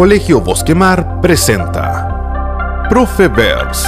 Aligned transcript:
Colegio 0.00 0.40
Bosquemar 0.40 1.20
presenta 1.20 2.86
Profevers 2.88 3.86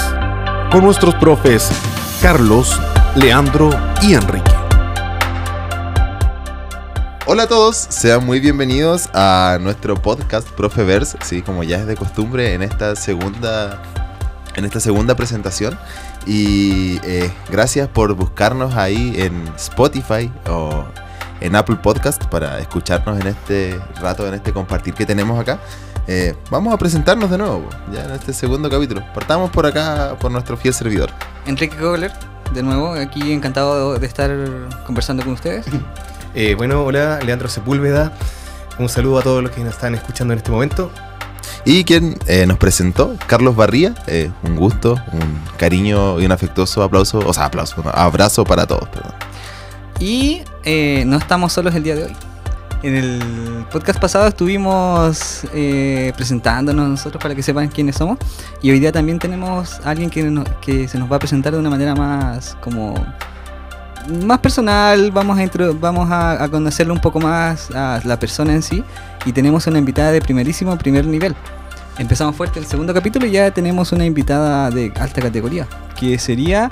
con 0.70 0.84
nuestros 0.84 1.14
profes 1.14 1.70
Carlos, 2.20 2.78
Leandro 3.14 3.70
y 4.02 4.12
Enrique. 4.12 4.52
Hola 7.24 7.44
a 7.44 7.48
todos, 7.48 7.76
sean 7.78 8.26
muy 8.26 8.40
bienvenidos 8.40 9.08
a 9.14 9.56
nuestro 9.62 9.94
podcast 9.94 10.46
Profevers, 10.50 11.16
sí, 11.22 11.40
como 11.40 11.62
ya 11.64 11.78
es 11.78 11.86
de 11.86 11.96
costumbre 11.96 12.52
en 12.52 12.60
esta 12.60 12.94
segunda 12.94 13.80
en 14.54 14.66
esta 14.66 14.80
segunda 14.80 15.16
presentación 15.16 15.78
y 16.26 17.00
eh, 17.04 17.32
gracias 17.50 17.88
por 17.88 18.12
buscarnos 18.12 18.74
ahí 18.74 19.14
en 19.16 19.48
Spotify 19.56 20.30
o 20.50 20.84
en 21.40 21.56
Apple 21.56 21.76
Podcast 21.76 22.22
para 22.26 22.58
escucharnos 22.58 23.18
en 23.18 23.28
este 23.28 23.80
rato, 23.98 24.28
en 24.28 24.34
este 24.34 24.52
compartir 24.52 24.92
que 24.92 25.06
tenemos 25.06 25.40
acá. 25.40 25.58
Eh, 26.06 26.34
vamos 26.50 26.74
a 26.74 26.78
presentarnos 26.78 27.30
de 27.30 27.38
nuevo, 27.38 27.68
ya 27.92 28.04
en 28.04 28.12
este 28.12 28.32
segundo 28.32 28.68
capítulo. 28.68 29.02
Partamos 29.14 29.50
por 29.50 29.66
acá, 29.66 30.16
por 30.20 30.30
nuestro 30.30 30.56
fiel 30.56 30.74
servidor. 30.74 31.10
Enrique 31.46 31.76
Kogler, 31.76 32.12
de 32.52 32.62
nuevo, 32.62 32.92
aquí 32.92 33.32
encantado 33.32 33.98
de 33.98 34.06
estar 34.06 34.30
conversando 34.86 35.22
con 35.22 35.34
ustedes. 35.34 35.66
Eh, 36.34 36.54
bueno, 36.54 36.82
hola, 36.82 37.20
Leandro 37.22 37.46
Sepúlveda. 37.46 38.10
Un 38.78 38.88
saludo 38.88 39.18
a 39.18 39.22
todos 39.22 39.42
los 39.42 39.52
que 39.52 39.62
nos 39.62 39.74
están 39.74 39.94
escuchando 39.94 40.32
en 40.32 40.38
este 40.38 40.50
momento. 40.50 40.90
Y 41.64 41.84
quien 41.84 42.18
eh, 42.26 42.46
nos 42.46 42.58
presentó, 42.58 43.16
Carlos 43.26 43.54
Barría, 43.54 43.94
eh, 44.06 44.30
un 44.42 44.56
gusto, 44.56 45.00
un 45.12 45.40
cariño 45.58 46.20
y 46.20 46.26
un 46.26 46.32
afectuoso 46.32 46.82
aplauso, 46.82 47.18
o 47.18 47.32
sea, 47.32 47.44
aplauso, 47.44 47.84
abrazo 47.94 48.44
para 48.44 48.66
todos, 48.66 48.88
perdón. 48.88 49.12
Y 50.00 50.42
eh, 50.64 51.04
no 51.06 51.18
estamos 51.18 51.52
solos 51.52 51.74
el 51.74 51.84
día 51.84 51.94
de 51.94 52.04
hoy. 52.04 52.16
En 52.82 52.96
el 52.96 53.64
podcast 53.70 54.00
pasado 54.00 54.26
estuvimos 54.26 55.44
eh, 55.54 56.12
presentándonos 56.16 56.88
nosotros 56.88 57.22
para 57.22 57.32
que 57.34 57.42
sepan 57.42 57.68
quiénes 57.68 57.94
somos. 57.94 58.18
Y 58.60 58.72
hoy 58.72 58.80
día 58.80 58.90
también 58.90 59.20
tenemos 59.20 59.80
a 59.84 59.90
alguien 59.90 60.10
que, 60.10 60.88
se 60.88 60.98
nos 60.98 61.10
va 61.10 61.16
a 61.16 61.18
presentar 61.20 61.52
de 61.52 61.60
una 61.60 61.70
manera 61.70 61.94
más 61.94 62.56
como 62.60 62.94
más 64.24 64.40
personal. 64.40 65.12
Vamos 65.12 65.38
a 65.38 65.44
intro- 65.44 65.78
vamos 65.78 66.10
a, 66.10 66.42
a 66.42 66.48
conocerle 66.48 66.92
un 66.92 67.00
poco 67.00 67.20
más 67.20 67.70
a 67.70 68.00
la 68.04 68.18
persona 68.18 68.52
en 68.52 68.62
sí. 68.62 68.82
Y 69.26 69.32
tenemos 69.32 69.68
una 69.68 69.78
invitada 69.78 70.10
de 70.10 70.20
primerísimo 70.20 70.76
primer 70.76 71.06
nivel. 71.06 71.36
Empezamos 71.98 72.34
fuerte 72.34 72.58
el 72.58 72.66
segundo 72.66 72.92
capítulo 72.92 73.26
y 73.26 73.30
ya 73.30 73.52
tenemos 73.52 73.92
una 73.92 74.04
invitada 74.04 74.70
de 74.70 74.92
alta 74.98 75.22
categoría. 75.22 75.68
Que 75.96 76.18
sería 76.18 76.68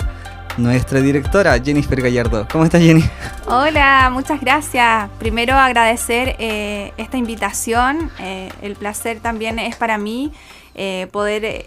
nuestra 0.57 1.01
directora, 1.01 1.59
Jennifer 1.59 2.01
Gallardo. 2.01 2.47
¿Cómo 2.51 2.63
estás, 2.63 2.81
Jenny? 2.81 3.03
Hola, 3.47 4.09
muchas 4.11 4.41
gracias. 4.41 5.09
Primero 5.19 5.55
agradecer 5.55 6.35
eh, 6.39 6.93
esta 6.97 7.17
invitación. 7.17 8.11
eh, 8.19 8.49
el 8.61 8.75
placer 8.75 9.19
también 9.19 9.59
es 9.59 9.75
para 9.75 9.97
mí 9.97 10.31
eh, 10.75 11.07
poder 11.11 11.65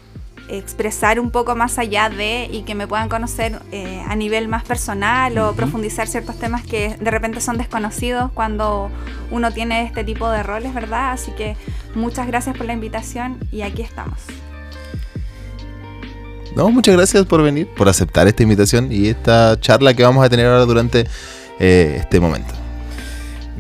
expresar 0.48 1.18
un 1.18 1.30
poco 1.30 1.56
más 1.56 1.78
allá 1.78 2.10
de 2.10 2.48
y 2.52 2.62
que 2.62 2.74
me 2.74 2.86
puedan 2.86 3.08
conocer 3.08 3.60
a 4.06 4.14
nivel 4.14 4.46
más 4.46 4.62
personal 4.62 5.38
o 5.38 5.54
profundizar 5.54 6.06
ciertos 6.06 6.38
temas 6.38 6.62
que 6.62 6.96
de 7.00 7.10
repente 7.10 7.40
son 7.40 7.56
desconocidos 7.56 8.30
cuando 8.32 8.90
uno 9.30 9.52
tiene 9.52 9.84
este 9.84 10.04
tipo 10.04 10.28
de 10.28 10.42
roles, 10.42 10.74
¿verdad? 10.74 11.12
Así 11.12 11.32
que 11.32 11.56
muchas 11.94 12.26
gracias 12.26 12.58
por 12.58 12.66
la 12.66 12.74
invitación 12.74 13.38
y 13.52 13.62
aquí 13.62 13.80
estamos. 13.80 14.18
No, 16.56 16.70
muchas 16.70 16.94
gracias 16.94 17.26
por 17.26 17.42
venir, 17.42 17.66
por 17.76 17.88
aceptar 17.88 18.28
esta 18.28 18.42
invitación 18.44 18.92
y 18.92 19.08
esta 19.08 19.58
charla 19.60 19.92
que 19.92 20.04
vamos 20.04 20.24
a 20.24 20.28
tener 20.28 20.46
ahora 20.46 20.64
durante 20.64 21.06
eh, 21.58 21.96
este 21.98 22.20
momento. 22.20 22.54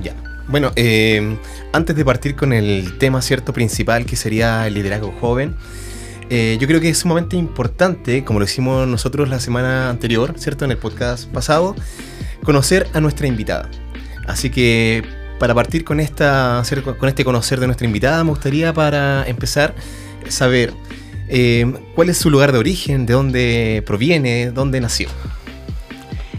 Ya. 0.00 0.14
Bueno, 0.46 0.70
eh, 0.76 1.36
antes 1.72 1.96
de 1.96 2.04
partir 2.04 2.36
con 2.36 2.52
el 2.52 2.96
tema 2.98 3.20
cierto 3.20 3.52
principal 3.52 4.06
que 4.06 4.14
sería 4.14 4.66
el 4.68 4.74
liderazgo 4.74 5.12
joven, 5.20 5.56
eh, 6.30 6.56
yo 6.60 6.68
creo 6.68 6.80
que 6.80 6.88
es 6.88 6.98
sumamente 6.98 7.36
importante, 7.36 8.24
como 8.24 8.38
lo 8.38 8.44
hicimos 8.44 8.86
nosotros 8.86 9.28
la 9.28 9.40
semana 9.40 9.90
anterior, 9.90 10.34
¿cierto? 10.36 10.64
En 10.64 10.70
el 10.70 10.78
podcast 10.78 11.28
pasado, 11.30 11.74
conocer 12.44 12.86
a 12.92 13.00
nuestra 13.00 13.26
invitada. 13.26 13.68
Así 14.28 14.50
que 14.50 15.02
para 15.40 15.52
partir 15.52 15.84
con, 15.84 15.98
esta, 15.98 16.62
con 16.98 17.08
este 17.08 17.24
conocer 17.24 17.58
de 17.58 17.66
nuestra 17.66 17.86
invitada, 17.86 18.22
me 18.22 18.30
gustaría 18.30 18.72
para 18.72 19.26
empezar 19.26 19.74
saber 20.28 20.72
eh, 21.34 21.70
cuál 21.94 22.08
es 22.08 22.16
su 22.16 22.30
lugar 22.30 22.52
de 22.52 22.58
origen, 22.58 23.06
de 23.06 23.12
dónde 23.12 23.82
proviene, 23.84 24.52
dónde 24.52 24.80
nació. 24.80 25.08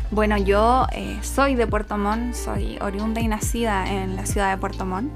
Bueno, 0.10 0.38
yo 0.38 0.88
eh, 0.94 1.18
soy 1.22 1.56
de 1.56 1.68
Puerto 1.68 1.98
Montt, 1.98 2.34
soy 2.34 2.78
oriunda 2.80 3.20
y 3.20 3.28
nacida 3.28 3.86
en 3.92 4.16
la 4.16 4.26
ciudad 4.26 4.50
de 4.50 4.58
Puerto 4.58 4.86
Montt. 4.86 5.12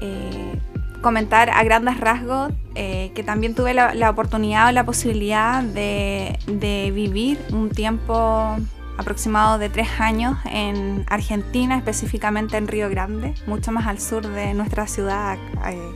Eh, 0.00 0.58
comentar 1.02 1.50
a 1.50 1.62
grandes 1.64 1.98
rasgos 1.98 2.52
eh, 2.74 3.12
que 3.14 3.22
también 3.22 3.54
tuve 3.54 3.74
la, 3.74 3.94
la 3.94 4.08
oportunidad 4.08 4.68
o 4.68 4.72
la 4.72 4.84
posibilidad 4.84 5.62
de, 5.62 6.38
de 6.46 6.90
vivir 6.94 7.38
un 7.52 7.68
tiempo 7.68 8.56
aproximado 8.96 9.58
de 9.58 9.68
tres 9.68 9.88
años 9.98 10.38
en 10.50 11.04
Argentina, 11.08 11.76
específicamente 11.76 12.56
en 12.56 12.68
Río 12.68 12.88
Grande, 12.90 13.34
mucho 13.46 13.72
más 13.72 13.86
al 13.86 14.00
sur 14.00 14.26
de 14.26 14.54
nuestra 14.54 14.86
ciudad 14.86 15.36
eh, 15.66 15.94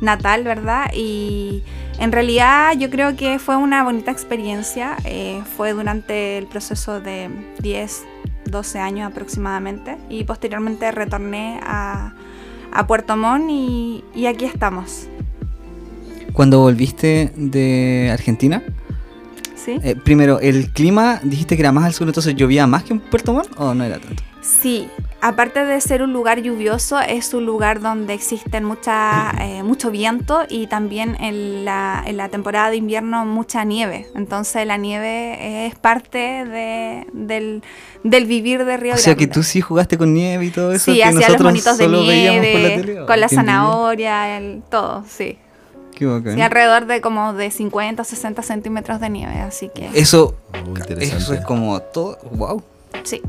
natal, 0.00 0.44
¿verdad? 0.44 0.90
Y 0.94 1.62
en 1.98 2.12
realidad 2.12 2.74
yo 2.78 2.90
creo 2.90 3.16
que 3.16 3.38
fue 3.38 3.56
una 3.56 3.82
bonita 3.84 4.10
experiencia. 4.10 4.96
eh, 5.04 5.42
fue 5.56 5.72
durante 5.72 6.38
el 6.38 6.46
proceso 6.46 7.00
de 7.00 7.30
10, 7.60 8.04
12 8.46 8.78
años 8.78 9.10
aproximadamente. 9.10 9.96
Y 10.08 10.24
posteriormente 10.24 10.90
retorné 10.92 11.60
a, 11.62 12.12
a 12.72 12.86
Puerto 12.86 13.16
Montt 13.16 13.50
y, 13.50 14.04
y 14.14 14.26
aquí 14.26 14.44
estamos. 14.44 15.08
Cuando 16.32 16.60
volviste 16.60 17.32
de 17.34 18.10
Argentina, 18.12 18.62
¿Sí? 19.54 19.78
eh, 19.82 19.96
primero, 19.96 20.38
¿el 20.40 20.70
clima 20.70 21.18
dijiste 21.22 21.56
que 21.56 21.62
era 21.62 21.72
más 21.72 21.84
al 21.84 21.94
sur, 21.94 22.06
entonces 22.06 22.34
llovía 22.36 22.66
más 22.66 22.84
que 22.84 22.92
en 22.92 23.00
Puerto 23.00 23.32
Montt 23.32 23.48
o 23.56 23.72
no 23.74 23.82
era 23.84 23.98
tanto? 23.98 24.22
Sí, 24.42 24.86
aparte 25.20 25.64
de 25.64 25.80
ser 25.80 26.02
un 26.02 26.12
lugar 26.12 26.40
lluvioso, 26.40 27.00
es 27.00 27.34
un 27.34 27.46
lugar 27.46 27.80
donde 27.80 28.14
existen 28.14 28.64
mucha, 28.64 29.32
eh, 29.40 29.62
mucho 29.62 29.90
viento 29.90 30.42
y 30.48 30.66
también 30.66 31.16
en 31.20 31.64
la, 31.64 32.02
en 32.06 32.16
la 32.16 32.28
temporada 32.28 32.70
de 32.70 32.76
invierno 32.76 33.24
mucha 33.24 33.64
nieve. 33.64 34.06
Entonces 34.14 34.66
la 34.66 34.76
nieve 34.76 35.66
es 35.66 35.74
parte 35.74 36.18
de- 36.44 37.06
del, 37.12 37.62
del 38.04 38.26
vivir 38.26 38.64
de 38.64 38.76
Río 38.76 38.94
o 38.94 38.98
sea 38.98 39.14
que 39.14 39.24
Grande. 39.26 39.34
tú 39.34 39.42
sí 39.42 39.60
jugaste 39.60 39.98
con 39.98 40.14
nieve 40.14 40.44
y 40.44 40.50
todo 40.50 40.72
eso. 40.72 40.92
Sí, 40.92 41.02
hacía 41.02 41.28
los 41.30 41.40
monitos 41.40 41.76
de 41.78 41.84
por 41.84 41.92
la 41.94 42.00
nieve, 42.02 43.04
con 43.06 43.20
la 43.20 43.28
zanahoria, 43.28 44.36
el, 44.38 44.62
todo, 44.70 45.04
sí. 45.08 45.38
Sí, 45.98 46.04
alrededor 46.42 46.84
de 46.84 47.00
como 47.00 47.32
de 47.32 47.50
50 47.50 48.02
o 48.02 48.04
60 48.04 48.42
centímetros 48.42 49.00
de 49.00 49.08
nieve, 49.08 49.38
así 49.40 49.70
que 49.74 49.88
Eso, 49.94 50.36
Muy 50.66 50.78
eso 51.00 51.32
es 51.32 51.40
como 51.40 51.80
todo. 51.80 52.18
¡Wow! 52.32 52.62
sí. 53.02 53.22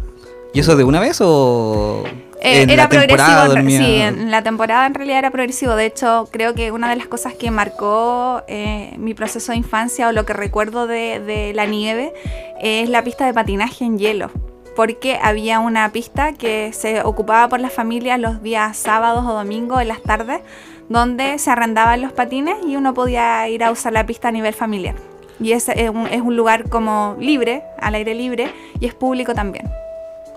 ¿Y 0.54 0.60
eso 0.60 0.76
de 0.76 0.84
una 0.84 1.00
vez 1.00 1.20
o.? 1.22 2.04
Eh, 2.40 2.62
en 2.62 2.70
era 2.70 2.84
la 2.84 2.90
progresivo, 2.90 3.46
dormía? 3.48 3.80
sí, 3.80 3.96
en 3.96 4.30
la 4.30 4.44
temporada 4.44 4.86
en 4.86 4.94
realidad 4.94 5.20
era 5.20 5.32
progresivo. 5.32 5.76
De 5.76 5.86
hecho, 5.86 6.28
creo 6.32 6.54
que 6.54 6.72
una 6.72 6.90
de 6.90 6.96
las 6.96 7.08
cosas 7.08 7.34
que 7.34 7.50
marcó 7.50 8.44
eh, 8.48 8.94
mi 8.98 9.14
proceso 9.14 9.52
de 9.52 9.58
infancia 9.58 10.08
o 10.08 10.12
lo 10.12 10.26
que 10.26 10.34
recuerdo 10.34 10.86
de, 10.86 11.20
de 11.20 11.54
la 11.54 11.66
nieve 11.66 12.14
es 12.62 12.90
la 12.90 13.04
pista 13.04 13.26
de 13.26 13.34
patinaje 13.34 13.86
en 13.86 13.98
hielo. 13.98 14.30
Porque 14.76 15.18
había 15.22 15.60
una 15.60 15.92
pista 15.92 16.34
que 16.34 16.72
se 16.74 17.02
ocupaba 17.02 17.50
por 17.50 17.60
las 17.60 17.74
familias 17.74 18.20
los 18.20 18.44
días 18.44 18.78
sábados 18.78 19.26
o 19.26 19.34
domingos 19.34 19.82
en 19.82 19.88
las 19.88 20.04
tardes, 20.04 20.42
donde 20.90 21.40
se 21.40 21.50
arrendaban 21.50 22.02
los 22.02 22.12
patines 22.12 22.56
y 22.68 22.76
uno 22.76 22.94
podía 22.94 23.50
ir 23.50 23.64
a 23.64 23.72
usar 23.72 23.94
la 23.94 24.06
pista 24.06 24.28
a 24.28 24.32
nivel 24.32 24.54
familiar. 24.54 24.94
Y 25.40 25.54
es, 25.54 25.70
es 25.70 25.90
un, 25.90 26.06
es 26.08 26.22
un 26.22 26.36
lugar 26.36 26.70
como 26.70 27.16
libre, 27.20 27.64
al 27.80 27.96
aire 27.96 28.14
libre, 28.14 28.52
y 28.80 28.86
es 28.86 28.94
público 28.94 29.34
también. 29.34 29.68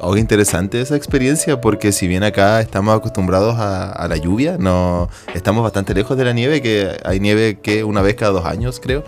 Oh, 0.03 0.15
qué 0.15 0.21
interesante 0.21 0.81
esa 0.81 0.97
experiencia, 0.97 1.61
porque 1.61 1.93
si 1.93 2.09
bien 2.09 2.23
acá 2.25 2.61
estamos 2.61 2.97
acostumbrados 2.97 3.57
a, 3.59 3.93
a 3.93 4.09
la 4.09 4.17
lluvia, 4.17 4.57
no 4.59 5.09
estamos 5.35 5.63
bastante 5.63 5.93
lejos 5.93 6.17
de 6.17 6.25
la 6.25 6.33
nieve, 6.33 6.63
que 6.63 6.97
hay 7.05 7.21
nieve 7.21 7.59
que 7.61 7.85
una 7.85 8.01
vez 8.01 8.15
cada 8.15 8.33
dos 8.33 8.47
años, 8.47 8.81
creo. 8.81 9.05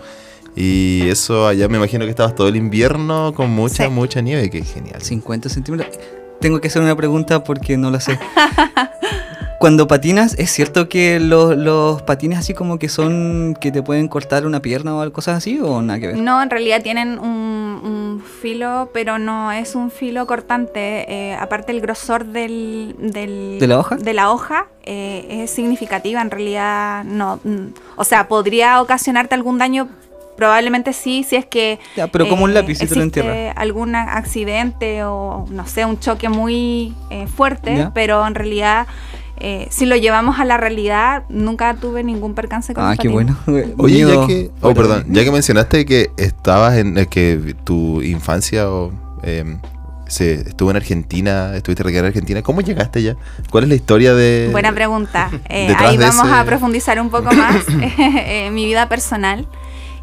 Y 0.55 1.07
eso 1.09 1.47
allá 1.47 1.67
me 1.67 1.77
imagino 1.77 2.05
que 2.05 2.11
estabas 2.11 2.35
todo 2.35 2.47
el 2.47 2.55
invierno 2.57 3.33
con 3.35 3.49
mucha, 3.49 3.85
Sí. 3.85 3.89
mucha 3.89 4.21
nieve, 4.21 4.51
que 4.51 4.63
genial. 4.63 5.01
50 5.01 5.49
centímetros. 5.49 5.97
Tengo 6.39 6.61
que 6.61 6.67
hacer 6.67 6.81
una 6.83 6.95
pregunta 6.95 7.43
porque 7.43 7.75
no 7.75 7.89
la 7.89 7.99
sé. 7.99 8.19
Cuando 9.63 9.87
patinas, 9.87 10.35
¿es 10.37 10.51
cierto 10.51 10.89
que 10.89 11.21
los, 11.21 11.55
los 11.55 12.01
patines 12.01 12.37
así 12.37 12.53
como 12.53 12.77
que 12.77 12.89
son 12.89 13.55
que 13.61 13.71
te 13.71 13.81
pueden 13.81 14.09
cortar 14.09 14.45
una 14.45 14.61
pierna 14.61 14.93
o 14.93 14.99
algo- 14.99 15.13
cosas 15.13 15.37
así 15.37 15.57
o 15.63 15.81
nada 15.81 16.01
que 16.01 16.07
ver? 16.07 16.17
No, 16.17 16.43
en 16.43 16.49
realidad 16.49 16.81
tienen 16.83 17.17
un, 17.17 17.79
un 17.81 18.23
filo, 18.41 18.89
pero 18.93 19.19
no 19.19 19.53
es 19.53 19.75
un 19.75 19.89
filo 19.89 20.27
cortante. 20.27 21.05
eh, 21.09 21.37
aparte 21.39 21.71
el 21.71 21.79
grosor 21.79 22.25
del, 22.25 22.93
del- 22.99 23.57
¿De 23.57 23.67
la 23.67 23.79
hoja? 23.79 23.95
de 23.95 24.13
la 24.13 24.31
hoja, 24.31 24.67
eh, 24.83 25.43
es 25.45 25.51
significativa. 25.51 26.21
En 26.21 26.29
realidad 26.29 27.05
no, 27.05 27.39
mm, 27.45 27.67
o 27.95 28.03
sea, 28.03 28.27
podría 28.27 28.81
ocasionarte 28.81 29.33
algún 29.33 29.59
daño. 29.59 29.87
Probablemente 30.35 30.91
sí, 30.91 31.23
si 31.23 31.37
es 31.37 31.45
que 31.45 31.79
Ya, 31.95 32.07
pero 32.07 32.27
como 32.27 32.43
un 32.43 32.53
lápiz 32.53 32.79
si 32.79 32.85
te 32.87 32.95
lo 32.95 33.01
algún 33.55 33.95
accidente 33.95 35.05
o 35.05 35.45
no 35.49 35.65
sé, 35.67 35.85
un 35.85 36.01
choque 36.01 36.27
muy 36.27 36.93
eh, 37.11 37.27
fuerte, 37.27 37.77
Ya. 37.77 37.91
pero 37.93 38.27
en 38.27 38.35
realidad 38.35 38.87
eh, 39.43 39.67
si 39.69 39.85
lo 39.85 39.95
llevamos 39.97 40.39
a 40.39 40.45
la 40.45 40.55
realidad, 40.57 41.23
nunca 41.27 41.73
tuve 41.75 42.01
ningún 42.03 42.33
percance 42.33 42.73
con 42.73 42.85
Ah, 42.85 42.95
qué 42.97 43.09
bueno. 43.09 43.37
Oye, 43.77 43.99
ya 44.07 44.25
que, 44.25 44.49
oh, 44.61 44.73
perdón, 44.73 45.05
ya 45.09 45.23
que 45.25 45.31
mencionaste 45.31 45.85
que 45.85 46.11
estabas 46.17 46.77
en 46.77 46.97
eh, 46.97 47.07
que 47.07 47.53
tu 47.65 48.01
infancia 48.01 48.69
o, 48.69 48.93
em, 49.21 49.59
se 50.07 50.33
estuvo 50.35 50.69
en 50.71 50.77
Argentina, 50.77 51.55
estuviste 51.55 51.87
en 51.87 52.05
Argentina, 52.05 52.41
¿cómo 52.41 52.61
llegaste 52.61 53.03
ya? 53.03 53.17
¿Cuál 53.49 53.65
es 53.65 53.69
la 53.69 53.75
historia 53.75 54.13
de 54.13 54.47
Buena 54.51 54.71
pregunta. 54.71 55.29
Eh, 55.49 55.75
ahí 55.77 55.97
vamos 55.97 56.25
ese- 56.25 56.33
a 56.35 56.45
profundizar 56.45 56.99
un 57.01 57.09
poco 57.09 57.33
más 57.33 57.65
en 57.97 58.53
mi 58.53 58.65
vida 58.65 58.87
personal. 58.87 59.45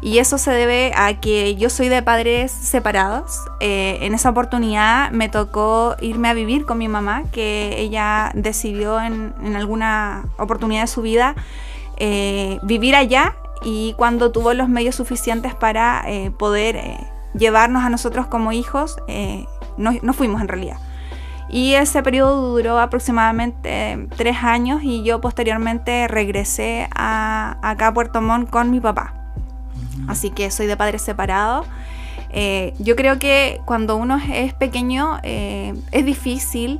Y 0.01 0.17
eso 0.17 0.39
se 0.39 0.49
debe 0.49 0.91
a 0.95 1.19
que 1.19 1.55
yo 1.55 1.69
soy 1.69 1.87
de 1.87 2.01
padres 2.01 2.51
separados. 2.51 3.39
Eh, 3.59 3.99
en 4.01 4.15
esa 4.15 4.31
oportunidad 4.31 5.11
me 5.11 5.29
tocó 5.29 5.95
irme 6.01 6.27
a 6.29 6.33
vivir 6.33 6.65
con 6.65 6.79
mi 6.79 6.87
mamá, 6.87 7.23
que 7.31 7.79
ella 7.79 8.31
decidió 8.33 8.99
en, 8.99 9.55
alguna 9.55 10.25
oportunidad 10.39 10.81
de 10.81 10.87
su 10.87 11.03
vida 11.03 11.35
eh, 11.97 12.57
vivir 12.63 12.95
allá 12.95 13.35
y 13.63 13.93
cuando 13.95 14.31
tuvo 14.31 14.55
los 14.55 14.69
medios 14.69 14.95
suficientes 14.95 15.53
para 15.53 16.03
eh, 16.07 16.31
poder 16.31 16.81
llevarnos 17.35 17.83
a 17.83 17.89
nosotros 17.89 18.25
como 18.25 18.51
hijos, 18.51 18.97
no, 19.77 20.13
fuimos 20.13 20.41
en 20.41 20.47
realidad. 20.47 20.77
Y 21.47 21.73
ese 21.75 22.01
periodo 22.01 22.55
duró 22.55 22.79
aproximadamente 22.79 24.07
tres 24.17 24.37
años 24.41 24.81
y 24.83 25.03
yo 25.03 25.21
posteriormente 25.21 26.07
regresé 26.07 26.87
a, 26.95 27.57
acá 27.61 27.87
a 27.87 27.93
Puerto 27.93 28.19
Montt 28.19 28.49
con 28.49 28.71
mi 28.71 28.79
papá. 28.79 29.20
Así 30.07 30.29
que 30.29 30.49
soy 30.51 30.67
de 30.67 30.77
padres 30.77 31.01
separados. 31.01 31.65
Eh, 32.33 32.73
yo 32.79 32.95
creo 32.95 33.19
que 33.19 33.59
cuando 33.65 33.97
uno 33.97 34.19
es- 34.33 34.53
pequeño 34.53 35.19
eh, 35.23 35.73
es 35.91 36.05
difícil 36.05 36.79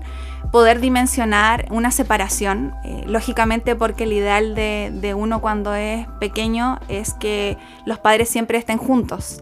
poder 0.51 0.79
dimensionar 0.79 1.65
una 1.71 1.91
separación, 1.91 2.73
eh, 2.83 3.03
lógicamente 3.05 3.75
porque 3.75 4.03
el 4.05 4.13
ideal 4.13 4.55
de, 4.55 4.91
de 4.93 5.13
uno 5.13 5.39
cuando 5.41 5.73
es 5.75 6.07
pequeño 6.19 6.79
es 6.89 7.13
que 7.13 7.57
los 7.85 7.99
padres 7.99 8.29
siempre 8.29 8.57
estén 8.57 8.77
juntos 8.77 9.41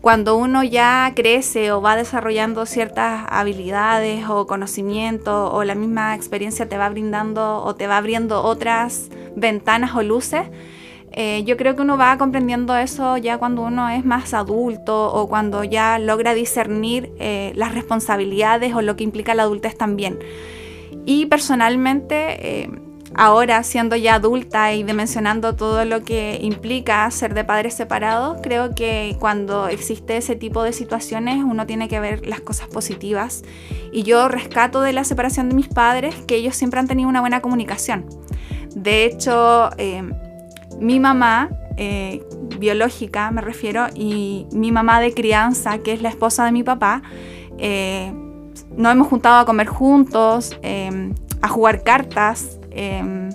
cuando 0.00 0.36
uno 0.36 0.64
ya 0.64 1.12
crece 1.14 1.70
o 1.70 1.80
va 1.80 1.94
desarrollando 1.94 2.66
ciertas 2.66 3.24
habilidades 3.28 4.28
o 4.28 4.48
conocimientos 4.48 5.50
o 5.52 5.62
la 5.62 5.76
misma 5.76 6.16
experiencia 6.16 6.68
te 6.68 6.76
va 6.76 6.88
brindando 6.88 7.62
o 7.62 7.76
te 7.76 7.86
va 7.86 7.98
abriendo 7.98 8.42
otras 8.42 9.10
ventanas 9.36 9.94
o 9.94 10.02
luces, 10.02 10.42
eh, 11.14 11.42
yo 11.44 11.56
creo 11.56 11.76
que 11.76 11.82
uno 11.82 11.98
va 11.98 12.16
comprendiendo 12.16 12.74
eso 12.76 13.18
ya 13.18 13.36
cuando 13.36 13.62
uno 13.62 13.88
es 13.90 14.04
más 14.04 14.32
adulto 14.32 15.12
o 15.12 15.28
cuando 15.28 15.62
ya 15.62 15.98
logra 15.98 16.32
discernir 16.32 17.12
eh, 17.18 17.52
las 17.54 17.74
responsabilidades 17.74 18.74
o 18.74 18.80
lo 18.80 18.96
que 18.96 19.04
implica 19.04 19.34
la 19.34 19.42
adultez 19.42 19.76
también. 19.76 20.18
Y 21.04 21.26
personalmente, 21.26 22.62
eh, 22.62 22.70
ahora 23.14 23.62
siendo 23.62 23.94
ya 23.96 24.14
adulta 24.14 24.72
y 24.72 24.84
dimensionando 24.84 25.54
todo 25.54 25.84
lo 25.84 26.02
que 26.02 26.38
implica 26.40 27.10
ser 27.10 27.34
de 27.34 27.44
padres 27.44 27.74
separados, 27.74 28.38
creo 28.42 28.74
que 28.74 29.16
cuando 29.18 29.68
existe 29.68 30.16
ese 30.16 30.36
tipo 30.36 30.62
de 30.62 30.72
situaciones 30.72 31.44
uno 31.44 31.66
tiene 31.66 31.88
que 31.88 32.00
ver 32.00 32.26
las 32.26 32.40
cosas 32.40 32.68
positivas. 32.68 33.42
Y 33.92 34.04
yo 34.04 34.28
rescato 34.28 34.80
de 34.80 34.94
la 34.94 35.04
separación 35.04 35.50
de 35.50 35.56
mis 35.56 35.68
padres 35.68 36.14
que 36.26 36.36
ellos 36.36 36.56
siempre 36.56 36.80
han 36.80 36.88
tenido 36.88 37.10
una 37.10 37.20
buena 37.20 37.42
comunicación. 37.42 38.06
De 38.74 39.04
hecho, 39.04 39.68
eh, 39.76 40.02
mi 40.82 41.00
mamá, 41.00 41.48
eh, 41.76 42.22
biológica 42.58 43.30
me 43.30 43.40
refiero, 43.40 43.86
y 43.94 44.46
mi 44.52 44.72
mamá 44.72 45.00
de 45.00 45.14
crianza, 45.14 45.78
que 45.78 45.92
es 45.92 46.02
la 46.02 46.10
esposa 46.10 46.44
de 46.44 46.52
mi 46.52 46.62
papá, 46.62 47.02
eh, 47.58 48.12
nos 48.76 48.92
hemos 48.92 49.08
juntado 49.08 49.36
a 49.40 49.44
comer 49.44 49.66
juntos, 49.66 50.58
eh, 50.62 51.12
a 51.40 51.48
jugar 51.48 51.82
cartas, 51.82 52.58
eh, 52.70 53.30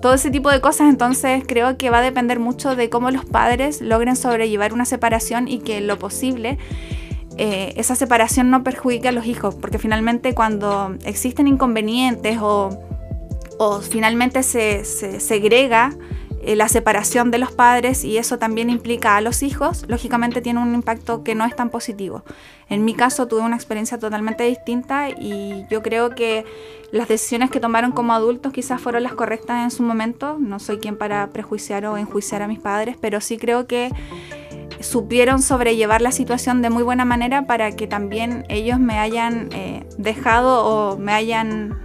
todo 0.00 0.14
ese 0.14 0.30
tipo 0.30 0.50
de 0.50 0.60
cosas. 0.60 0.88
Entonces 0.88 1.44
creo 1.46 1.78
que 1.78 1.88
va 1.88 1.98
a 1.98 2.02
depender 2.02 2.38
mucho 2.38 2.76
de 2.76 2.90
cómo 2.90 3.10
los 3.10 3.24
padres 3.24 3.80
logren 3.80 4.16
sobrellevar 4.16 4.72
una 4.72 4.84
separación 4.84 5.48
y 5.48 5.60
que 5.60 5.80
lo 5.80 5.98
posible 5.98 6.58
eh, 7.38 7.72
esa 7.76 7.94
separación 7.94 8.50
no 8.50 8.62
perjudique 8.62 9.08
a 9.08 9.12
los 9.12 9.24
hijos, 9.24 9.54
porque 9.54 9.78
finalmente 9.78 10.34
cuando 10.34 10.96
existen 11.04 11.48
inconvenientes 11.48 12.38
o, 12.42 12.78
o 13.58 13.80
finalmente 13.80 14.42
se, 14.42 14.84
se 14.84 15.18
segrega 15.18 15.94
eh, 16.42 16.56
la 16.56 16.68
separación 16.68 17.30
de 17.30 17.38
los 17.38 17.52
padres 17.52 18.04
y 18.04 18.18
eso 18.18 18.36
también 18.36 18.68
implica 18.68 19.16
a 19.16 19.20
los 19.20 19.44
hijos, 19.44 19.84
lógicamente 19.86 20.40
tiene 20.40 20.60
un 20.60 20.74
impacto 20.74 21.22
que 21.22 21.36
no 21.36 21.44
es 21.44 21.54
tan 21.54 21.70
positivo. 21.70 22.24
En 22.68 22.84
mi 22.84 22.94
caso 22.94 23.28
tuve 23.28 23.42
una 23.42 23.54
experiencia 23.54 23.98
totalmente 23.98 24.42
distinta 24.44 25.08
y 25.10 25.64
yo 25.70 25.82
creo 25.82 26.10
que 26.10 26.44
las 26.90 27.06
decisiones 27.06 27.50
que 27.50 27.60
tomaron 27.60 27.92
como 27.92 28.12
adultos 28.12 28.52
quizás 28.52 28.80
fueron 28.80 29.04
las 29.04 29.14
correctas 29.14 29.62
en 29.62 29.70
su 29.70 29.84
momento. 29.84 30.36
No 30.40 30.58
soy 30.58 30.78
quien 30.78 30.96
para 30.96 31.28
prejuiciar 31.30 31.86
o 31.86 31.96
enjuiciar 31.96 32.42
a 32.42 32.48
mis 32.48 32.58
padres, 32.58 32.96
pero 33.00 33.20
sí 33.20 33.38
creo 33.38 33.66
que 33.66 33.92
supieron 34.80 35.42
sobrellevar 35.42 36.02
la 36.02 36.10
situación 36.10 36.60
de 36.60 36.70
muy 36.70 36.82
buena 36.82 37.04
manera 37.04 37.46
para 37.46 37.72
que 37.72 37.86
también 37.86 38.44
ellos 38.48 38.80
me 38.80 38.98
hayan 38.98 39.48
eh, 39.52 39.86
dejado 39.96 40.64
o 40.64 40.98
me 40.98 41.12
hayan 41.12 41.78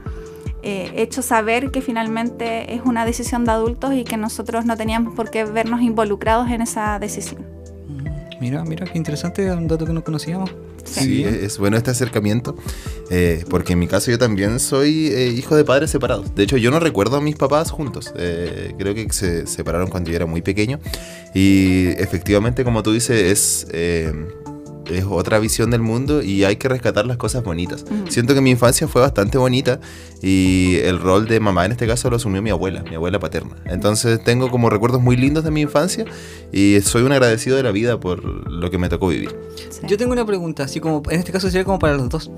eh, 0.64 0.92
hecho 0.96 1.22
saber 1.22 1.72
que 1.72 1.82
finalmente 1.82 2.74
es 2.74 2.82
una 2.84 3.06
decisión 3.06 3.46
de 3.46 3.52
adultos 3.52 3.94
y 3.94 4.04
que 4.04 4.18
nosotros 4.18 4.66
no 4.66 4.76
teníamos 4.76 5.14
por 5.16 5.30
qué 5.30 5.44
vernos 5.46 5.82
involucrados 5.82 6.50
en 6.50 6.62
esa 6.62 7.00
decisión. 7.00 7.46
Mira, 8.40 8.64
mira, 8.64 8.86
qué 8.86 8.98
interesante, 8.98 9.52
un 9.52 9.68
dato 9.68 9.86
que 9.86 9.94
no 9.94 10.04
conocíamos. 10.04 10.52
Sí, 10.84 11.24
es, 11.24 11.34
es 11.36 11.58
bueno 11.58 11.76
este 11.76 11.92
acercamiento, 11.92 12.56
eh, 13.10 13.44
porque 13.50 13.74
en 13.74 13.80
mi 13.80 13.88
caso 13.88 14.12
yo 14.12 14.18
también 14.18 14.60
soy 14.60 15.08
eh, 15.08 15.28
hijo 15.30 15.56
de 15.56 15.66
padres 15.66 15.90
separados. 15.90 16.34
De 16.36 16.44
hecho, 16.44 16.58
yo 16.58 16.72
no 16.72 16.80
recuerdo 16.80 17.18
a 17.18 17.22
mis 17.22 17.36
papás 17.36 17.72
juntos. 17.72 18.14
Eh, 18.16 18.74
creo 18.78 18.94
que 18.94 19.12
se 19.12 19.48
separaron 19.48 19.90
cuando 19.90 20.12
yo 20.12 20.16
era 20.16 20.26
muy 20.26 20.42
pequeño. 20.42 20.80
Y 21.34 21.88
efectivamente, 21.98 22.64
como 22.64 22.84
tú 22.84 22.94
dices, 22.94 23.22
es, 23.22 23.68
eh, 23.72 24.14
es 24.90 25.06
otra 25.06 25.40
visión 25.40 25.72
del 25.72 25.82
mundo 25.82 26.22
y 26.22 26.44
hay 26.44 26.58
que 26.58 26.68
rescatar 26.70 27.06
las 27.06 27.18
cosas 27.18 27.44
bonitas. 27.44 27.86
Siento 28.10 28.34
que 28.34 28.42
mi 28.42 28.52
infancia 28.52 28.88
fue 28.88 29.02
bastante 29.02 29.38
bonita 29.38 29.80
y 30.22 30.78
el 30.84 31.00
rol 31.00 31.28
de 31.28 31.40
mamá 31.40 31.66
en 31.66 31.74
este 31.74 31.88
caso 31.88 32.10
lo 32.10 32.16
asumió 32.16 32.42
mi 32.42 32.50
abuela, 32.50 32.84
mi 32.84 32.96
abuela 32.96 33.20
paterna. 33.20 33.56
Entonces 33.66 34.24
tengo 34.24 34.50
como 34.50 34.70
recuerdos 34.70 35.02
muy 35.02 35.16
lindos 35.16 35.44
de 35.44 35.52
mi 35.52 35.62
infancia 35.62 36.06
y 36.52 36.80
soy 36.82 37.04
un 37.04 37.12
agradecido 37.12 37.58
de 37.58 37.64
la 37.64 37.72
vida 37.72 38.00
por 38.00 38.24
lo 38.24 38.70
que 38.70 38.78
me 38.78 38.90
tocó 38.90 39.08
vivir. 39.10 39.36
Sí. 39.70 39.82
Yo 39.88 39.98
tengo 39.98 40.14
una 40.14 40.26
pregunta, 40.26 40.64
así 40.64 40.80
como, 40.80 41.04
en 41.10 41.20
este 41.20 41.32
caso 41.32 41.50
sería 41.50 41.66
como 41.66 41.80
para 41.80 41.96
los 41.96 42.10
dos. 42.10 42.32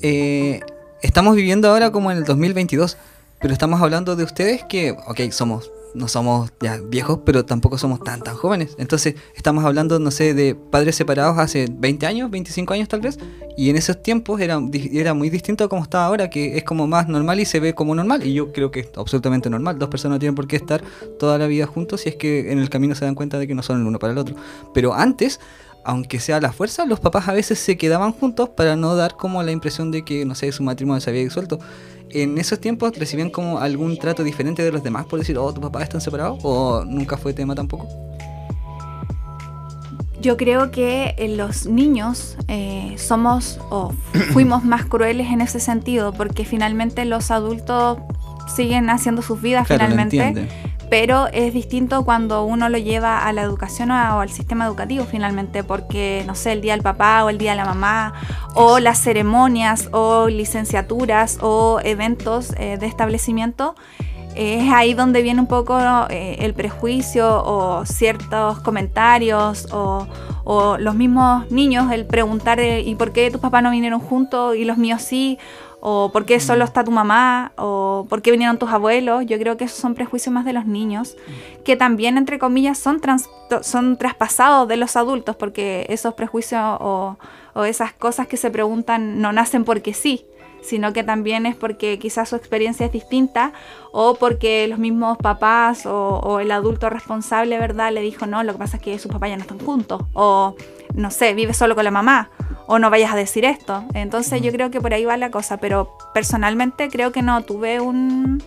Eh, 0.00 0.60
estamos 1.02 1.36
viviendo 1.36 1.68
ahora 1.68 1.90
como 1.90 2.10
en 2.10 2.18
el 2.18 2.24
2022, 2.24 2.96
pero 3.40 3.52
estamos 3.52 3.80
hablando 3.80 4.16
de 4.16 4.24
ustedes 4.24 4.64
que, 4.68 4.92
ok, 4.92 5.30
somos, 5.30 5.70
no 5.94 6.08
somos 6.08 6.50
ya 6.60 6.78
viejos, 6.78 7.20
pero 7.24 7.44
tampoco 7.44 7.78
somos 7.78 8.02
tan, 8.02 8.20
tan 8.22 8.34
jóvenes. 8.36 8.74
Entonces, 8.78 9.14
estamos 9.36 9.64
hablando, 9.64 9.98
no 9.98 10.10
sé, 10.10 10.34
de 10.34 10.54
padres 10.54 10.96
separados 10.96 11.38
hace 11.38 11.66
20 11.70 12.06
años, 12.06 12.30
25 12.30 12.74
años 12.74 12.88
tal 12.88 13.00
vez, 13.00 13.18
y 13.56 13.70
en 13.70 13.76
esos 13.76 14.02
tiempos 14.02 14.40
era, 14.40 14.60
era 14.92 15.14
muy 15.14 15.30
distinto 15.30 15.64
a 15.64 15.68
como 15.68 15.82
está 15.82 16.04
ahora, 16.04 16.30
que 16.30 16.56
es 16.56 16.64
como 16.64 16.86
más 16.86 17.08
normal 17.08 17.40
y 17.40 17.44
se 17.44 17.60
ve 17.60 17.74
como 17.74 17.94
normal, 17.94 18.26
y 18.26 18.32
yo 18.32 18.52
creo 18.52 18.70
que 18.70 18.80
es 18.80 18.88
absolutamente 18.96 19.50
normal. 19.50 19.78
Dos 19.78 19.88
personas 19.88 20.16
no 20.16 20.18
tienen 20.20 20.34
por 20.34 20.46
qué 20.46 20.56
estar 20.56 20.82
toda 21.18 21.38
la 21.38 21.46
vida 21.46 21.66
juntos 21.66 22.02
si 22.02 22.08
es 22.08 22.16
que 22.16 22.52
en 22.52 22.58
el 22.58 22.70
camino 22.70 22.94
se 22.94 23.04
dan 23.04 23.14
cuenta 23.14 23.38
de 23.38 23.46
que 23.46 23.54
no 23.54 23.62
son 23.62 23.80
el 23.80 23.86
uno 23.86 23.98
para 23.98 24.12
el 24.12 24.18
otro. 24.18 24.36
Pero 24.74 24.94
antes 24.94 25.40
aunque 25.84 26.20
sea 26.20 26.36
a 26.36 26.40
la 26.40 26.52
fuerza, 26.52 26.86
los 26.86 27.00
papás 27.00 27.28
a 27.28 27.32
veces 27.32 27.58
se 27.58 27.76
quedaban 27.76 28.12
juntos 28.12 28.48
para 28.50 28.76
no 28.76 28.94
dar 28.96 29.16
como 29.16 29.42
la 29.42 29.52
impresión 29.52 29.90
de 29.90 30.04
que, 30.04 30.24
no 30.24 30.34
sé, 30.34 30.50
su 30.52 30.62
matrimonio 30.62 31.00
se 31.00 31.10
había 31.10 31.22
disuelto. 31.22 31.58
En 32.10 32.38
esos 32.38 32.60
tiempos 32.60 32.96
recibían 32.98 33.30
como 33.30 33.58
algún 33.58 33.98
trato 33.98 34.22
diferente 34.22 34.62
de 34.62 34.70
los 34.70 34.82
demás 34.82 35.06
por 35.06 35.18
decir, 35.18 35.38
oh, 35.38 35.52
tus 35.52 35.62
papás 35.62 35.84
están 35.84 36.00
separados, 36.00 36.38
o 36.42 36.84
nunca 36.84 37.16
fue 37.16 37.32
tema 37.32 37.54
tampoco. 37.54 37.88
Yo 40.20 40.36
creo 40.36 40.70
que 40.70 41.16
eh, 41.18 41.34
los 41.36 41.66
niños 41.66 42.36
eh, 42.46 42.94
somos 42.96 43.58
o 43.70 43.92
fuimos 44.32 44.62
más 44.64 44.84
crueles 44.84 45.28
en 45.28 45.40
ese 45.40 45.58
sentido, 45.58 46.12
porque 46.12 46.44
finalmente 46.44 47.04
los 47.04 47.30
adultos 47.30 47.98
siguen 48.54 48.90
haciendo 48.90 49.22
sus 49.22 49.40
vidas 49.40 49.66
Claro, 49.66 49.84
lo 49.84 49.90
finalmente, 49.90 50.18
entienden. 50.18 50.71
Pero 50.92 51.28
es 51.32 51.54
distinto 51.54 52.04
cuando 52.04 52.44
uno 52.44 52.68
lo 52.68 52.76
lleva 52.76 53.24
a 53.26 53.32
la 53.32 53.40
educación 53.40 53.90
o, 53.90 53.94
a- 53.94 54.14
o 54.16 54.20
al 54.20 54.28
sistema 54.28 54.66
educativo 54.66 55.06
finalmente, 55.10 55.64
porque 55.64 56.22
no 56.26 56.34
sé, 56.34 56.52
el 56.52 56.60
día 56.60 56.74
del 56.74 56.82
papá 56.82 57.24
o 57.24 57.30
el 57.30 57.38
día 57.38 57.52
de 57.52 57.56
la 57.56 57.64
mamá, 57.64 58.12
o 58.54 58.78
las 58.78 58.98
ceremonias 59.00 59.88
o 59.92 60.28
licenciaturas 60.28 61.38
o 61.40 61.80
eventos 61.82 62.52
eh, 62.58 62.76
de 62.78 62.86
establecimiento. 62.86 63.74
eh, 64.34 64.66
Es 64.66 64.70
ahí 64.70 64.92
donde 64.92 65.22
viene 65.22 65.40
un 65.40 65.46
poco 65.46 65.78
eh, 66.10 66.36
el 66.40 66.52
prejuicio 66.52 67.42
o 67.42 67.86
ciertos 67.86 68.60
comentarios 68.60 69.68
o, 69.72 70.06
o 70.44 70.76
los 70.76 70.94
mismos 70.94 71.50
niños, 71.50 71.90
el 71.90 72.04
preguntar 72.04 72.60
eh, 72.60 72.82
¿y 72.82 72.94
por 72.96 73.12
qué 73.12 73.30
tus 73.30 73.40
papás 73.40 73.62
no 73.62 73.70
vinieron 73.70 73.98
juntos 74.00 74.56
y 74.56 74.66
los 74.66 74.76
míos 74.76 75.00
sí? 75.00 75.38
O 75.84 76.10
por 76.12 76.24
qué 76.24 76.38
solo 76.38 76.64
está 76.64 76.84
tu 76.84 76.92
mamá, 76.92 77.50
o 77.56 78.06
por 78.08 78.22
qué 78.22 78.30
vinieron 78.30 78.56
tus 78.56 78.70
abuelos. 78.70 79.26
Yo 79.26 79.36
creo 79.38 79.56
que 79.56 79.64
esos 79.64 79.78
son 79.78 79.94
prejuicios 79.94 80.32
más 80.32 80.44
de 80.44 80.52
los 80.52 80.64
niños, 80.64 81.16
que 81.64 81.74
también, 81.76 82.16
entre 82.18 82.38
comillas, 82.38 82.78
son, 82.78 83.00
trans- 83.00 83.28
son 83.62 83.96
traspasados 83.96 84.68
de 84.68 84.76
los 84.76 84.94
adultos, 84.96 85.34
porque 85.34 85.84
esos 85.88 86.14
prejuicios 86.14 86.62
o, 86.80 87.16
o 87.54 87.64
esas 87.64 87.92
cosas 87.92 88.28
que 88.28 88.36
se 88.36 88.48
preguntan 88.50 89.20
no 89.20 89.32
nacen 89.32 89.64
porque 89.64 89.92
sí, 89.92 90.24
sino 90.62 90.92
que 90.92 91.02
también 91.02 91.46
es 91.46 91.56
porque 91.56 91.98
quizás 91.98 92.28
su 92.28 92.36
experiencia 92.36 92.86
es 92.86 92.92
distinta 92.92 93.52
o 93.90 94.14
porque 94.14 94.68
los 94.68 94.78
mismos 94.78 95.18
papás 95.18 95.84
o, 95.86 96.38
el 96.38 96.52
adulto 96.52 96.88
responsable, 96.90 97.58
¿verdad? 97.58 97.90
Le 97.92 98.02
dijo, 98.02 98.26
no, 98.26 98.44
lo 98.44 98.52
que 98.52 98.58
pasa 98.60 98.76
es 98.76 98.82
que 98.84 98.96
sus 99.00 99.10
papás 99.10 99.30
ya 99.30 99.36
no 99.36 99.42
están 99.42 99.58
juntos 99.58 100.00
o, 100.12 100.54
no 100.94 101.10
sé, 101.10 101.34
vive 101.34 101.52
solo 101.52 101.74
con 101.74 101.82
la 101.82 101.90
mamá 101.90 102.30
o 102.66 102.78
no 102.78 102.90
vayas 102.90 103.12
a 103.12 103.16
decir 103.16 103.44
esto. 103.44 103.84
Entonces 103.94 104.42
yo 104.42 104.52
creo 104.52 104.70
que 104.70 104.80
por 104.80 104.94
ahí 104.94 105.04
va 105.04 105.16
la 105.16 105.30
cosa, 105.30 105.56
pero 105.56 105.96
personalmente 106.14 106.88
creo 106.88 107.12
que 107.12 107.22
no 107.22 107.42
tuve 107.42 107.80
un... 107.80 108.42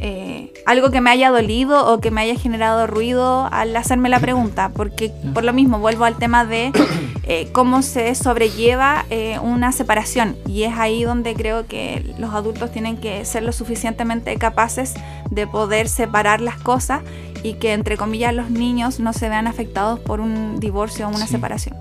Eh, 0.00 0.52
algo 0.64 0.92
que 0.92 1.00
me 1.00 1.10
haya 1.10 1.30
dolido 1.30 1.92
o 1.92 1.98
que 1.98 2.12
me 2.12 2.20
haya 2.20 2.36
generado 2.36 2.86
ruido 2.86 3.48
al 3.50 3.74
hacerme 3.74 4.08
la 4.08 4.20
pregunta, 4.20 4.70
porque 4.72 5.10
por 5.34 5.42
lo 5.42 5.52
mismo 5.52 5.80
vuelvo 5.80 6.04
al 6.04 6.16
tema 6.16 6.44
de 6.44 6.70
eh, 7.24 7.48
cómo 7.50 7.82
se 7.82 8.14
sobrelleva 8.14 9.06
eh, 9.10 9.40
una 9.42 9.72
separación 9.72 10.36
y 10.46 10.62
es 10.62 10.74
ahí 10.78 11.02
donde 11.02 11.34
creo 11.34 11.66
que 11.66 12.14
los 12.16 12.32
adultos 12.32 12.70
tienen 12.70 12.96
que 12.96 13.24
ser 13.24 13.42
lo 13.42 13.50
suficientemente 13.50 14.36
capaces 14.36 14.94
de 15.30 15.48
poder 15.48 15.88
separar 15.88 16.40
las 16.40 16.60
cosas 16.60 17.02
y 17.42 17.54
que 17.54 17.72
entre 17.72 17.96
comillas 17.96 18.32
los 18.34 18.50
niños 18.50 19.00
no 19.00 19.12
se 19.12 19.28
vean 19.28 19.48
afectados 19.48 19.98
por 19.98 20.20
un 20.20 20.60
divorcio 20.60 21.08
o 21.08 21.10
una 21.10 21.26
separación. 21.26 21.76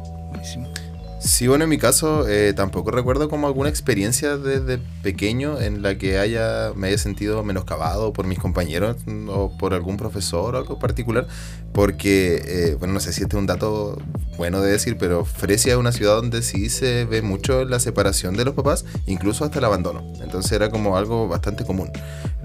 Sí, 1.27 1.45
bueno, 1.45 1.65
en 1.65 1.69
mi 1.69 1.77
caso 1.77 2.25
eh, 2.25 2.53
tampoco 2.53 2.89
recuerdo 2.89 3.27
como 3.27 3.47
alguna 3.47 3.67
experiencia 3.69 4.37
desde 4.37 4.77
pequeño 5.03 5.59
en 5.59 5.81
la 5.81 5.97
que 5.97 6.19
haya 6.19 6.71
me 6.73 6.87
haya 6.87 6.97
sentido 6.97 7.43
menoscabado 7.43 8.13
por 8.13 8.25
mis 8.25 8.39
compañeros 8.39 8.95
mm, 9.05 9.27
o 9.27 9.57
por 9.57 9.73
algún 9.73 9.97
profesor 9.97 10.55
o 10.55 10.57
algo 10.57 10.79
particular, 10.79 11.27
porque, 11.73 12.41
eh, 12.45 12.75
bueno, 12.79 12.93
no 12.93 13.01
sé 13.01 13.11
si 13.11 13.23
este 13.23 13.35
es 13.35 13.39
un 13.41 13.45
dato 13.45 13.97
bueno 14.37 14.61
de 14.61 14.71
decir, 14.71 14.97
pero 14.97 15.25
Fresia 15.25 15.73
es 15.73 15.79
una 15.79 15.91
ciudad 15.91 16.15
donde 16.15 16.41
sí 16.41 16.69
se 16.69 17.05
ve 17.05 17.21
mucho 17.21 17.65
la 17.65 17.79
separación 17.79 18.37
de 18.37 18.45
los 18.45 18.53
papás, 18.53 18.85
incluso 19.05 19.43
hasta 19.43 19.59
el 19.59 19.65
abandono. 19.65 20.03
Entonces 20.21 20.51
era 20.51 20.69
como 20.69 20.95
algo 20.95 21.27
bastante 21.27 21.65
común. 21.65 21.91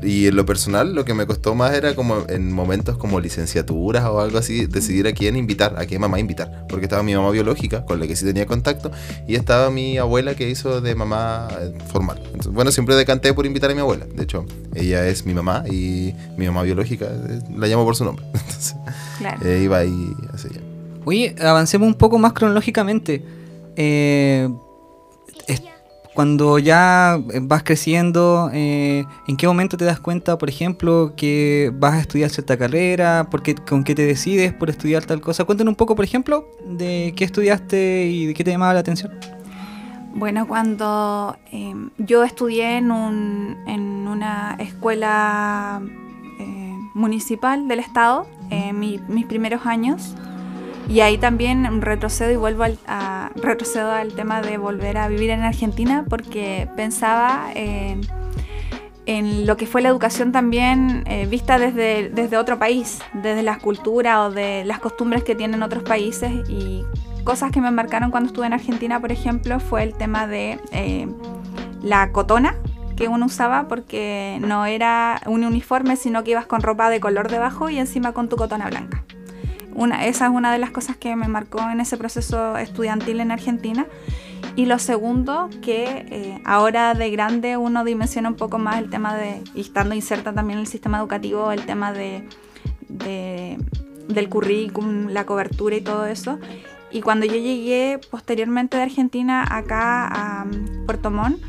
Y 0.03 0.27
en 0.27 0.37
lo 0.37 0.45
personal, 0.45 0.95
lo 0.95 1.05
que 1.05 1.15
me 1.15 1.27
costó 1.27 1.55
más 1.55 1.75
era 1.75 1.95
como 1.95 2.25
en 2.29 2.51
momentos 2.53 2.97
como 2.99 3.21
licenciaturas 3.21 4.05
o 4.05 4.21
algo 4.21 4.39
así, 4.39 4.67
decidir 4.67 5.07
a 5.07 5.13
quién 5.13 5.37
invitar, 5.37 5.79
a 5.79 5.87
qué 5.87 5.99
mamá 5.99 6.19
invitar. 6.19 6.67
Porque 6.69 6.87
estaba 6.87 7.03
mi 7.03 7.15
mamá 7.15 7.31
biológica, 7.31 7.85
con 7.85 8.01
la 8.01 8.07
que 8.07 8.17
sí 8.17 8.25
tenía 8.25 8.47
contacto, 8.47 8.91
y 9.29 9.37
estaba 9.37 9.71
mi 9.71 9.99
abuela 9.99 10.35
que 10.35 10.51
hizo 10.51 10.81
de 10.81 10.95
mamá 10.95 11.49
eh, 11.61 11.73
formal. 11.93 12.21
bueno, 12.51 12.73
siempre 12.73 12.97
decanté 12.97 13.33
por 13.33 13.47
invitar 13.47 13.71
a 13.71 13.75
mi 13.75 13.81
abuela. 13.81 14.07
De 14.07 14.25
hecho, 14.25 14.45
ella 14.75 15.07
es 15.07 15.25
mi 15.25 15.35
mamá 15.35 15.65
y 15.71 16.15
mi 16.37 16.47
mamá 16.47 16.63
biológica 16.63 17.07
eh, 17.07 17.41
la 17.57 17.69
llamo 17.69 17.85
por 17.85 17.95
su 17.95 18.05
nombre. 18.05 18.25
Entonces, 18.35 18.75
eh, 19.45 19.61
iba 19.63 19.79
ahí 19.79 20.13
así. 20.35 20.49
Oye, 21.05 21.35
avancemos 21.41 21.89
un 21.89 21.95
poco 21.95 22.19
más 22.19 22.33
cronológicamente. 22.33 23.25
Eh, 23.77 24.49
cuando 26.15 26.59
ya 26.59 27.19
vas 27.43 27.63
creciendo, 27.63 28.51
eh, 28.53 29.05
¿en 29.27 29.37
qué 29.37 29.47
momento 29.47 29.79
te 29.79 29.87
das 29.87 29.99
cuenta, 29.99 30.37
por 30.37 30.51
ejemplo, 30.51 31.15
que 31.17 31.73
vas 31.75 31.95
a 31.95 32.01
estudiar 32.01 32.29
cierta 32.29 32.59
carrera? 32.59 33.29
¿Con 33.67 33.83
qué 33.83 33.95
te 33.95 34.05
decides 34.05 34.53
por 34.53 34.69
estudiar 34.69 35.05
tal 35.05 35.23
cosa? 35.23 35.45
Cuéntanos 35.45 35.73
un 35.73 35.77
poco, 35.77 35.97
por 35.97 36.05
ejemplo, 36.05 36.47
de 36.67 37.15
qué 37.17 37.25
estudiaste 37.25 38.07
y 38.07 38.27
de 38.27 38.35
qué 38.35 38.45
te 38.45 38.51
llamaba 38.51 38.75
la 38.75 38.81
atención. 38.81 39.13
Bueno, 40.15 40.47
cuando 40.47 41.35
em, 41.51 41.89
yo 41.97 42.23
estudié 42.25 42.77
en, 42.77 42.91
un, 42.91 43.57
en 43.67 44.07
una 44.07 44.57
escuela 44.61 45.81
eh, 46.39 46.77
municipal 46.93 47.67
del 47.69 47.79
estado, 47.79 48.27
en 48.51 48.79
mis 48.79 49.25
primeros 49.25 49.65
años, 49.65 50.15
y 50.89 51.01
ahí 51.01 51.19
también 51.19 51.81
retrocedo 51.81 52.31
y 52.31 52.37
vuelvo 52.37 52.65
al, 52.65 52.79
a, 52.87 53.31
retrocedo 53.37 53.91
al 53.91 54.15
tema 54.15 54.43
de 54.43 54.59
volver 54.59 54.99
a 54.99 55.09
vivir 55.09 55.31
en 55.31 55.43
Argentina 55.43 56.05
porque 56.09 56.69
pensaba 56.77 57.51
en, 57.55 58.07
lo 59.47 59.57
que 59.57 59.67
fue 59.67 59.83
la 59.83 59.89
educación 59.89 60.33
también 60.33 61.05
eh, 61.07 61.27
vista 61.27 61.59
desde, 61.59 62.09
desde 62.09 62.37
otro 62.37 62.59
país, 62.59 63.01
desde 63.12 63.43
la 63.43 63.59
cultura 63.59 64.25
o 64.25 64.31
de 64.31 64.65
las 64.65 64.79
costumbres 64.79 65.25
que 65.25 65.35
tienen 65.35 65.62
otros 65.62 65.83
países. 65.83 66.31
Y 66.49 66.85
cosas 67.25 67.51
que 67.51 67.61
me 67.61 67.71
marcaron 67.71 68.11
cuando 68.11 68.29
estuve 68.29 68.47
en 68.47 68.53
Argentina, 68.53 69.01
por 69.01 69.12
ejemplo, 69.12 69.59
fue 69.61 69.83
el 69.83 69.95
tema 69.95 70.27
de 70.27 70.59
eh, 70.71 71.09
la 71.83 72.12
cotona 72.12 72.57
que 72.97 73.09
uno 73.09 73.27
usaba 73.27 73.67
porque 73.69 74.39
no 74.41 74.67
era 74.67 75.21
un 75.27 75.45
uniforme, 75.45 75.97
sino 75.97 76.23
que 76.23 76.31
ibas 76.33 76.47
con 76.47 76.62
ropa 76.62 76.89
de 76.89 77.01
color 77.01 77.29
debajo 77.29 77.71
y 77.71 77.79
encima 77.79 78.12
con 78.12 78.29
tu 78.29 78.37
cotona 78.37 78.69
blanca 78.69 79.05
esa 80.00 80.26
es 80.26 80.31
una 80.31 80.52
de 80.52 80.59
las 80.59 80.71
cosas 80.71 80.97
que 80.97 81.14
me 81.17 81.29
marcó 81.29 81.61
en 81.71 81.81
ese 81.81 81.97
proceso 81.97 82.57
estudiantil 82.57 83.21
en 83.21 83.31
Argentina. 83.31 83.87
Y 84.55 84.67
lo 84.67 84.79
segundo, 84.79 85.49
que 85.62 86.05
eh, 86.11 86.41
ahora 86.45 86.95
de 86.95 87.11
grande 87.11 87.57
uno 87.57 87.85
dimensiona 87.85 88.29
un 88.29 88.37
poco 88.37 88.59
más 88.59 88.79
el 88.79 88.91
tema 88.91 89.14
de, 89.17 89.43
y 89.55 89.62
estando 89.62 89.95
inserta 89.95 90.33
también 90.33 90.59
en 90.59 90.64
el 90.64 90.67
sistema 90.67 90.99
educativo, 90.99 91.52
el 91.52 91.64
tema 91.64 91.93
de, 91.93 92.29
del 92.88 94.29
currículum, 94.29 95.09
la 95.09 95.25
cobertura 95.25 95.76
y 95.76 95.81
todo 95.81 96.07
eso. 96.07 96.38
Y 96.91 97.00
cuando 97.00 97.25
yo 97.25 97.37
llegué 97.37 97.99
posteriormente 98.11 98.76
de 98.76 98.83
Argentina 98.83 99.47
acá 99.49 100.07
a 100.07 100.45
um, 100.45 100.85
Puerto 100.85 101.11
Montt, 101.11 101.43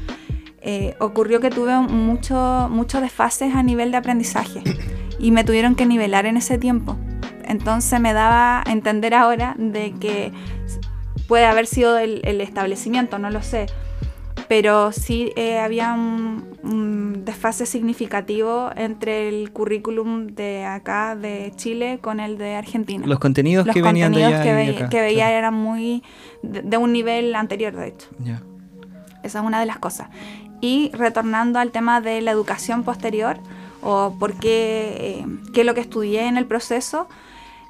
eh, 0.62 0.96
ocurrió 1.00 1.42
que 1.42 1.50
tuve 1.50 1.78
muchos 1.78 2.70
mucho 2.70 3.02
desfases 3.02 3.54
a 3.54 3.64
nivel 3.64 3.92
de 3.92 3.98
aprendizaje 3.98 4.64
y 5.20 5.32
me 5.32 5.44
tuvieron 5.44 5.76
que 5.76 5.86
nivelar 5.86 6.26
en 6.26 6.38
ese 6.38 6.58
tiempo. 6.58 6.96
Entonces 7.48 8.00
me 8.00 8.14
daba 8.14 8.64
a 8.66 8.72
entender 8.72 9.14
ahora 9.14 9.56
de 9.58 9.94
que 10.00 10.32
puede 11.28 11.46
haber 11.46 11.68
sido 11.68 11.98
el, 11.98 12.42
establecimiento, 12.42 13.20
no 13.20 13.30
lo 13.30 13.42
sé. 13.42 13.68
Pero 14.48 14.92
sí 14.92 15.32
eh, 15.36 15.60
había 15.60 15.94
un, 15.94 17.24
desfase 17.26 17.66
significativo 17.66 18.70
entre 18.76 19.30
el 19.30 19.52
currículum 19.52 20.28
de 20.28 20.66
acá, 20.66 21.16
de 21.16 21.54
Chile, 21.56 22.00
con 22.02 22.20
el 22.20 22.38
de 22.38 22.56
Argentina. 22.56 23.06
Los 23.08 23.20
contenidos 23.20 23.66
que 23.68 23.82
venían 23.82 24.12
de 24.12 24.26
allá 24.26 24.44
que, 24.44 24.90
que 24.90 25.02
veía 25.02 25.32
eran 25.32 25.54
muy 25.54 26.04
de, 26.42 26.78
un 26.78 26.92
nivel 26.92 27.34
anterior, 27.36 27.74
de 27.74 27.88
hecho. 27.88 28.10
Esa 29.24 29.40
es 29.40 29.46
una 29.46 29.60
de 29.60 29.66
las 29.66 29.80
cosas. 29.80 30.10
Y 30.60 30.92
retornando 30.94 31.60
al 31.60 31.72
tema 31.72 32.02
de 32.02 32.22
la 32.22 32.32
educación 32.32 32.84
posterior, 32.84 33.38
o 33.82 34.16
por 34.20 34.34
qué, 34.36 34.96
eh, 35.00 35.26
qué 35.54 35.62
es 35.62 35.66
lo 35.66 35.74
que 35.74 35.82
estudié 35.82 36.28
en 36.28 36.38
el 36.38 36.46
proceso, 36.46 37.08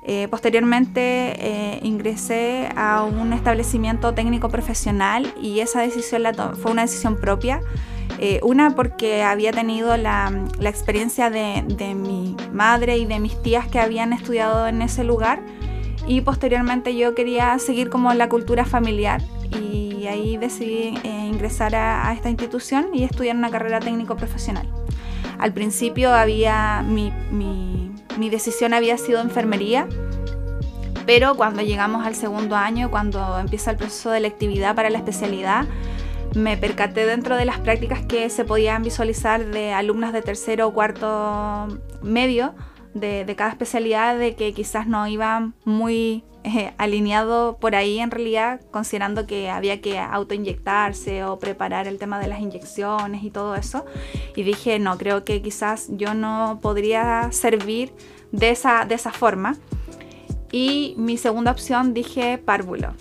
eh, 0.05 0.27
posteriormente 0.29 1.01
eh, 1.01 1.79
ingresé 1.81 2.67
a 2.75 3.03
un 3.03 3.31
establecimiento 3.31 4.13
técnico 4.13 4.50
profesional 4.50 5.33
y 5.41 5.62
esa 5.62 5.81
decisión 5.81 6.24
fue 6.62 6.72
una 6.72 6.81
decisión 6.81 7.17
propia. 7.17 7.62
Eh, 8.19 8.39
una 8.43 8.75
porque 8.75 9.24
había 9.24 9.51
tenido 9.51 9.95
la, 9.98 10.31
experiencia 10.62 11.29
de, 11.29 11.63
mi 11.95 12.36
madre 12.51 12.98
y 12.98 13.05
de 13.05 13.19
mis 13.19 13.41
tías 13.41 13.67
que 13.67 13.79
habían 13.79 14.13
estudiado 14.13 14.67
en 14.67 14.81
ese 14.81 15.03
lugar 15.03 15.41
y 16.05 16.22
posteriormente 16.22 16.95
yo 16.95 17.15
quería 17.15 17.57
seguir 17.60 17.89
como 17.89 18.13
la 18.13 18.29
cultura 18.29 18.65
familiar 18.65 19.22
y 19.51 20.05
ahí 20.07 20.38
decidí 20.38 20.95
ingresar 21.03 21.75
a, 21.75 22.13
esta 22.13 22.29
institución 22.29 22.88
y 22.93 23.03
estudiar 23.03 23.36
una 23.36 23.50
carrera 23.50 23.79
técnico 23.79 24.15
profesional. 24.15 24.67
Al 25.39 25.53
principio 25.53 26.13
había 26.13 26.83
mi 26.86 27.12
mi 27.31 27.92
decisión 28.17 28.74
había 28.74 28.98
sido 28.98 29.22
enfermería, 29.22 29.88
pero 31.05 31.36
cuando 31.36 31.62
llegamos 31.62 32.05
al 32.05 32.15
segundo 32.15 32.55
año, 32.55 32.89
cuando 32.89 33.39
empieza 33.39 33.72
el 33.72 33.77
proceso 33.77 34.12
de 34.12 34.20
electividad 34.20 34.75
para 34.75 34.89
la 34.89 34.98
especialidad, 34.98 35.65
me 36.36 36.58
percaté 36.58 37.05
dentro 37.05 37.36
de 37.36 37.46
las 37.46 37.60
prácticas 37.60 38.05
que 38.05 38.29
se 38.29 38.46
podían 38.46 38.84
visualizar 38.84 39.46
de 39.46 39.74
alumnas 39.74 40.13
de 40.13 40.22
tercero 40.22 40.67
o 40.67 40.74
cuarto 40.74 41.67
medio 42.01 42.55
de, 42.93 43.32
cada 43.38 43.51
especialidad, 43.51 44.17
de 44.17 44.36
que 44.36 44.53
quizás 44.53 44.88
no 44.88 45.08
iban 45.08 45.53
muy 45.65 46.24
eh, 46.43 46.73
alineado 46.77 47.57
por 47.57 47.75
ahí 47.75 48.00
en 48.00 48.12
realidad, 48.12 48.62
considerando 48.71 49.25
que 49.25 49.50
había 49.50 49.81
que 49.81 49.97
autoinyectarse 49.97 51.23
o 51.23 51.39
preparar 51.39 51.88
el 51.88 51.97
tema 51.97 52.19
de 52.19 52.27
las 52.27 52.39
inyecciones 52.39 53.23
y 53.23 53.31
todo 53.31 53.55
eso. 53.55 53.85
Y 54.35 54.43
dije, 54.43 54.79
no, 54.79 54.97
creo 54.97 55.23
que 55.23 55.41
quizás 55.41 55.88
yo 55.89 56.13
no 56.13 56.59
podría 56.62 57.31
servir 57.31 57.93
de 58.31 58.50
esa, 58.50 58.85
de 58.85 58.95
esa 58.95 59.12
forma. 59.12 59.57
Y 60.51 60.93
mi 60.97 61.17
segunda 61.17 61.51
opción 61.51 61.93
dije 61.93 62.38
párvulo, 62.38 62.93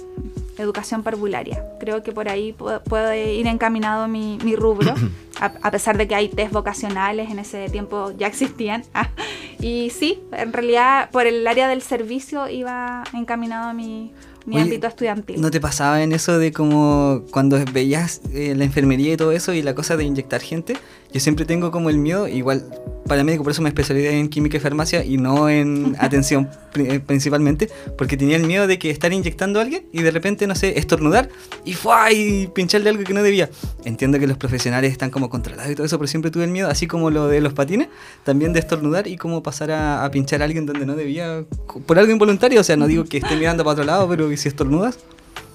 educación 0.59 1.03
parvularia. 1.03 1.65
Creo 1.81 2.03
que 2.03 2.13
por 2.13 2.29
ahí 2.29 2.55
puede 2.89 3.35
ir 3.35 3.47
encaminado 3.47 4.09
mi, 4.09 4.39
mi 4.45 4.57
rubro, 4.57 4.95
a, 5.41 5.71
pesar 5.71 5.99
de 5.99 6.07
que 6.07 6.15
hay 6.15 6.29
test 6.29 6.53
vocacionales, 6.53 7.31
en 7.31 7.39
ese 7.39 7.69
tiempo 7.69 8.13
ya 8.17 8.27
existían. 8.27 8.85
y 9.61 9.91
sí, 9.91 10.21
en 10.33 10.53
realidad 10.53 11.11
por 11.11 11.27
el 11.27 11.47
área 11.47 11.69
del 11.69 11.83
servicio 11.83 12.49
iba 12.49 13.05
encaminado 13.13 13.71
a 13.71 13.73
mi, 13.73 14.13
mi 14.47 14.61
ámbito 14.61 14.87
estudiantil. 14.87 15.41
¿No 15.41 15.51
te 15.51 15.61
pasaba 15.61 16.03
en 16.03 16.13
eso 16.13 16.39
de 16.39 16.53
como 16.53 17.23
cuando 17.31 17.59
veías 17.73 18.21
eh, 18.33 18.55
la 18.57 18.65
enfermería 18.65 19.13
y 19.13 19.17
todo 19.17 19.33
eso 19.33 19.53
y 19.53 19.63
la 19.63 19.75
cosa 19.75 19.97
de 19.97 20.05
inyectar 20.05 20.41
gente? 20.41 20.77
Yo 21.13 21.21
siempre 21.21 21.45
tengo 21.45 21.71
como 21.71 21.91
el 21.91 21.99
miedo, 21.99 22.27
igual 22.29 22.65
paramédico, 23.07 23.43
por 23.43 23.53
eso 23.53 23.63
me 23.63 23.69
especialicé 23.69 24.19
en 24.19 24.29
química 24.29 24.57
y 24.57 24.61
farmacia 24.61 25.05
y 25.05 25.17
no 25.17 25.49
en 25.49 25.97
atención 26.01 26.49
eh, 26.77 27.01
principalmente, 27.01 27.69
porque 27.99 28.17
tenía 28.17 28.37
el 28.37 28.47
miedo 28.47 28.67
de 28.67 28.79
que 28.79 28.91
estar 28.91 29.13
inyectando 29.13 29.59
a 29.59 29.63
alguien 29.63 29.85
y 29.93 30.03
de 30.03 30.11
repente, 30.11 30.47
no 30.47 30.55
sé, 30.55 30.79
estornudar 30.79 31.29
y 31.65 31.75
¡fua! 31.75 32.13
y 32.13 32.47
pincharle 32.47 32.91
algo 32.91 33.05
que 33.05 33.13
no 33.13 33.23
debía. 33.23 33.51
Entiendo 33.85 34.19
que 34.19 34.27
los 34.27 34.39
profesionales 34.39 34.93
están 34.93 35.11
como 35.11 35.29
controlados 35.29 35.71
y 35.71 35.75
todo 35.75 35.87
eso, 35.87 35.99
pero 35.99 36.07
siempre 36.07 36.31
tuve 36.31 36.45
el 36.45 36.51
miedo, 36.51 36.69
así 36.69 36.87
como 36.87 37.11
lo 37.11 37.29
de 37.29 37.41
los 37.41 37.53
patines, 37.53 37.89
también 38.25 38.53
de 38.53 38.61
estornudar 38.61 39.07
y 39.07 39.17
como 39.17 39.43
pasar 39.43 39.71
a, 39.71 40.05
a 40.05 40.11
pinchar 40.11 40.41
a 40.43 40.45
alguien 40.45 40.65
donde 40.67 40.87
no 40.87 40.95
debía, 40.95 41.45
por 41.87 41.99
algo 41.99 42.13
involuntario, 42.13 42.61
o 42.61 42.65
sea, 42.65 42.77
no 42.77 42.87
digo 42.87 43.05
que 43.05 43.19
esté 43.19 43.37
mirando 43.37 43.65
para 43.65 43.73
otro 43.73 43.85
lado, 43.85 44.09
pero 44.09 44.29
que 44.29 44.37
si 44.37 44.49
estornudas, 44.49 44.99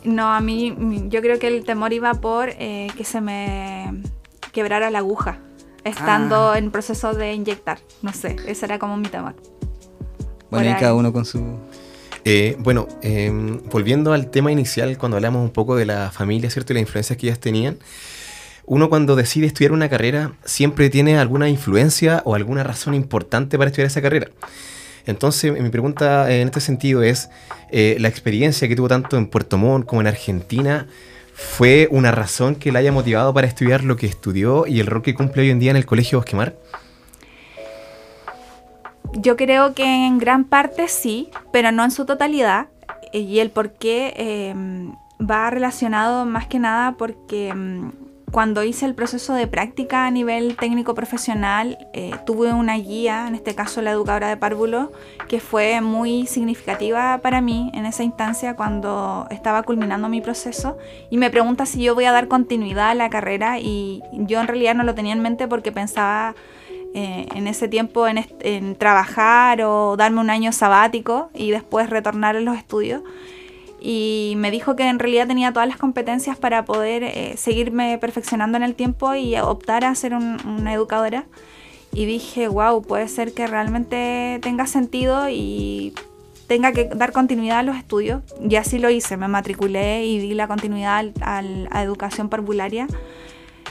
No, 0.04 0.28
a 0.34 0.40
mí, 0.42 0.76
yo 1.10 1.22
creo 1.22 1.40
que 1.40 1.48
el 1.48 1.64
temor 1.64 1.94
iba 1.94 2.14
por 2.14 2.50
eh, 2.50 2.88
que 2.98 3.04
se 3.04 3.22
me 3.22 4.04
quebrara 4.52 4.90
la 4.90 5.00
aguja, 5.00 5.40
estando 5.88 6.52
Ah. 6.52 6.58
en 6.58 6.72
proceso 6.72 7.14
de 7.14 7.34
inyectar. 7.34 7.80
No 8.02 8.14
sé, 8.14 8.36
ese 8.48 8.66
era 8.66 8.80
como 8.80 8.98
mi 8.98 9.08
temor. 9.08 9.36
bueno, 10.50 10.70
y 10.70 10.74
cada 10.76 10.94
uno 10.94 11.12
con 11.12 11.26
su... 11.26 11.44
Eh, 12.24 12.56
bueno, 12.60 12.88
eh, 13.02 13.32
volviendo 13.72 14.12
al 14.14 14.30
tema 14.30 14.52
inicial, 14.52 14.98
cuando 14.98 15.18
hablamos 15.18 15.42
un 15.42 15.50
poco 15.52 15.76
de 15.76 15.86
la 15.86 16.12
familia, 16.12 16.50
¿cierto? 16.50 16.74
Y 16.74 16.76
las 16.76 16.82
influencias 16.82 17.18
que 17.18 17.28
ellas 17.28 17.40
tenían, 17.40 17.78
uno 18.66 18.90
cuando 18.90 19.16
decide 19.16 19.46
estudiar 19.48 19.72
una 19.72 19.88
carrera 19.90 20.34
siempre 20.44 20.90
tiene 20.90 21.18
alguna 21.18 21.48
influencia 21.48 22.22
o 22.26 22.36
alguna 22.36 22.64
razón 22.64 22.94
importante 22.94 23.58
para 23.58 23.70
estudiar 23.70 23.88
esa 23.88 24.02
carrera. 24.02 24.28
Entonces, 25.06 25.54
mi 25.62 25.70
pregunta 25.70 26.30
en 26.30 26.48
este 26.48 26.60
sentido 26.60 27.02
es, 27.02 27.30
eh, 27.72 27.96
¿la 28.00 28.10
experiencia 28.10 28.68
que 28.68 28.76
tuvo 28.76 28.90
tanto 28.90 29.16
en 29.18 29.28
Puerto 29.28 29.58
Montt 29.58 29.86
como 29.86 30.02
en 30.02 30.08
Argentina 30.08 30.88
fue 31.38 31.88
una 31.92 32.12
razón 32.12 32.56
que 32.56 32.72
la 32.72 32.80
haya 32.80 32.92
motivado 32.92 33.32
para 33.32 33.46
estudiar 33.46 33.84
lo 33.84 33.96
que 33.96 34.08
estudió 34.08 34.66
y 34.66 34.80
el 34.80 34.88
rol 34.88 35.04
que 35.04 35.14
cumple 35.14 35.44
hoy 35.44 35.52
en 35.52 35.60
día 35.60 35.70
en 35.70 35.78
el 35.78 35.86
Colegio 35.86 36.18
Bosquemar? 36.18 36.56
Yo 39.14 39.36
creo 39.38 39.76
que 39.76 39.84
en 39.84 40.18
gran 40.18 40.46
parte 40.46 40.88
sí, 40.88 41.30
pero 41.54 41.72
no 41.72 41.84
en 41.84 41.92
su 41.92 42.06
totalidad. 42.06 42.70
Y 43.14 43.38
el 43.38 43.52
por 43.52 43.74
qué 43.74 44.14
eh, 44.18 44.56
va 45.22 45.52
relacionado 45.52 46.26
más 46.26 46.48
que 46.48 46.58
nada 46.58 46.96
porque 46.98 47.54
mm, 47.54 47.92
cuando 48.32 48.64
hice 48.64 48.86
el 48.86 48.94
proceso 48.94 49.34
de 49.34 49.48
práctica 49.48 50.06
a 50.06 50.12
nivel 50.12 50.58
técnico 50.58 50.94
profesional, 50.94 51.78
eh, 51.94 52.12
tuve 52.26 52.52
una 52.52 52.76
guía, 52.76 53.26
en 53.28 53.36
este 53.36 53.56
caso 53.56 53.82
la 53.82 53.92
educadora 53.92 54.28
de 54.28 54.36
párvulo, 54.36 54.92
que 55.30 55.40
fue 55.40 55.80
muy 55.80 56.28
significativa 56.28 57.20
para 57.20 57.40
mí 57.40 57.72
en 57.74 57.86
esa 57.86 58.04
instancia 58.04 58.56
cuando 58.56 59.28
estaba 59.32 59.64
culminando 59.64 60.10
mi 60.10 60.20
proceso 60.20 60.78
y 61.10 61.18
me 61.18 61.30
pregunta 61.30 61.66
si 61.66 61.82
yo 61.82 61.96
voy 61.96 62.04
a 62.04 62.12
dar 62.12 62.28
continuidad 62.28 62.90
a 62.90 62.96
la 62.96 63.10
carrera 63.10 63.60
y 63.60 64.04
yo 64.12 64.42
en 64.42 64.48
realidad 64.48 64.76
no 64.76 64.84
lo 64.84 64.94
tenía 64.94 65.14
en 65.14 65.22
mente 65.22 65.48
porque 65.48 65.72
pensaba 65.72 66.36
eh, 66.94 67.28
en 67.34 67.48
ese 67.48 67.70
tiempo 67.70 68.08
en, 68.08 68.26
en 68.42 68.76
trabajar 68.76 69.62
o 69.62 69.96
darme 69.96 70.20
un 70.20 70.30
año 70.30 70.52
sabático 70.52 71.30
y 71.34 71.52
después 71.52 71.90
retornar 71.90 72.36
a 72.36 72.42
los 72.42 72.58
estudios. 72.58 73.04
Y 73.80 74.34
me 74.38 74.50
dijo 74.52 74.76
que 74.76 74.88
en 74.88 74.98
realidad 75.00 75.28
tenía 75.28 75.54
todas 75.54 75.68
las 75.68 75.78
competencias 75.78 76.38
para 76.38 76.66
poder 76.66 77.04
eh, 77.04 77.36
seguirme 77.38 77.98
perfeccionando 78.00 78.58
en 78.58 78.64
el 78.64 78.74
tiempo 78.76 79.14
y 79.16 79.38
optar 79.38 79.86
a 79.86 79.94
ser 79.96 80.14
un- 80.14 80.38
una 80.46 80.74
educadora. 80.74 81.26
Y 81.94 82.06
dije, 82.06 82.48
wow, 82.48 82.82
puede 82.82 83.08
ser 83.08 83.34
que 83.34 83.48
realmente 83.48 84.40
tenga 84.42 84.68
sentido 84.68 85.30
y 85.30 85.94
tenga 86.48 86.72
que 86.72 86.86
dar 86.86 87.12
continuidad 87.12 87.60
a 87.60 87.64
los 87.64 87.78
estudios. 87.78 88.24
Y 88.48 88.56
así 88.56 88.80
lo 88.80 88.90
hice, 88.90 89.16
me 89.18 89.28
matriculé 89.28 90.06
y 90.06 90.20
di 90.20 90.34
la 90.34 90.48
continuidad 90.48 90.98
al- 90.98 91.14
al- 91.22 91.68
a 91.72 91.84
educación 91.84 92.30
parvularia. 92.30 92.88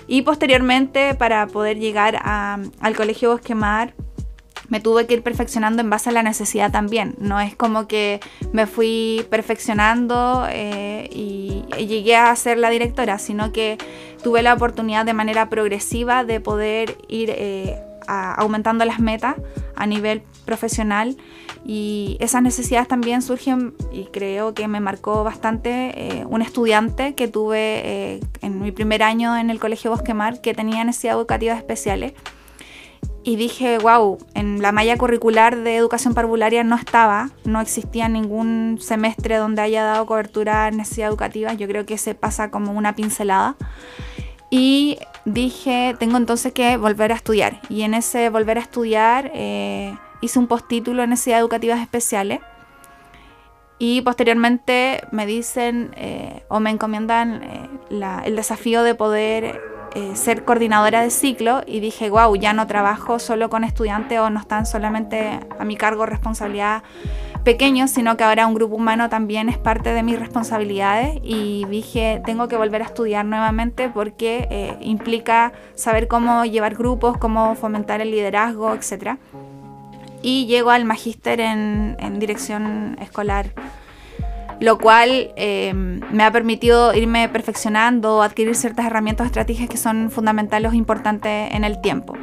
Y 0.09 0.23
posteriormente, 0.23 1.15
para 1.15 1.47
poder 1.49 1.79
llegar 1.79 2.21
al 2.23 2.97
Colegio 2.97 3.31
Bosquemar, 3.33 3.93
me 4.69 4.81
tuve 4.81 5.07
que 5.07 5.15
ir 5.15 5.23
perfeccionando 5.23 5.83
en 5.83 5.91
base 5.91 6.11
a 6.11 6.13
la 6.13 6.23
necesidad 6.23 6.71
también. 6.71 7.15
No 7.19 7.41
es 7.41 7.55
como 7.55 7.87
que 7.87 8.21
me 8.53 8.67
fui 8.67 9.27
perfeccionando 9.31 10.47
eh, 10.51 11.09
y, 11.13 11.65
llegué 11.87 12.17
a 12.17 12.35
ser 12.37 12.59
la 12.59 12.71
directora, 12.71 13.19
sino 13.19 13.53
que 13.53 13.79
tuve 14.23 14.43
la 14.43 14.55
oportunidad 14.55 15.05
de 15.05 15.13
manera 15.13 15.49
progresiva 15.49 16.25
de 16.25 16.41
poder 16.41 16.99
ir 17.09 17.31
eh, 17.31 17.79
aumentando 18.09 18.85
las 18.85 18.99
metas 18.99 19.37
a 19.77 19.87
nivel 19.87 20.23
profesional 20.45 21.17
y 21.65 22.17
esas 22.21 22.43
necesidades 22.43 22.89
también 22.89 23.21
surgen 23.21 23.75
y 23.93 24.05
creo 24.07 24.55
que 24.55 24.69
me 24.69 24.81
marcó 24.81 25.23
bastante 25.23 26.21
eh, 26.21 26.25
un 26.25 26.41
estudiante 26.41 27.15
que 27.15 27.29
tuve 27.29 28.21
en 28.41 28.61
mi 28.61 28.73
primer 28.73 29.03
año 29.03 29.37
en 29.37 29.51
el 29.51 29.59
Colegio 29.59 29.91
Bosquemar 29.91 30.41
que 30.41 30.55
tenía 30.55 30.83
necesidades 30.85 31.19
educativas 31.19 31.59
especiales 31.59 32.15
y 33.27 33.35
dije, 33.35 33.79
wow, 33.79 34.19
en 34.35 34.63
la 34.63 34.71
malla 34.71 34.97
curricular 34.97 35.57
de 35.57 35.75
educación 35.77 36.15
parvularia 36.15 36.63
no 36.63 36.77
estaba, 36.77 37.31
no 37.45 37.61
existía 37.61 38.09
ningún 38.09 38.79
semestre 38.81 39.35
donde 39.37 39.63
haya 39.63 39.83
dado 39.83 40.07
cobertura 40.07 40.67
a 40.67 40.71
necesidades 40.71 41.11
educativas, 41.11 41.57
yo 41.59 41.67
creo 41.67 41.85
que 41.85 41.99
se 41.99 42.15
pasa 42.15 42.53
como 42.53 42.71
una 42.71 42.95
pincelada. 42.95 43.57
Y 44.49 44.99
dije, 45.25 45.97
tengo 45.99 46.17
entonces 46.19 46.53
que 46.53 46.77
volver 46.77 47.11
a 47.11 47.17
estudiar. 47.17 47.61
Y 47.69 47.83
en 47.83 47.95
ese 47.95 48.31
volver 48.31 48.59
a 48.59 48.61
estudiar 48.61 49.33
eh, 49.35 49.93
hice 50.21 50.39
un 50.39 50.47
postítulo 50.47 51.03
en 51.03 51.11
necesidades 51.11 51.41
educativas 51.41 51.81
especiales. 51.81 52.39
Y 53.81 54.03
posteriormente 54.03 55.03
me 55.11 55.27
dicen 55.27 55.91
eh, 55.97 56.45
o 56.49 56.61
me 56.61 56.71
encomiendan 56.71 57.43
eh, 57.43 57.69
la- 57.91 58.23
el 58.25 58.37
desafío 58.37 58.85
de 58.85 58.95
poder 58.95 59.61
eh, 59.97 60.15
ser 60.15 60.45
coordinadora 60.45 61.01
de 61.01 61.09
ciclo 61.09 61.63
y 61.67 61.81
dije, 61.81 62.11
wow, 62.11 62.37
ya 62.37 62.53
no 62.53 62.67
trabajo 62.67 63.19
solo 63.19 63.49
con 63.49 63.65
estudiantes 63.65 64.19
o 64.19 64.29
no 64.29 64.39
están 64.39 64.67
solamente 64.67 65.41
a 65.59 65.65
mi 65.65 65.75
cargo 65.75 66.05
responsabilidad 66.05 66.83
pequeños, 67.45 67.93
sino 67.93 68.15
que 68.19 68.25
ahora 68.25 68.47
un 68.47 68.53
grupo 68.53 68.75
humano 68.75 69.09
también 69.09 69.49
es 69.49 69.57
parte 69.57 69.95
de 69.95 70.03
mis 70.03 70.19
responsabilidades 70.19 71.19
y 71.23 71.65
dije, 71.71 72.21
tengo 72.27 72.47
que 72.47 72.59
volver 72.59 72.83
a 72.83 72.85
estudiar 72.85 73.25
nuevamente 73.25 73.89
porque 73.89 74.47
eh, 74.51 74.77
implica 74.83 75.55
saber 75.77 76.09
cómo 76.09 76.45
llevar 76.45 76.75
grupos, 76.75 77.17
cómo 77.17 77.55
fomentar 77.55 78.03
el 78.03 78.11
liderazgo, 78.11 78.75
etc. 78.75 79.17
Y 80.21 80.45
llego 80.45 80.73
al 80.73 80.85
magíster 80.85 81.41
en, 81.41 81.97
en 82.01 82.19
dirección 82.19 82.99
escolar 83.01 83.47
lo 84.61 84.79
cual 84.79 85.33
eh, 85.37 85.73
me 85.75 86.25
ha 86.25 86.31
permitido 86.31 86.95
irme 86.95 87.29
perfeccionando, 87.29 88.23
adquirir 88.23 88.55
ciertas 88.55 88.87
herramientas 88.87 89.27
estrategias 89.27 89.69
que 89.69 89.77
son 89.77 90.11
fundamentales 90.11 90.73
o 90.73 90.75
importantes 90.75 91.53
en 91.53 91.65
el 91.65 91.81
tiempo. 91.81 92.15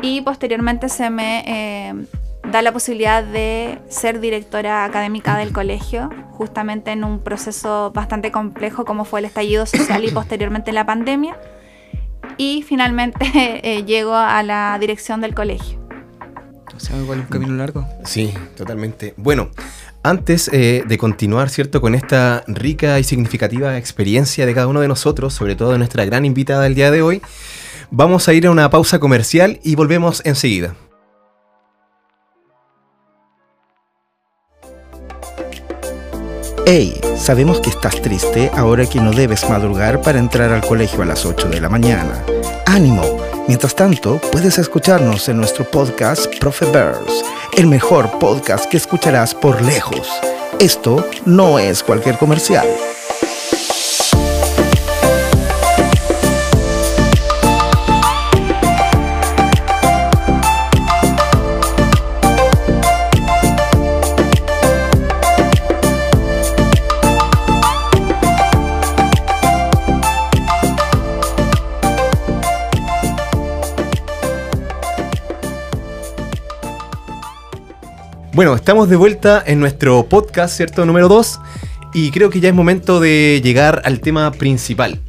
Y 0.00 0.20
posteriormente 0.20 0.88
se 0.88 1.10
me 1.10 1.42
eh, 1.46 1.94
da 2.50 2.62
la 2.62 2.72
posibilidad 2.72 3.22
de 3.24 3.78
ser 3.88 4.20
directora 4.20 4.84
académica 4.84 5.36
del 5.36 5.52
colegio, 5.52 6.08
justamente 6.30 6.92
en 6.92 7.04
un 7.04 7.18
proceso 7.20 7.90
bastante 7.92 8.30
complejo 8.30 8.84
como 8.84 9.04
fue 9.04 9.20
el 9.20 9.26
estallido 9.26 9.66
social 9.66 10.04
y 10.04 10.10
posteriormente 10.12 10.72
la 10.72 10.86
pandemia. 10.86 11.36
Y 12.36 12.62
finalmente 12.62 13.18
eh, 13.62 13.84
llego 13.84 14.14
a 14.14 14.42
la 14.44 14.76
dirección 14.78 15.20
del 15.20 15.34
colegio. 15.34 15.77
O 16.78 16.80
sea, 16.80 16.96
igual 16.96 17.20
un 17.20 17.26
camino 17.26 17.54
largo. 17.54 17.84
Sí, 18.04 18.32
totalmente. 18.56 19.12
Bueno, 19.16 19.50
antes 20.04 20.48
eh, 20.52 20.84
de 20.86 20.96
continuar, 20.96 21.50
¿cierto? 21.50 21.80
Con 21.80 21.96
esta 21.96 22.44
rica 22.46 23.00
y 23.00 23.04
significativa 23.04 23.76
experiencia 23.76 24.46
de 24.46 24.54
cada 24.54 24.68
uno 24.68 24.80
de 24.80 24.86
nosotros, 24.86 25.34
sobre 25.34 25.56
todo 25.56 25.72
de 25.72 25.78
nuestra 25.78 26.04
gran 26.04 26.24
invitada 26.24 26.62
del 26.62 26.76
día 26.76 26.92
de 26.92 27.02
hoy, 27.02 27.20
vamos 27.90 28.28
a 28.28 28.32
ir 28.32 28.46
a 28.46 28.52
una 28.52 28.70
pausa 28.70 29.00
comercial 29.00 29.58
y 29.64 29.74
volvemos 29.74 30.22
enseguida. 30.24 30.76
Hey, 36.64 37.00
sabemos 37.16 37.60
que 37.60 37.70
estás 37.70 38.00
triste 38.00 38.52
ahora 38.54 38.86
que 38.86 39.00
no 39.00 39.10
debes 39.10 39.48
madrugar 39.50 40.00
para 40.00 40.20
entrar 40.20 40.52
al 40.52 40.60
colegio 40.60 41.02
a 41.02 41.06
las 41.06 41.26
8 41.26 41.48
de 41.48 41.60
la 41.60 41.68
mañana. 41.68 42.22
¡Ánimo! 42.66 43.37
Mientras 43.48 43.74
tanto, 43.74 44.20
puedes 44.30 44.58
escucharnos 44.58 45.26
en 45.30 45.38
nuestro 45.38 45.64
podcast 45.64 46.26
Profe 46.38 46.66
Bears, 46.66 47.24
el 47.56 47.66
mejor 47.66 48.18
podcast 48.18 48.66
que 48.66 48.76
escucharás 48.76 49.34
por 49.34 49.62
lejos. 49.62 50.06
Esto 50.60 51.02
no 51.24 51.58
es 51.58 51.82
cualquier 51.82 52.18
comercial. 52.18 52.68
Bueno, 78.38 78.54
estamos 78.54 78.88
de 78.88 78.94
vuelta 78.94 79.42
en 79.44 79.58
nuestro 79.58 80.08
podcast, 80.08 80.56
¿cierto? 80.56 80.86
Número 80.86 81.08
2. 81.08 81.40
Y 81.92 82.12
creo 82.12 82.30
que 82.30 82.38
ya 82.38 82.48
es 82.48 82.54
momento 82.54 83.00
de 83.00 83.40
llegar 83.42 83.82
al 83.84 83.98
tema 83.98 84.30
principal. 84.30 85.00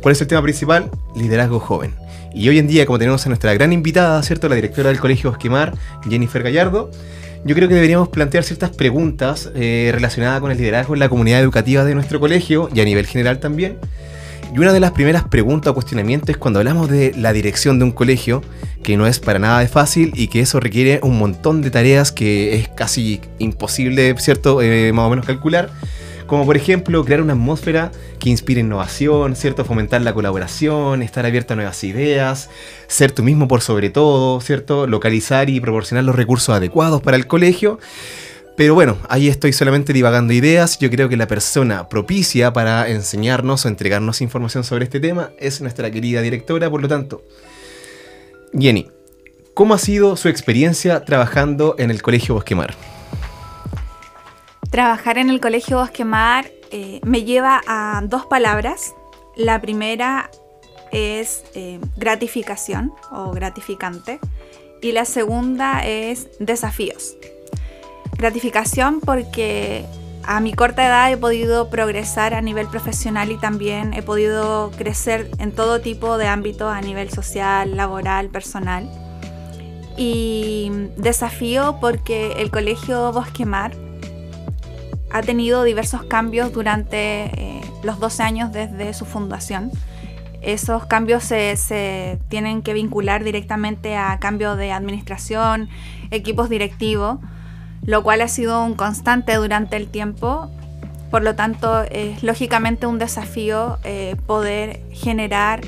¿Cuál 0.00 0.12
es 0.12 0.22
el 0.22 0.26
tema 0.26 0.40
principal? 0.40 0.90
Liderazgo 1.14 1.60
joven. 1.60 1.94
Y 2.32 2.48
hoy 2.48 2.58
en 2.58 2.66
día, 2.66 2.86
como 2.86 2.98
tenemos 2.98 3.26
a 3.26 3.28
nuestra 3.28 3.52
gran 3.52 3.74
invitada, 3.74 4.22
¿cierto? 4.22 4.48
La 4.48 4.54
directora 4.54 4.88
del 4.88 5.00
Colegio 5.00 5.28
Osquemar, 5.28 5.74
Jennifer 6.08 6.42
Gallardo, 6.42 6.90
yo 7.44 7.54
creo 7.54 7.68
que 7.68 7.74
deberíamos 7.74 8.08
plantear 8.08 8.42
ciertas 8.42 8.70
preguntas 8.70 9.50
eh, 9.54 9.90
relacionadas 9.92 10.40
con 10.40 10.50
el 10.50 10.56
liderazgo 10.56 10.94
en 10.94 11.00
la 11.00 11.10
comunidad 11.10 11.42
educativa 11.42 11.84
de 11.84 11.94
nuestro 11.94 12.20
colegio 12.20 12.70
y 12.74 12.80
a 12.80 12.86
nivel 12.86 13.04
general 13.04 13.38
también. 13.38 13.76
Y 14.54 14.58
una 14.58 14.72
de 14.72 14.80
las 14.80 14.92
primeras 14.92 15.24
preguntas 15.24 15.70
o 15.70 15.74
cuestionamientos 15.74 16.30
es 16.30 16.36
cuando 16.38 16.60
hablamos 16.60 16.88
de 16.88 17.12
la 17.16 17.32
dirección 17.32 17.78
de 17.78 17.84
un 17.84 17.92
colegio, 17.92 18.42
que 18.82 18.96
no 18.96 19.06
es 19.06 19.20
para 19.20 19.38
nada 19.38 19.66
fácil 19.68 20.12
y 20.14 20.28
que 20.28 20.40
eso 20.40 20.58
requiere 20.58 21.00
un 21.02 21.18
montón 21.18 21.60
de 21.60 21.70
tareas 21.70 22.12
que 22.12 22.54
es 22.54 22.68
casi 22.68 23.20
imposible, 23.38 24.14
¿cierto? 24.18 24.62
Eh, 24.62 24.92
más 24.92 25.06
o 25.06 25.10
menos 25.10 25.26
calcular. 25.26 25.70
Como 26.26 26.44
por 26.44 26.56
ejemplo 26.56 27.04
crear 27.04 27.22
una 27.22 27.32
atmósfera 27.32 27.90
que 28.18 28.28
inspire 28.28 28.60
innovación, 28.60 29.34
¿cierto? 29.34 29.64
Fomentar 29.64 30.02
la 30.02 30.12
colaboración, 30.12 31.02
estar 31.02 31.24
abierto 31.24 31.54
a 31.54 31.56
nuevas 31.56 31.82
ideas, 31.84 32.50
ser 32.86 33.12
tú 33.12 33.22
mismo 33.22 33.48
por 33.48 33.62
sobre 33.62 33.90
todo, 33.90 34.40
¿cierto? 34.40 34.86
Localizar 34.86 35.48
y 35.48 35.60
proporcionar 35.60 36.04
los 36.04 36.16
recursos 36.16 36.54
adecuados 36.54 37.00
para 37.02 37.16
el 37.16 37.26
colegio. 37.26 37.78
Pero 38.58 38.74
bueno, 38.74 38.98
ahí 39.08 39.28
estoy 39.28 39.52
solamente 39.52 39.92
divagando 39.92 40.32
ideas. 40.32 40.80
Yo 40.80 40.90
creo 40.90 41.08
que 41.08 41.16
la 41.16 41.28
persona 41.28 41.88
propicia 41.88 42.52
para 42.52 42.88
enseñarnos 42.88 43.64
o 43.64 43.68
entregarnos 43.68 44.20
información 44.20 44.64
sobre 44.64 44.82
este 44.82 44.98
tema 44.98 45.30
es 45.38 45.60
nuestra 45.60 45.88
querida 45.92 46.22
directora, 46.22 46.68
por 46.68 46.82
lo 46.82 46.88
tanto. 46.88 47.22
Jenny, 48.52 48.90
¿cómo 49.54 49.74
ha 49.74 49.78
sido 49.78 50.16
su 50.16 50.28
experiencia 50.28 51.04
trabajando 51.04 51.76
en 51.78 51.92
el 51.92 52.02
Colegio 52.02 52.34
Bosquemar? 52.34 52.74
Trabajar 54.70 55.18
en 55.18 55.30
el 55.30 55.38
Colegio 55.38 55.76
Bosquemar 55.76 56.50
eh, 56.72 56.98
me 57.04 57.22
lleva 57.22 57.60
a 57.68 58.02
dos 58.06 58.26
palabras. 58.26 58.92
La 59.36 59.60
primera 59.60 60.32
es 60.90 61.44
eh, 61.54 61.78
gratificación 61.96 62.92
o 63.12 63.30
gratificante 63.30 64.18
y 64.82 64.90
la 64.90 65.04
segunda 65.04 65.86
es 65.86 66.26
desafíos. 66.40 67.14
Gratificación 68.18 69.00
porque 69.00 69.86
a 70.24 70.40
mi 70.40 70.52
corta 70.52 70.84
edad 70.84 71.12
he 71.12 71.16
podido 71.16 71.70
progresar 71.70 72.34
a 72.34 72.40
nivel 72.40 72.66
profesional 72.66 73.30
y 73.30 73.36
también 73.36 73.94
he 73.94 74.02
podido 74.02 74.72
crecer 74.76 75.30
en 75.38 75.52
todo 75.52 75.80
tipo 75.80 76.18
de 76.18 76.26
ámbitos 76.26 76.70
a 76.70 76.80
nivel 76.80 77.10
social, 77.10 77.76
laboral, 77.76 78.28
personal. 78.28 78.90
Y 79.96 80.70
desafío 80.96 81.78
porque 81.80 82.32
el 82.38 82.50
colegio 82.50 83.12
Bosquemar 83.12 83.72
ha 85.10 85.22
tenido 85.22 85.62
diversos 85.62 86.02
cambios 86.02 86.52
durante 86.52 87.26
eh, 87.26 87.60
los 87.84 88.00
12 88.00 88.22
años 88.24 88.52
desde 88.52 88.94
su 88.94 89.04
fundación. 89.04 89.70
Esos 90.42 90.86
cambios 90.86 91.22
se, 91.22 91.56
se, 91.56 92.18
tienen 92.28 92.62
que 92.62 92.74
vincular 92.74 93.22
directamente 93.22 93.96
a 93.96 94.18
cambio 94.18 94.56
de 94.56 94.72
administración, 94.72 95.68
equipos 96.10 96.48
directivos 96.48 97.18
lo 97.84 98.02
cual 98.02 98.20
ha 98.20 98.28
sido 98.28 98.64
un 98.64 98.74
constante 98.74 99.34
durante 99.34 99.76
el 99.76 99.88
tiempo. 99.88 100.50
Por 101.10 101.22
lo 101.22 101.34
tanto, 101.34 101.82
es 101.84 102.22
lógicamente 102.22 102.86
un 102.86 102.98
desafío 102.98 103.78
eh, 103.84 104.16
poder 104.26 104.80
generar 104.92 105.62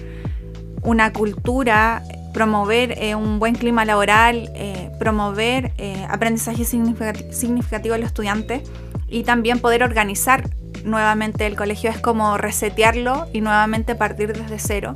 una 0.83 1.13
cultura, 1.13 2.03
promover 2.35 2.93
eh, 2.99 3.15
un 3.15 3.39
buen 3.39 3.55
clima 3.55 3.85
laboral, 3.85 4.51
eh, 4.55 4.91
promover 4.99 5.73
aprendizaje 6.09 6.65
significativo 6.65 7.95
a 7.95 7.99
los 7.99 8.09
estudiantes 8.09 8.63
y 9.09 9.25
también 9.25 9.61
poder 9.61 9.83
organizar 9.83 10.51
nuevamente 10.85 11.47
el 11.47 11.57
colegio. 11.57 11.91
Es 11.91 11.99
como 11.99 12.37
resetearlo 12.37 13.29
y 13.33 13.41
nuevamente 13.41 13.95
partir 13.95 14.35
desde 14.35 14.59
cero. 14.59 14.95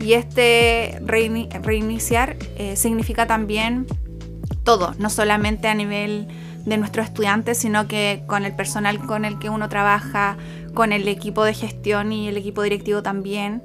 Y 0.00 0.14
este 0.14 1.00
reiniciar 1.04 2.36
significa 2.74 3.26
también 3.26 3.86
todo, 4.64 4.94
no 4.98 5.08
solamente 5.08 5.68
a 5.68 5.74
nivel 5.74 6.28
de 6.66 6.76
nuestros 6.76 7.06
estudiantes, 7.06 7.56
sino 7.58 7.88
que 7.88 8.24
con 8.26 8.44
el 8.44 8.54
personal 8.54 8.98
con 8.98 9.24
el 9.24 9.38
que 9.38 9.48
uno 9.48 9.68
trabaja, 9.68 10.36
con 10.74 10.92
el 10.92 11.08
equipo 11.08 11.44
de 11.44 11.54
gestión 11.54 12.12
y 12.12 12.28
el 12.28 12.36
equipo 12.36 12.62
directivo 12.62 13.02
también. 13.02 13.62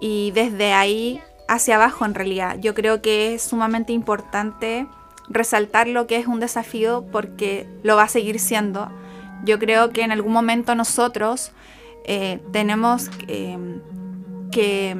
Y 0.00 0.30
desde 0.32 0.72
ahí 0.72 1.20
hacia 1.48 1.76
abajo 1.76 2.04
en 2.04 2.14
realidad. 2.14 2.58
Yo 2.60 2.74
creo 2.74 3.02
que 3.02 3.34
es 3.34 3.42
sumamente 3.42 3.92
importante 3.92 4.86
resaltar 5.28 5.88
lo 5.88 6.06
que 6.06 6.16
es 6.16 6.26
un 6.26 6.38
desafío 6.38 7.06
porque 7.10 7.66
lo 7.82 7.96
va 7.96 8.04
a 8.04 8.08
seguir 8.08 8.38
siendo. 8.38 8.90
Yo 9.44 9.58
creo 9.58 9.90
que 9.90 10.02
en 10.02 10.12
algún 10.12 10.32
momento 10.32 10.74
nosotros 10.74 11.52
eh, 12.04 12.40
tenemos 12.52 13.10
eh, 13.28 13.58
que 14.50 14.96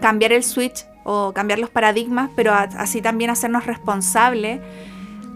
cambiar 0.00 0.32
el 0.32 0.42
switch 0.42 0.86
o 1.04 1.32
cambiar 1.32 1.58
los 1.58 1.70
paradigmas, 1.70 2.30
pero 2.34 2.54
así 2.54 3.02
también 3.02 3.30
hacernos 3.30 3.66
responsables 3.66 4.60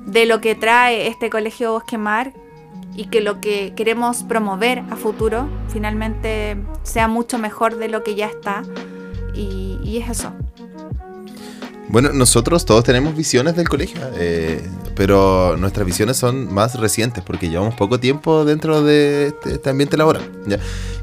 de 0.09 0.27
lo 0.27 0.41
que 0.41 0.55
trae 0.55 1.07
este 1.07 1.31
colegio 1.31 1.73
Bosquemar 1.73 2.33
y 2.97 3.07
que 3.07 3.21
lo 3.21 3.41
que 3.41 3.75
queremos 3.77 4.23
promover 4.25 4.81
a 4.91 4.97
futuro 4.97 5.49
finalmente 5.69 6.57
sea 6.83 7.07
mucho 7.07 7.39
mejor 7.39 7.77
de 7.77 7.89
lo 7.89 8.03
que 8.03 8.15
ya 8.15 8.27
está. 8.27 8.63
Y, 9.35 9.99
es 10.03 10.11
eso. 10.11 10.33
Bueno, 11.91 12.13
nosotros 12.13 12.67
todos 12.67 12.85
tenemos 12.85 13.17
visiones 13.17 13.57
del 13.57 13.67
colegio, 13.67 14.01
eh, 14.19 14.63
pero 14.95 15.57
nuestras 15.57 15.87
visiones 15.87 16.19
son 16.19 16.53
más 16.53 16.79
recientes 16.79 17.25
porque 17.25 17.49
llevamos 17.49 17.75
poco 17.77 17.99
tiempo 17.99 18.45
dentro 18.45 18.83
de 18.83 19.29
este, 19.29 19.55
este 19.55 19.71
ambiente 19.71 19.97
laboral. 19.97 20.31
¿ya? 20.47 20.59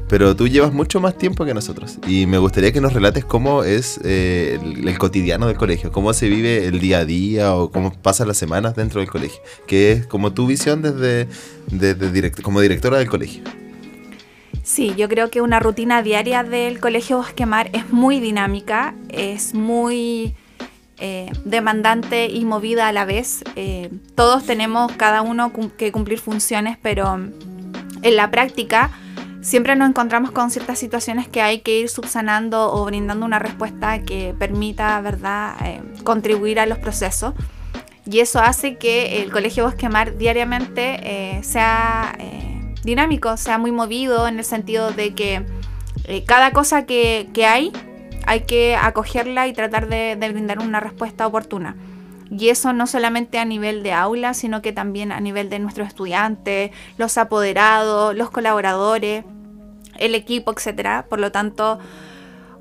Pero 0.08 0.36
tú 0.36 0.46
llevas 0.46 0.72
mucho 0.72 1.00
más 1.00 1.18
tiempo 1.18 1.44
que 1.44 1.54
nosotros 1.54 1.98
y 2.06 2.26
me 2.26 2.38
gustaría 2.38 2.70
que 2.70 2.80
nos 2.80 2.92
relates 2.92 3.24
cómo 3.24 3.64
es 3.64 3.98
eh, 4.04 4.60
el, 4.62 4.98
cotidiano 4.98 5.48
del 5.48 5.56
colegio, 5.56 5.90
cómo 5.90 6.12
se 6.12 6.28
vive 6.28 6.66
el 6.66 6.78
día 6.78 6.98
a 6.98 7.04
día 7.04 7.56
o 7.56 7.72
cómo 7.72 7.92
pasan 7.92 8.28
las 8.28 8.36
semanas 8.36 8.76
dentro 8.76 9.00
del 9.00 9.10
colegio, 9.10 9.40
que 9.66 9.90
es 9.90 10.06
como 10.06 10.32
tu 10.32 10.46
visión 10.46 10.82
desde, 10.82 11.26
como 12.42 12.60
directora 12.60 12.98
del 12.98 13.08
colegio. 13.08 13.42
Sí, 14.62 14.94
yo 14.96 15.08
creo 15.08 15.30
que 15.30 15.40
una 15.40 15.58
rutina 15.58 16.02
diaria 16.02 16.42
del 16.44 16.80
Colegio 16.80 17.18
Bosquemar 17.18 17.70
es 17.72 17.90
muy 17.90 18.18
dinámica, 18.18 18.96
es 19.10 19.54
muy 19.54 20.34
eh, 20.98 21.30
demandante 21.44 22.26
y 22.26 22.44
movida 22.46 22.88
a 22.88 22.92
la 22.92 23.04
vez. 23.04 23.44
Eh, 23.54 23.90
todos 24.14 24.44
tenemos 24.44 24.90
cada 24.92 25.20
uno 25.20 25.52
que 25.76 25.92
cumplir 25.92 26.18
funciones, 26.18 26.78
pero 26.80 27.14
en 27.14 28.16
la 28.16 28.30
práctica 28.30 28.90
siempre 29.42 29.76
nos 29.76 29.90
encontramos 29.90 30.30
con 30.30 30.50
ciertas 30.50 30.78
situaciones 30.78 31.28
que 31.28 31.42
hay 31.42 31.60
que 31.60 31.78
ir 31.80 31.90
subsanando 31.90 32.72
o 32.72 32.86
brindando 32.86 33.26
una 33.26 33.38
respuesta 33.38 34.02
que 34.02 34.34
permita, 34.38 34.98
¿verdad?, 35.02 35.56
eh, 35.64 35.82
contribuir 36.02 36.58
a 36.60 36.66
los 36.66 36.78
procesos. 36.78 37.34
Y 38.10 38.20
eso 38.20 38.40
hace 38.40 38.76
que 38.76 39.22
el 39.22 39.30
Colegio 39.30 39.64
Bosquemar 39.64 40.16
diariamente 40.16 41.00
eh, 41.02 41.42
sea 41.42 42.16
dinámico, 42.84 43.36
sea 43.36 43.58
muy 43.58 43.72
movido 43.72 44.28
en 44.28 44.38
el 44.38 44.44
sentido 44.44 44.92
de 44.92 45.12
que 45.12 45.44
cada 46.24 46.52
cosa 46.52 46.86
que, 46.86 47.28
hay 47.44 47.72
hay 48.26 48.40
que 48.42 48.76
acogerla 48.76 49.48
y 49.48 49.52
tratar 49.52 49.88
de, 49.88 50.16
brindar 50.16 50.58
una 50.58 50.80
respuesta 50.80 51.26
oportuna. 51.26 51.76
Y 52.30 52.48
eso 52.48 52.72
no 52.72 52.86
solamente 52.86 53.38
a 53.38 53.44
nivel 53.44 53.82
de 53.82 53.92
aula, 53.92 54.34
sino 54.34 54.60
que 54.60 54.72
también 54.72 55.12
a 55.12 55.20
nivel 55.20 55.48
de 55.48 55.60
nuestros 55.60 55.86
estudiantes, 55.86 56.72
los 56.98 57.16
apoderados, 57.18 58.16
los 58.16 58.30
colaboradores 58.30 59.24
el 59.98 60.14
equipo, 60.14 60.52
etcétera. 60.52 61.06
Por 61.08 61.20
lo 61.20 61.32
tanto, 61.32 61.78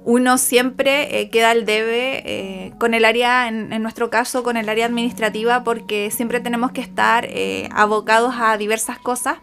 uno 0.04 0.38
siempre 0.38 1.20
eh, 1.20 1.30
queda 1.30 1.52
al 1.52 1.66
debe 1.66 2.22
eh, 2.26 2.74
con 2.78 2.94
el 2.94 3.06
área, 3.06 3.48
en, 3.48 3.82
nuestro 3.82 4.10
caso, 4.10 4.44
con 4.44 4.58
el 4.58 4.70
área 4.70 4.86
administrativa, 4.86 5.64
porque 5.64 6.12
siempre 6.12 6.40
tenemos 6.40 6.72
que 6.72 6.82
estar 6.82 7.26
eh, 7.26 7.70
abocados 7.72 8.36
a 8.38 8.58
diversas 8.58 9.00
cosas. 9.00 9.38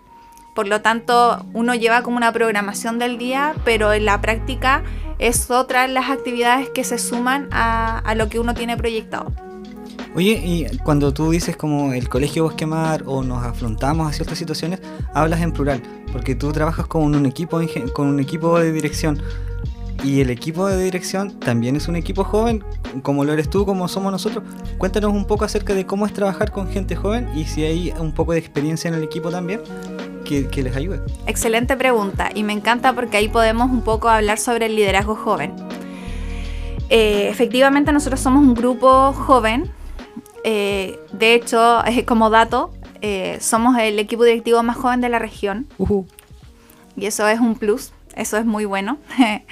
Por 0.54 0.68
lo 0.68 0.82
tanto, 0.82 1.46
uno 1.54 1.74
lleva 1.74 2.02
como 2.02 2.18
una 2.18 2.32
programación 2.32 2.98
del 2.98 3.16
día, 3.16 3.54
pero 3.64 3.92
en 3.94 4.04
la 4.04 4.20
práctica 4.20 4.82
es 5.22 5.50
otra 5.50 5.86
las 5.86 6.10
actividades 6.10 6.68
que 6.70 6.84
se 6.84 6.98
suman 6.98 7.48
a, 7.52 7.98
a 7.98 8.14
lo 8.14 8.28
que 8.28 8.40
uno 8.40 8.54
tiene 8.54 8.76
proyectado. 8.76 9.32
Oye, 10.14 10.32
y 10.44 10.76
cuando 10.78 11.14
tú 11.14 11.30
dices 11.30 11.56
como 11.56 11.94
el 11.94 12.08
colegio 12.08 12.42
Bosquemar 12.42 13.04
o 13.06 13.22
nos 13.22 13.42
afrontamos 13.44 14.10
a 14.10 14.12
ciertas 14.12 14.36
situaciones, 14.36 14.80
hablas 15.14 15.40
en 15.40 15.52
plural, 15.52 15.82
porque 16.12 16.34
tú 16.34 16.52
trabajas 16.52 16.86
con 16.86 17.14
un 17.14 17.24
equipo, 17.24 17.60
con 17.94 18.08
un 18.08 18.20
equipo 18.20 18.58
de 18.58 18.72
dirección. 18.72 19.22
Y 20.04 20.20
el 20.20 20.30
equipo 20.30 20.66
de 20.66 20.82
dirección 20.82 21.38
también 21.38 21.76
es 21.76 21.88
un 21.88 21.96
equipo 21.96 22.24
joven, 22.24 22.64
como 23.02 23.24
lo 23.24 23.32
eres 23.32 23.48
tú, 23.48 23.64
como 23.64 23.86
somos 23.86 24.10
nosotros. 24.10 24.44
Cuéntanos 24.78 25.12
un 25.12 25.26
poco 25.26 25.44
acerca 25.44 25.74
de 25.74 25.86
cómo 25.86 26.06
es 26.06 26.12
trabajar 26.12 26.50
con 26.50 26.68
gente 26.68 26.96
joven 26.96 27.28
y 27.36 27.44
si 27.44 27.64
hay 27.64 27.92
un 27.98 28.12
poco 28.12 28.32
de 28.32 28.38
experiencia 28.38 28.88
en 28.88 28.94
el 28.94 29.04
equipo 29.04 29.30
también 29.30 29.60
que, 30.24 30.62
les 30.62 30.74
ayude. 30.74 31.00
Excelente 31.26 31.76
pregunta 31.76 32.30
y 32.34 32.42
me 32.42 32.52
encanta 32.52 32.94
porque 32.94 33.18
ahí 33.18 33.28
podemos 33.28 33.70
un 33.70 33.82
poco 33.82 34.08
hablar 34.08 34.38
sobre 34.38 34.66
el 34.66 34.76
liderazgo 34.76 35.14
joven. 35.14 35.54
Eh, 36.88 37.28
efectivamente 37.28 37.92
nosotros 37.92 38.20
somos 38.20 38.42
un 38.42 38.54
grupo 38.54 39.12
joven 39.12 39.70
eh, 40.44 40.98
de 41.12 41.34
hecho, 41.34 41.82
como 42.06 42.30
dato, 42.30 42.72
eh, 43.00 43.38
somos 43.40 43.78
el 43.78 43.98
equipo 43.98 44.24
directivo 44.24 44.62
más 44.62 44.76
joven 44.76 45.00
de 45.00 45.08
la 45.08 45.18
región. 45.18 45.66
Y 46.96 47.06
eso 47.06 47.26
es 47.28 47.40
un 47.40 47.54
plus, 47.54 47.92
eso 48.14 48.36
es 48.36 48.44
muy 48.44 48.64
bueno. 48.64 48.98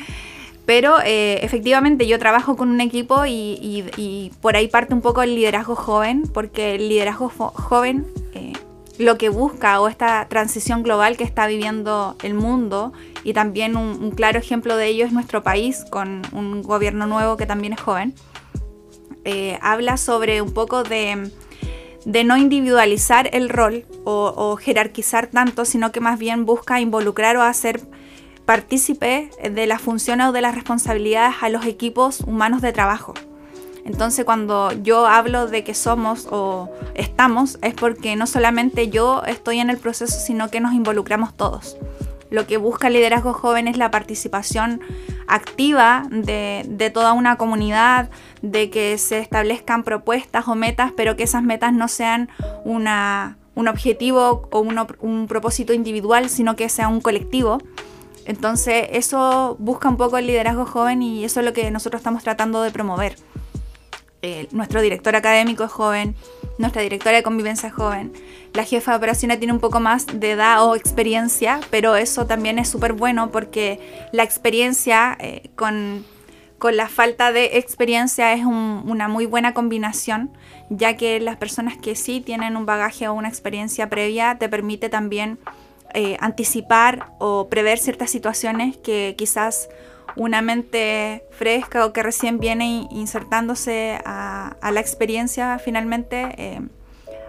Pero 0.71 0.99
eh, 1.05 1.41
efectivamente 1.43 2.07
yo 2.07 2.21
trabajo 2.21 2.57
con 2.57 2.71
un 2.71 2.81
equipo 2.81 3.27
y, 3.27 4.31
por 4.41 4.55
ahí 4.55 4.69
parte 4.69 4.95
un 4.95 5.01
poco 5.01 5.21
el 5.21 5.35
liderazgo 5.35 5.75
joven, 5.75 6.31
porque 6.33 6.77
el 6.77 6.89
liderazgo 6.89 7.29
joven 7.29 8.07
eh, 8.35 8.53
lo 8.97 9.19
que 9.19 9.31
busca 9.31 9.81
o 9.81 9.89
esta 9.89 10.29
transición 10.29 10.85
global 10.85 11.17
que 11.17 11.25
está 11.25 11.49
viviendo 11.49 12.15
el 12.23 12.35
mundo 12.35 12.93
y 13.25 13.33
también 13.33 13.77
un, 13.77 14.01
un 14.01 14.13
claro 14.13 14.39
ejemplo 14.39 14.77
de 14.77 14.87
ello 14.87 15.05
es 15.05 15.13
nuestro 15.13 15.43
país 15.43 15.85
con 15.91 16.23
un 16.31 16.63
gobierno 16.63 17.09
nuevo 17.09 17.37
que 17.37 17.47
también 17.47 17.73
es 17.73 17.81
joven, 17.81 18.15
eh, 19.25 19.59
habla 19.63 19.97
sobre 19.97 20.41
un 20.41 20.55
poco 20.55 20.85
de, 20.85 21.33
de 22.05 22.23
no 22.23 22.37
individualizar 22.37 23.29
el 23.33 23.49
rol 23.49 23.87
o, 24.05 24.33
o 24.37 24.55
jerarquizar 24.55 25.27
tanto, 25.27 25.65
sino 25.65 25.91
que 25.91 25.99
más 25.99 26.17
bien 26.17 26.47
busca 26.47 26.81
involucrar 26.81 27.37
o 27.39 27.43
hacer 27.43 27.81
partícipe 28.51 29.31
de 29.49 29.67
las 29.69 29.81
funciones 29.81 30.27
o 30.27 30.33
de 30.33 30.41
las 30.41 30.57
responsabilidades 30.57 31.37
a 31.41 31.49
los 31.51 31.67
equipos 31.67 32.19
humanos 32.19 32.61
de 32.63 32.73
trabajo. 32.73 33.15
Entonces 33.85 34.25
cuando 34.25 34.73
yo 34.73 35.07
hablo 35.07 35.47
de 35.47 35.63
que 35.63 35.73
somos 35.73 36.27
o 36.33 36.69
estamos 36.95 37.61
es 37.63 37.75
porque 37.75 38.17
no 38.17 38.27
solamente 38.27 38.89
yo 38.89 39.23
estoy 39.25 39.61
en 39.61 39.71
el 39.71 39.79
proceso, 39.79 40.19
sino 40.19 40.51
que 40.51 40.59
nos 40.59 40.75
involucramos 40.75 41.37
todos. 41.37 41.77
Lo 42.29 42.49
que 42.49 42.57
busca 42.57 42.89
el 42.89 42.95
liderazgo 42.95 43.35
joven 43.35 43.69
es 43.69 43.77
la 43.77 43.93
participación 43.93 44.81
activa 45.29 46.09
de, 46.11 46.91
toda 46.93 47.13
una 47.13 47.37
comunidad, 47.37 48.11
de 48.43 48.69
que 48.69 48.99
se 48.99 49.21
establezcan 49.21 49.85
propuestas 49.85 50.49
o 50.49 50.57
metas, 50.57 50.91
pero 50.97 51.15
que 51.15 51.23
esas 51.23 51.45
metas 51.45 51.73
no 51.73 51.87
sean 51.87 52.31
un 52.65 52.89
objetivo 53.69 54.49
o 54.51 54.59
un, 54.59 54.85
un 54.99 55.29
propósito 55.29 55.73
individual, 55.73 56.29
sino 56.29 56.57
que 56.57 56.69
sea 56.69 56.89
un 56.89 57.01
colectivo. 57.01 57.59
Entonces 58.31 58.87
eso 58.93 59.57
busca 59.59 59.88
un 59.88 59.97
poco 59.97 60.16
el 60.16 60.29
liderazgo 60.29 60.64
joven 60.64 61.03
y 61.03 61.25
eso 61.25 61.40
es 61.40 61.47
lo 61.47 61.53
que 61.53 61.69
nosotros 61.73 61.99
estamos 61.99 62.23
tratando 62.23 62.62
de 62.62 62.71
promover. 62.71 63.16
Eh, 64.23 64.47
nuestro 64.53 64.81
director 64.81 65.16
académico 65.16 65.64
es 65.64 65.71
joven, 65.73 66.14
nuestra 66.59 66.81
directora 66.83 67.16
de 67.16 67.25
convivencia 67.25 67.71
es 67.71 67.75
joven, 67.75 68.12
la 68.53 68.62
jefa 68.64 68.93
de 68.93 68.99
operaciones 68.99 69.38
tiene 69.38 69.53
un 69.53 69.59
poco 69.59 69.81
más 69.81 70.07
de 70.07 70.31
edad 70.33 70.64
o 70.64 70.77
experiencia, 70.77 71.59
pero 71.71 71.97
eso 71.97 72.27
también 72.27 72.61
es 72.61 72.69
súper 72.69 72.93
bueno 72.93 73.33
porque 73.33 73.81
la 74.12 74.23
experiencia 74.23 75.16
eh, 75.19 75.51
con, 75.57 76.05
con 76.59 76.77
la 76.77 76.88
falta 76.88 77.33
de 77.33 77.59
experiencia 77.59 78.33
es 78.33 78.45
un- 78.45 78.83
una 78.87 79.09
muy 79.09 79.27
buena 79.27 79.55
combinación, 79.55 80.31
ya 80.69 80.97
que 80.97 81.19
las 81.19 81.37
personas 81.37 81.77
que 81.79 81.97
sí 81.97 82.21
tienen 82.21 82.57
un 82.57 82.64
bagaje 82.64 83.09
o 83.09 83.14
una 83.14 83.29
experiencia 83.29 83.88
previa 83.88 84.37
te 84.38 84.49
permite 84.49 84.88
también 84.88 85.38
eh, 85.94 86.16
anticipar 86.20 87.12
o 87.18 87.48
prever 87.48 87.79
ciertas 87.79 88.11
situaciones 88.11 88.76
que 88.76 89.14
quizás 89.16 89.68
una 90.16 90.42
mente 90.42 91.24
fresca 91.31 91.87
o 91.87 91.92
que 91.92 92.03
recién 92.03 92.38
viene 92.38 92.66
in- 92.66 92.88
insertándose 92.90 93.98
a, 94.05 94.57
a 94.61 94.72
la 94.72 94.81
experiencia 94.81 95.59
finalmente 95.59 96.35
eh, 96.37 96.61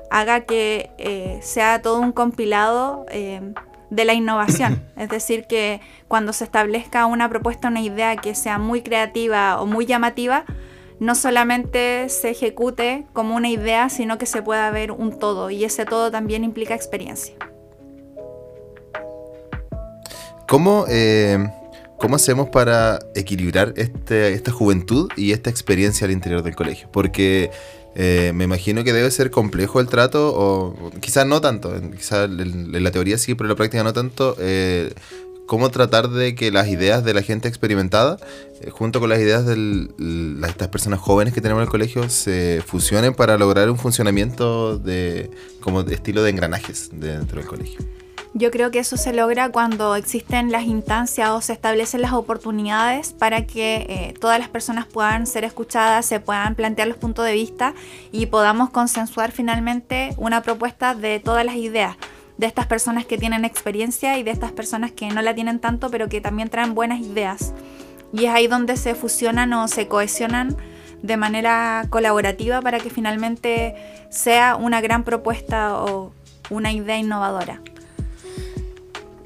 haga 0.10 0.41
que 0.41 0.89
eh, 0.97 1.39
sea 1.41 1.82
todo 1.82 2.00
un 2.02 2.12
compilado 2.12 3.06
eh, 3.10 3.54
de 3.89 4.06
la 4.06 4.13
innovación. 4.13 4.84
es 4.97 5.10
decir, 5.10 5.45
que 5.47 5.80
cuando 6.08 6.34
se 6.34 6.43
establezca 6.43 7.06
una 7.06 7.30
propuesta, 7.30 7.67
una 7.67 7.82
idea 7.82 8.15
que 8.17 8.36
sea 8.36 8.58
muy 8.58 8.82
creativa 8.82 9.62
o 9.62 9.65
muy 9.65 9.86
llamativa, 9.86 10.45
no 11.00 11.15
solamente 11.15 12.10
se 12.10 12.30
ejecute 12.30 13.06
como 13.13 13.36
una 13.36 13.50
idea, 13.50 13.89
sino 13.89 14.17
que 14.17 14.26
se 14.26 14.41
pueda 14.41 14.69
ver 14.69 14.91
un 14.91 15.17
todo 15.17 15.50
y 15.50 15.63
ese 15.63 15.86
todo 15.86 16.12
también 16.12 16.43
implica 16.43 16.76
experiencia. 16.76 17.36
¿Cómo, 20.52 20.84
eh, 20.90 21.50
¿Cómo 21.98 22.18
hacemos 22.18 22.50
para 22.50 23.00
equilibrar 23.16 23.74
este, 23.78 24.34
esta 24.34 24.52
juventud 24.52 25.10
y 25.16 25.32
esta 25.32 25.50
experiencia 25.50 26.04
al 26.04 26.12
interior 26.12 26.44
del 26.44 26.58
colegio? 26.58 26.90
Porque 26.92 27.52
eh, 27.96 28.34
me 28.36 28.44
imagino 28.44 28.84
que 28.84 28.92
debe 28.92 29.10
ser 29.12 29.32
complejo 29.32 29.80
el 29.80 29.88
trato, 29.88 30.34
o 30.36 30.92
quizás 31.00 31.26
no 31.26 31.40
tanto, 31.40 31.74
quizás 31.92 32.26
en, 32.30 32.84
la 32.84 32.92
teoría 32.92 33.18
sí, 33.18 33.34
pero 33.34 33.46
en 33.46 33.52
la 33.52 33.56
práctica 33.56 33.82
no 33.86 33.94
tanto. 33.94 34.36
eh, 34.40 34.94
¿Cómo 35.46 35.70
tratar 35.70 36.10
de 36.10 36.36
que 36.36 36.52
las 36.52 36.68
ideas 36.68 37.06
de 37.06 37.14
la 37.14 37.22
gente 37.22 37.48
experimentada, 37.48 38.18
junto 38.72 39.00
con 39.00 39.08
las 39.08 39.20
ideas 39.20 39.46
de 39.46 39.88
estas 40.50 40.68
personas 40.68 41.00
jóvenes 41.00 41.34
que 41.34 41.40
tenemos 41.40 41.62
en 41.62 41.68
el 41.68 41.72
colegio, 41.72 42.10
se 42.10 42.62
fusionen 42.66 43.14
para 43.14 43.38
lograr 43.38 43.70
un 43.70 43.78
funcionamiento 43.78 44.78
de 44.78 45.32
como 45.62 45.84
de 45.84 45.96
estilo 45.96 46.24
de 46.24 46.32
engranajes 46.32 46.90
dentro 46.92 47.40
del 47.40 47.48
colegio? 47.48 47.80
Yo 48.34 48.50
creo 48.50 48.72
que 48.72 48.80
eso 48.80 48.96
se 48.96 49.12
logra 49.12 49.50
cuando 49.50 49.94
existen 49.96 50.54
las 50.54 50.63
instancias 50.63 51.32
o 51.32 51.41
se 51.41 51.52
establecen 51.52 52.02
las 52.02 52.13
oportunidades 52.13 53.12
para 53.12 53.46
que 53.46 53.86
eh, 53.89 54.13
todas 54.22 54.39
las 54.39 54.48
personas 54.48 54.86
puedan 54.86 55.28
ser 55.28 55.44
escuchadas, 55.44 56.06
se 56.06 56.22
puedan 56.22 56.56
plantear 56.56 56.88
los 56.88 56.96
puntos 56.96 57.26
de 57.26 57.34
vista 57.34 57.74
y 58.13 58.28
podamos 58.28 58.70
consensuar 58.70 59.34
finalmente 59.34 60.13
una 60.15 60.41
propuesta 60.44 60.96
de 60.96 61.20
todas 61.20 61.46
las 61.46 61.56
ideas 61.56 61.98
de 62.38 62.48
estas 62.48 62.67
personas 62.67 63.06
que 63.06 63.17
tienen 63.17 63.44
experiencia 63.44 64.17
y 64.17 64.24
de 64.24 64.32
estas 64.32 64.54
personas 64.54 64.94
que 64.94 65.10
no 65.10 65.22
la 65.22 65.36
tienen 65.36 65.60
tanto 65.60 65.89
pero 65.89 66.08
que 66.08 66.22
también 66.22 66.50
traen 66.50 66.74
buenas 66.74 67.02
ideas. 67.02 67.54
Y 68.13 68.26
es 68.26 68.32
ahí 68.32 68.48
donde 68.48 68.78
se 68.78 68.96
fusionan 68.96 69.52
o 69.52 69.67
se 69.67 69.89
cohesionan 69.89 70.56
de 71.02 71.17
manera 71.17 71.86
colaborativa 71.89 72.62
para 72.62 72.80
que 72.80 72.89
finalmente 72.89 73.76
sea 74.10 74.56
una 74.56 74.80
gran 74.80 75.04
propuesta 75.04 75.76
o 75.84 76.13
una 76.50 76.72
idea 76.72 76.98
innovadora. 76.98 77.62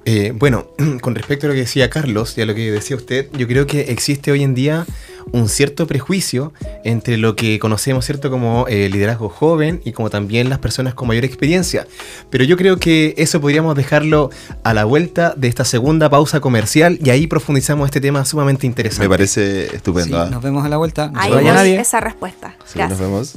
Eh, 0.06 0.34
bueno, 0.36 0.68
con 1.02 1.16
respecto 1.16 1.48
a 1.48 1.50
lo 1.50 1.54
que 1.56 1.62
decía 1.62 1.90
Carlos 1.90 2.38
y 2.38 2.42
a 2.42 2.46
lo 2.46 2.54
que 2.54 2.72
decía 2.72 2.96
usted, 2.96 3.28
yo 3.38 3.48
creo 3.48 3.66
que 3.66 3.82
existe 3.92 4.32
hoy 4.32 4.44
en 4.44 4.54
día 4.54 4.86
un 5.32 5.50
cierto 5.50 5.88
prejuicio 5.88 6.54
entre 6.84 7.18
lo 7.18 7.36
que 7.36 7.58
conocemos, 7.58 8.06
¿cierto?, 8.06 8.30
como 8.30 8.68
eh, 8.70 8.88
liderazgo 8.90 9.30
joven 9.30 9.82
y 9.84 9.92
como 9.92 10.12
también 10.12 10.50
las 10.50 10.60
personas 10.60 10.94
con 10.94 11.08
mayor 11.08 11.26
experiencia. 11.26 11.88
Pero 12.30 12.44
yo 12.44 12.56
creo 12.58 12.78
que 12.78 13.16
eso 13.18 13.42
podríamos 13.42 13.76
dejarlo 13.76 14.30
a 14.64 14.76
la 14.76 14.86
vuelta 14.86 15.34
de 15.36 15.48
esta 15.48 15.66
segunda 15.66 16.10
pausa 16.12 16.40
comercial 16.40 17.00
y 17.04 17.10
ahí 17.10 17.26
profundizamos 17.26 17.86
este 17.88 18.00
tema 18.02 18.24
sumamente 18.26 18.68
interesante. 18.68 19.06
Me 19.06 19.10
parece 19.10 19.76
estupendo. 19.76 20.18
Sí, 20.18 20.24
¿ah? 20.28 20.30
nos 20.32 20.44
vemos 20.44 20.64
a 20.64 20.70
la 20.70 20.78
vuelta. 20.78 21.10
No 21.10 21.20
Ahí 21.20 21.32
vaya 21.32 21.54
nadie. 21.56 21.80
esa 21.80 22.00
respuesta. 22.00 22.56
Sí, 22.66 22.78
nos 22.78 22.90
Gracias. 22.90 23.00
vemos. 23.00 23.34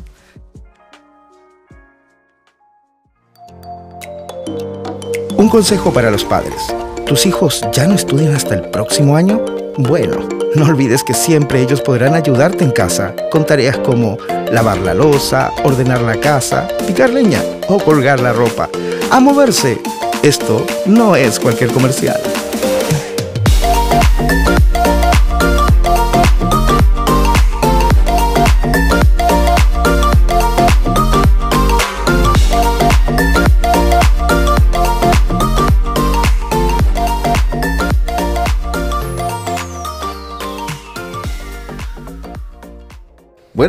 Un 5.48 5.52
consejo 5.52 5.94
para 5.94 6.10
los 6.10 6.26
padres. 6.26 6.66
¿Tus 7.06 7.24
hijos 7.24 7.64
ya 7.72 7.86
no 7.86 7.94
estudian 7.94 8.34
hasta 8.34 8.54
el 8.54 8.68
próximo 8.68 9.16
año? 9.16 9.42
Bueno, 9.78 10.28
no 10.54 10.66
olvides 10.66 11.02
que 11.02 11.14
siempre 11.14 11.62
ellos 11.62 11.80
podrán 11.80 12.14
ayudarte 12.14 12.64
en 12.64 12.70
casa 12.70 13.14
con 13.30 13.46
tareas 13.46 13.78
como 13.78 14.18
lavar 14.52 14.76
la 14.76 14.92
losa, 14.92 15.50
ordenar 15.64 16.02
la 16.02 16.20
casa, 16.20 16.68
picar 16.86 17.08
leña 17.08 17.42
o 17.66 17.78
colgar 17.78 18.20
la 18.20 18.34
ropa. 18.34 18.68
A 19.10 19.20
moverse. 19.20 19.80
Esto 20.22 20.66
no 20.84 21.16
es 21.16 21.40
cualquier 21.40 21.70
comercial. 21.70 22.20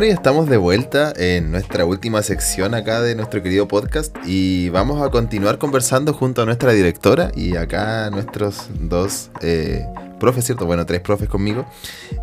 Y 0.02 0.08
estamos 0.08 0.48
de 0.48 0.56
vuelta 0.56 1.12
en 1.14 1.50
nuestra 1.50 1.84
última 1.84 2.22
sección 2.22 2.74
acá 2.74 3.02
de 3.02 3.14
nuestro 3.14 3.42
querido 3.42 3.68
podcast 3.68 4.16
y 4.24 4.70
vamos 4.70 5.02
a 5.02 5.10
continuar 5.10 5.58
conversando 5.58 6.14
junto 6.14 6.40
a 6.40 6.46
nuestra 6.46 6.72
directora 6.72 7.30
y 7.36 7.56
acá 7.56 8.08
nuestros 8.08 8.70
dos 8.80 9.30
eh, 9.42 9.84
profes, 10.18 10.46
¿cierto? 10.46 10.64
Bueno, 10.64 10.86
tres 10.86 11.02
profes 11.02 11.28
conmigo. 11.28 11.66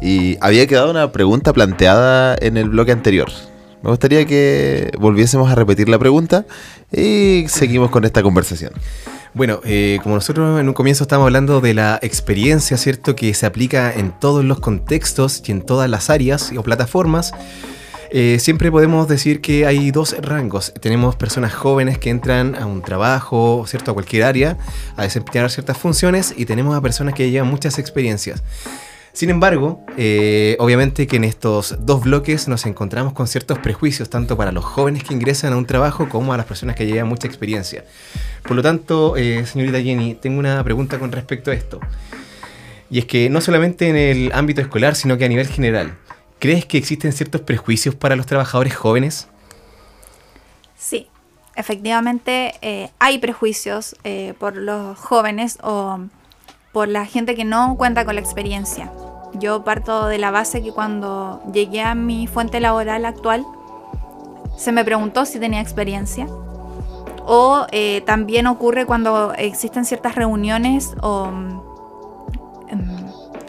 Y 0.01 0.37
había 0.41 0.65
quedado 0.65 0.89
una 0.89 1.11
pregunta 1.11 1.53
planteada 1.53 2.35
en 2.41 2.57
el 2.57 2.69
bloque 2.69 2.91
anterior. 2.91 3.29
Me 3.83 3.91
gustaría 3.91 4.25
que 4.25 4.89
volviésemos 4.97 5.51
a 5.51 5.53
repetir 5.53 5.87
la 5.87 5.99
pregunta 5.99 6.45
y 6.91 7.45
seguimos 7.47 7.91
con 7.91 8.05
esta 8.05 8.23
conversación. 8.23 8.73
Bueno, 9.37 9.61
eh, 9.65 9.99
como 10.01 10.15
nosotros 10.15 10.59
en 10.59 10.67
un 10.67 10.73
comienzo 10.73 11.03
estábamos 11.03 11.27
hablando 11.27 11.61
de 11.61 11.75
la 11.75 11.99
experiencia, 12.01 12.75
¿cierto? 12.75 13.15
Que 13.15 13.35
se 13.35 13.45
aplica 13.45 13.93
en 13.93 14.09
todos 14.09 14.43
los 14.43 14.59
contextos 14.59 15.43
y 15.45 15.51
en 15.51 15.61
todas 15.61 15.87
las 15.87 16.09
áreas 16.09 16.51
o 16.57 16.63
plataformas. 16.63 17.33
eh, 18.09 18.39
siempre 18.39 18.71
podemos 18.71 19.07
decir 19.07 19.39
que 19.39 19.67
hay 19.67 19.91
dos 19.91 20.15
rangos. 20.19 20.73
Tenemos 20.81 21.15
personas 21.17 21.53
jóvenes 21.53 21.99
que 21.99 22.09
entran 22.09 22.55
a 22.55 22.65
un 22.65 22.81
trabajo, 22.81 23.63
¿cierto? 23.67 23.91
A 23.91 23.93
cualquier 23.93 24.23
área, 24.23 24.57
a 24.95 25.03
desempeñar 25.03 25.51
ciertas 25.51 25.77
funciones 25.77 26.33
y 26.35 26.45
tenemos 26.45 26.75
a 26.75 26.81
personas 26.81 27.13
que 27.13 27.29
llevan 27.29 27.47
muchas 27.47 27.77
experiencias. 27.77 28.41
Sin 29.17 29.31
embargo, 29.31 29.83
eh, 29.97 30.55
obviamente 30.59 31.07
que 31.07 31.15
en 31.15 31.23
estos 31.23 31.75
dos 31.79 32.03
bloques 32.03 32.47
nos 32.47 32.67
encontramos 32.67 33.13
con 33.13 33.25
ciertos 33.25 33.57
prejuicios, 33.57 34.11
tanto 34.11 34.37
para 34.37 34.51
los 34.51 34.63
jóvenes 34.63 35.03
que 35.03 35.15
ingresan 35.15 35.53
a 35.53 35.57
un 35.57 35.65
trabajo 35.65 36.07
como 36.07 36.33
a 36.33 36.37
las 36.37 36.45
personas 36.45 36.75
que 36.75 36.85
llevan 36.85 37.07
mucha 37.07 37.27
experiencia. 37.27 37.83
Por 38.47 38.55
lo 38.55 38.63
tanto, 38.63 39.17
eh, 39.17 39.45
señorita 39.45 39.81
Jenny, 39.81 40.15
tengo 40.15 40.39
una 40.39 40.63
pregunta 40.63 40.97
con 40.99 41.11
respecto 41.11 41.51
a 41.51 41.53
esto. 41.53 41.81
Y 42.89 42.99
es 42.99 43.05
que 43.05 43.29
no 43.29 43.41
solamente 43.41 43.89
en 43.89 43.97
el 43.97 44.31
ámbito 44.33 44.61
escolar, 44.61 44.95
sino 44.95 45.17
que 45.17 45.25
a 45.25 45.27
nivel 45.27 45.47
general, 45.47 45.97
¿crees 46.39 46.65
que 46.65 46.77
existen 46.77 47.11
ciertos 47.11 47.41
prejuicios 47.41 47.93
para 47.93 48.15
los 48.15 48.25
trabajadores 48.25 48.73
jóvenes? 48.73 49.27
Sí, 50.77 51.07
efectivamente 51.55 52.53
eh, 52.61 52.89
hay 52.99 53.17
prejuicios 53.17 53.97
eh, 54.05 54.33
por 54.39 54.55
los 54.55 54.97
jóvenes 54.97 55.57
o 55.61 55.99
por 56.71 56.87
la 56.87 57.05
gente 57.05 57.35
que 57.35 57.43
no 57.43 57.75
cuenta 57.77 58.05
con 58.05 58.15
la 58.15 58.21
experiencia. 58.21 58.91
Yo 59.33 59.65
parto 59.65 60.07
de 60.07 60.19
la 60.19 60.31
base 60.31 60.63
que 60.63 60.71
cuando 60.71 61.43
llegué 61.51 61.81
a 61.81 61.95
mi 61.95 62.27
fuente 62.27 62.61
laboral 62.61 63.03
actual, 63.05 63.45
se 64.57 64.71
me 64.71 64.85
preguntó 64.85 65.25
si 65.25 65.37
tenía 65.37 65.59
experiencia. 65.59 66.27
O 67.29 67.67
eh, 67.71 68.01
también 68.05 68.47
ocurre 68.47 68.85
cuando 68.85 69.33
existen 69.33 69.83
ciertas 69.83 70.15
reuniones 70.15 70.95
o 71.01 71.27
em, 72.69 72.79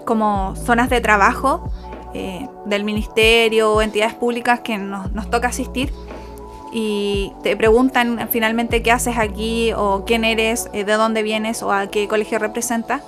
como 0.04 0.56
zonas 0.56 0.90
de 0.90 1.00
trabajo 1.00 1.70
eh, 2.12 2.48
del 2.66 2.82
ministerio 2.82 3.72
o 3.72 3.80
entidades 3.80 4.14
públicas 4.14 4.60
que 4.60 4.78
nos, 4.78 5.30
toca 5.30 5.46
asistir 5.46 5.92
y 6.72 7.32
te 7.44 7.56
preguntan 7.56 8.28
finalmente 8.32 8.82
qué 8.82 8.90
haces 8.90 9.16
aquí 9.16 9.72
o 9.76 10.04
quién 10.04 10.24
eres, 10.24 10.68
eh, 10.72 10.82
de 10.82 10.94
dónde 10.94 11.22
vienes 11.22 11.62
o 11.62 11.70
a 11.72 11.86
qué 11.86 12.08
colegio 12.08 12.40
representas. 12.40 13.02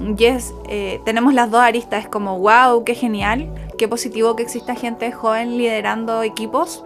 Y 0.00 0.98
tenemos 1.04 1.34
las 1.34 1.50
dos 1.50 1.60
aristas, 1.60 2.08
como, 2.08 2.38
wow, 2.38 2.82
qué 2.82 2.94
genial, 2.94 3.52
qué 3.78 3.86
positivo 3.88 4.34
que 4.34 4.42
exista 4.42 4.74
gente 4.74 5.12
joven 5.12 5.58
liderando 5.58 6.22
equipos, 6.22 6.82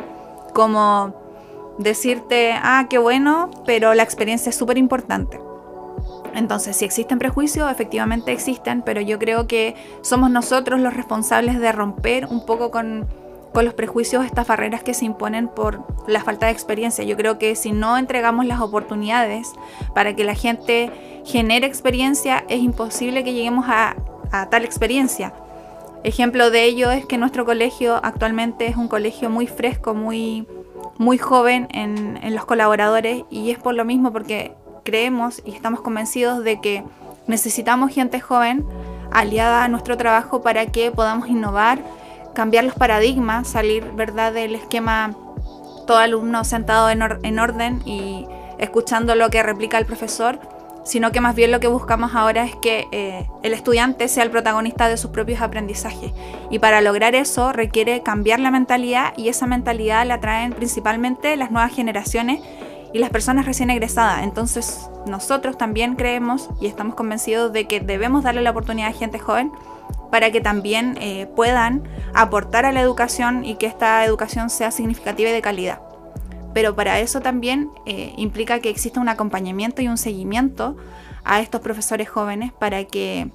como 0.53 1.15
decirte, 1.79 2.53
ah, 2.55 2.87
qué 2.89 2.99
bueno, 2.99 3.51
pero 3.65 3.95
la 3.95 4.03
experiencia 4.03 4.51
es 4.51 4.57
súper 4.57 4.79
importante. 4.79 5.41
Entonces, 6.35 6.77
si 6.77 6.85
existen 6.85 7.19
prejuicios, 7.19 7.71
efectivamente 7.71 8.33
existen, 8.33 8.83
pero 8.83 9.01
yo 9.01 9.19
creo 9.19 9.47
que 9.47 9.75
somos 10.03 10.31
nosotros 10.31 10.81
los 10.81 10.95
responsables 10.95 11.59
de 11.59 11.73
romper 11.73 12.27
un 12.27 12.45
poco 12.45 12.71
con, 12.71 13.09
con 13.55 13.65
los 13.65 13.73
prejuicios, 13.73 14.25
estas 14.25 14.47
barreras 14.47 14.83
que 14.83 14.93
se 14.93 15.07
imponen 15.07 15.49
por 15.49 15.87
la 16.07 16.23
falta 16.23 16.47
de 16.47 16.53
experiencia. 16.53 17.05
Yo 17.05 17.17
creo 17.17 17.39
que 17.39 17.57
si 17.57 17.73
no 17.73 17.97
entregamos 17.97 18.45
las 18.45 18.61
oportunidades 18.61 19.53
para 19.95 20.15
que 20.15 20.25
la 20.25 20.35
gente 20.35 20.91
genere 21.25 21.67
experiencia, 21.67 22.45
es 22.49 22.61
imposible 22.61 23.25
que 23.25 23.33
lleguemos 23.33 23.65
a, 23.69 23.97
a 24.31 24.51
tal 24.51 24.65
experiencia. 24.67 25.33
Ejemplo 26.05 26.51
de 26.51 26.65
ello 26.65 26.91
es 26.91 27.07
que 27.07 27.17
nuestro 27.17 27.47
colegio 27.47 27.99
actualmente 28.03 28.67
es 28.67 28.77
un 28.77 28.89
colegio 28.89 29.31
muy 29.31 29.47
fresco, 29.47 29.95
muy, 29.95 30.47
muy 30.99 31.19
joven 31.19 31.69
en, 31.73 32.19
los 32.35 32.45
colaboradores 32.45 33.25
y 33.31 33.51
es 33.51 33.59
por 33.59 33.75
lo 33.75 33.85
mismo 33.85 34.13
porque 34.13 34.55
creemos 34.85 35.43
y 35.45 35.53
estamos 35.53 35.81
convencidos 35.81 36.45
de 36.45 36.61
que 36.61 36.85
necesitamos 37.27 37.93
gente 37.93 38.21
joven 38.21 38.65
aliada 39.11 39.65
a 39.65 39.69
nuestro 39.69 39.97
trabajo 39.97 40.43
para 40.43 40.67
que 40.67 40.91
podamos 40.91 41.29
innovar, 41.29 41.81
cambiar 42.35 42.65
los 42.65 42.75
paradigmas, 42.75 43.49
salir 43.49 43.85
¿verdad? 43.95 44.33
del 44.33 44.55
esquema 44.55 45.15
todo 45.87 45.99
alumno 45.99 46.45
sentado 46.45 46.91
en 46.91 47.39
orden 47.39 47.83
y 47.87 48.27
escuchando 48.59 49.15
lo 49.15 49.31
que 49.31 49.43
replica 49.43 49.79
el 49.79 49.87
profesor, 49.87 50.39
sino 50.87 51.11
que 51.11 51.21
más 51.21 51.35
bien 51.35 51.51
lo 51.51 51.59
que 51.59 51.67
buscamos 51.67 52.15
ahora 52.15 52.45
es 52.45 52.55
que 52.55 52.87
eh, 52.93 53.29
el 53.43 53.53
estudiante 53.53 54.07
sea 54.07 54.23
el 54.23 54.31
protagonista 54.31 54.89
de 54.89 54.97
sus 54.97 55.11
propios 55.11 55.41
aprendizajes. 55.41 56.13
Y 56.49 56.61
para 56.61 56.81
lograr 56.81 57.17
eso 57.17 57.53
requiere 57.53 58.03
cambiar 58.03 58.39
la 58.39 58.53
mentalidad 58.53 59.13
y 59.17 59.29
esa 59.29 59.49
mentalidad 59.49 60.07
la 60.07 60.21
traen 60.21 60.53
principalmente 60.53 61.37
las 61.37 61.51
nuevas 61.51 61.75
generaciones 61.75 62.41
y 62.93 62.99
las 62.99 63.11
personas 63.11 63.47
recién 63.47 63.69
egresadas. 63.71 64.23
Entonces 64.23 64.89
nosotros 65.07 65.59
también 65.59 65.97
creemos 65.97 66.49
y 66.61 66.67
estamos 66.67 66.95
convencidos 66.95 67.53
de 67.53 67.67
que 67.67 67.81
debemos 67.81 68.23
darle 68.23 68.43
la 68.43 68.51
oportunidad 68.51 68.91
a 68.91 68.93
gente 68.93 69.19
joven 69.19 69.51
para 70.13 70.31
que 70.31 70.41
también 70.41 70.97
eh, 71.01 71.27
puedan 71.35 71.83
aportar 72.15 72.65
a 72.65 72.71
la 72.71 72.81
educación 72.81 73.45
y 73.45 73.57
que 73.57 73.67
esta 73.67 74.05
educación 74.05 74.51
sea 74.51 74.71
significativa 74.71 75.31
y 75.31 75.33
de 75.33 75.43
calidad. 75.43 75.86
Pero 76.57 76.75
para 76.75 77.01
eso 77.01 77.21
también 77.21 77.69
eh, 77.85 78.15
implica 78.17 78.61
que 78.61 78.71
exista 78.71 78.99
un 78.99 79.11
acompañamiento 79.11 79.83
y 79.83 79.89
un 79.89 79.99
seguimiento 79.99 80.75
a 81.23 81.43
estos 81.43 81.61
profesores 81.61 82.09
jóvenes 82.09 82.51
para 82.51 82.83
que 82.85 83.29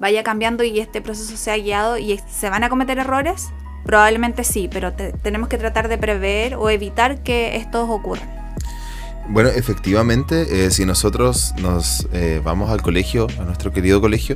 vaya 0.00 0.24
cambiando 0.24 0.64
y 0.64 0.80
este 0.80 1.00
proceso 1.00 1.36
sea 1.36 1.56
guiado 1.56 1.98
y 1.98 2.18
se 2.28 2.50
van 2.50 2.64
a 2.64 2.68
cometer 2.68 2.98
errores. 2.98 3.50
Probablemente 3.84 4.42
sí, 4.42 4.68
pero 4.68 4.92
te 4.92 5.12
tenemos 5.12 5.48
que 5.48 5.56
tratar 5.56 5.86
de 5.86 5.98
prever 5.98 6.56
o 6.56 6.68
evitar 6.68 7.22
que 7.22 7.54
estos 7.58 7.88
ocurran. 7.88 8.28
Bueno, 9.28 9.50
efectivamente, 9.50 10.66
eh, 10.66 10.72
si 10.72 10.84
nosotros 10.84 11.54
nos 11.62 12.08
eh, 12.12 12.40
vamos 12.42 12.70
al 12.70 12.82
colegio, 12.82 13.28
a 13.38 13.44
nuestro 13.44 13.72
querido 13.72 14.00
colegio, 14.00 14.34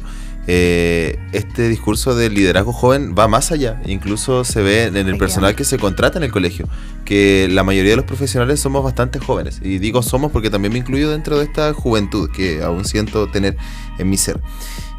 eh, 0.48 1.18
este 1.32 1.68
discurso 1.68 2.14
del 2.14 2.34
liderazgo 2.34 2.72
joven 2.72 3.14
va 3.18 3.28
más 3.28 3.50
allá. 3.52 3.80
Incluso 3.86 4.44
se 4.44 4.62
ve 4.62 4.84
en 4.84 4.96
el 4.96 5.18
personal 5.18 5.56
que 5.56 5.64
se 5.64 5.78
contrata 5.78 6.18
en 6.18 6.24
el 6.24 6.30
colegio, 6.30 6.68
que 7.04 7.48
la 7.50 7.64
mayoría 7.64 7.92
de 7.92 7.96
los 7.96 8.04
profesionales 8.04 8.60
somos 8.60 8.84
bastante 8.84 9.18
jóvenes. 9.18 9.60
Y 9.62 9.78
digo 9.78 10.02
somos 10.02 10.30
porque 10.30 10.50
también 10.50 10.72
me 10.72 10.78
incluyo 10.78 11.10
dentro 11.10 11.38
de 11.38 11.44
esta 11.44 11.72
juventud 11.72 12.30
que 12.30 12.62
aún 12.62 12.84
siento 12.84 13.28
tener 13.28 13.56
en 13.98 14.08
mi 14.08 14.16
ser. 14.16 14.40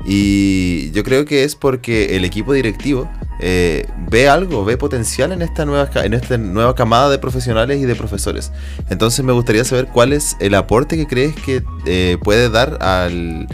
Y 0.06 0.92
yo 0.92 1.04
creo 1.04 1.26
que 1.26 1.44
es 1.44 1.56
porque 1.56 2.16
el 2.16 2.24
equipo 2.24 2.54
directivo 2.54 3.10
eh, 3.40 3.88
ve 4.10 4.30
algo, 4.30 4.64
ve 4.64 4.78
potencial 4.78 5.32
en 5.32 5.42
esta, 5.42 5.66
nueva, 5.66 5.90
en 6.04 6.14
esta 6.14 6.38
nueva 6.38 6.76
camada 6.76 7.10
de 7.10 7.20
profesionales 7.20 7.82
y 7.82 7.86
de 7.86 7.96
profesores. 7.96 8.52
Entonces 8.90 9.24
me 9.26 9.34
gustaría 9.34 9.64
saber 9.64 9.88
cuál 9.88 10.14
es 10.14 10.36
el 10.40 10.54
aporte 10.56 10.98
que 10.98 11.08
crees 11.08 11.36
que 11.36 11.64
eh, 11.86 12.18
puede 12.22 12.50
dar 12.50 12.78
al, 12.82 13.48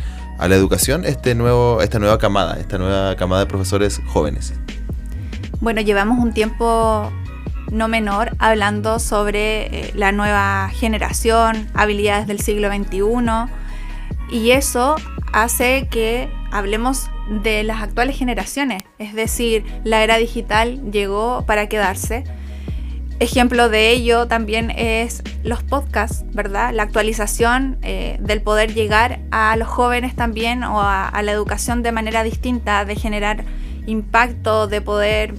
a 0.44 0.50
la 0.50 0.56
educación 0.56 1.06
este 1.06 1.36
nuevo, 1.36 1.82
esta 1.82 2.00
nueva 2.00 2.18
camada, 2.18 2.60
esta 2.60 2.78
nueva 2.78 3.16
camada 3.16 3.44
de 3.44 3.48
profesores 3.48 4.02
jóvenes. 4.08 4.54
Bueno, 5.62 5.80
llevamos 5.80 6.20
un 6.20 6.34
tiempo 6.34 7.14
no 7.72 7.88
menor 7.88 8.36
hablando 8.40 9.00
sobre 9.00 9.68
eh, 9.68 9.92
la 9.96 10.12
nueva 10.12 10.70
generación, 10.74 11.70
habilidades 11.74 12.28
del 12.28 12.42
siglo 12.42 12.68
XXI, 12.68 13.54
y 14.32 14.52
eso 14.52 14.98
hace 15.32 15.88
que 15.90 16.30
hablemos 16.52 17.10
de 17.42 17.64
las 17.64 17.82
actuales 17.82 18.18
generaciones, 18.18 18.84
es 19.00 19.14
decir, 19.14 19.64
la 19.86 20.04
era 20.04 20.18
digital 20.18 20.92
llegó 20.92 21.46
para 21.46 21.70
quedarse. 21.70 22.26
Ejemplo 23.20 23.70
de 23.70 23.92
ello 23.92 24.28
también 24.28 24.72
es 24.72 25.24
los 25.44 25.64
podcasts, 25.64 26.26
¿verdad? 26.34 26.74
La 26.74 26.84
actualización 26.84 27.78
eh, 27.82 28.18
del 28.20 28.42
poder 28.42 28.74
llegar 28.74 29.20
a 29.32 29.56
los 29.56 29.68
jóvenes 29.68 30.16
también 30.16 30.64
o 30.64 30.82
a, 30.82 31.22
la 31.22 31.32
educación 31.32 31.84
de 31.84 31.92
manera 31.92 32.24
distinta, 32.24 32.86
de 32.86 32.96
generar 32.96 33.46
impacto, 33.86 34.68
de 34.68 34.82
poder 34.82 35.36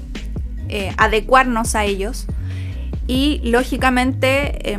eh, 0.69 0.95
adecuarnos 0.97 1.75
a 1.75 1.85
ellos. 1.85 2.27
Y 3.07 3.41
lógicamente 3.45 4.73
eh, 4.73 4.79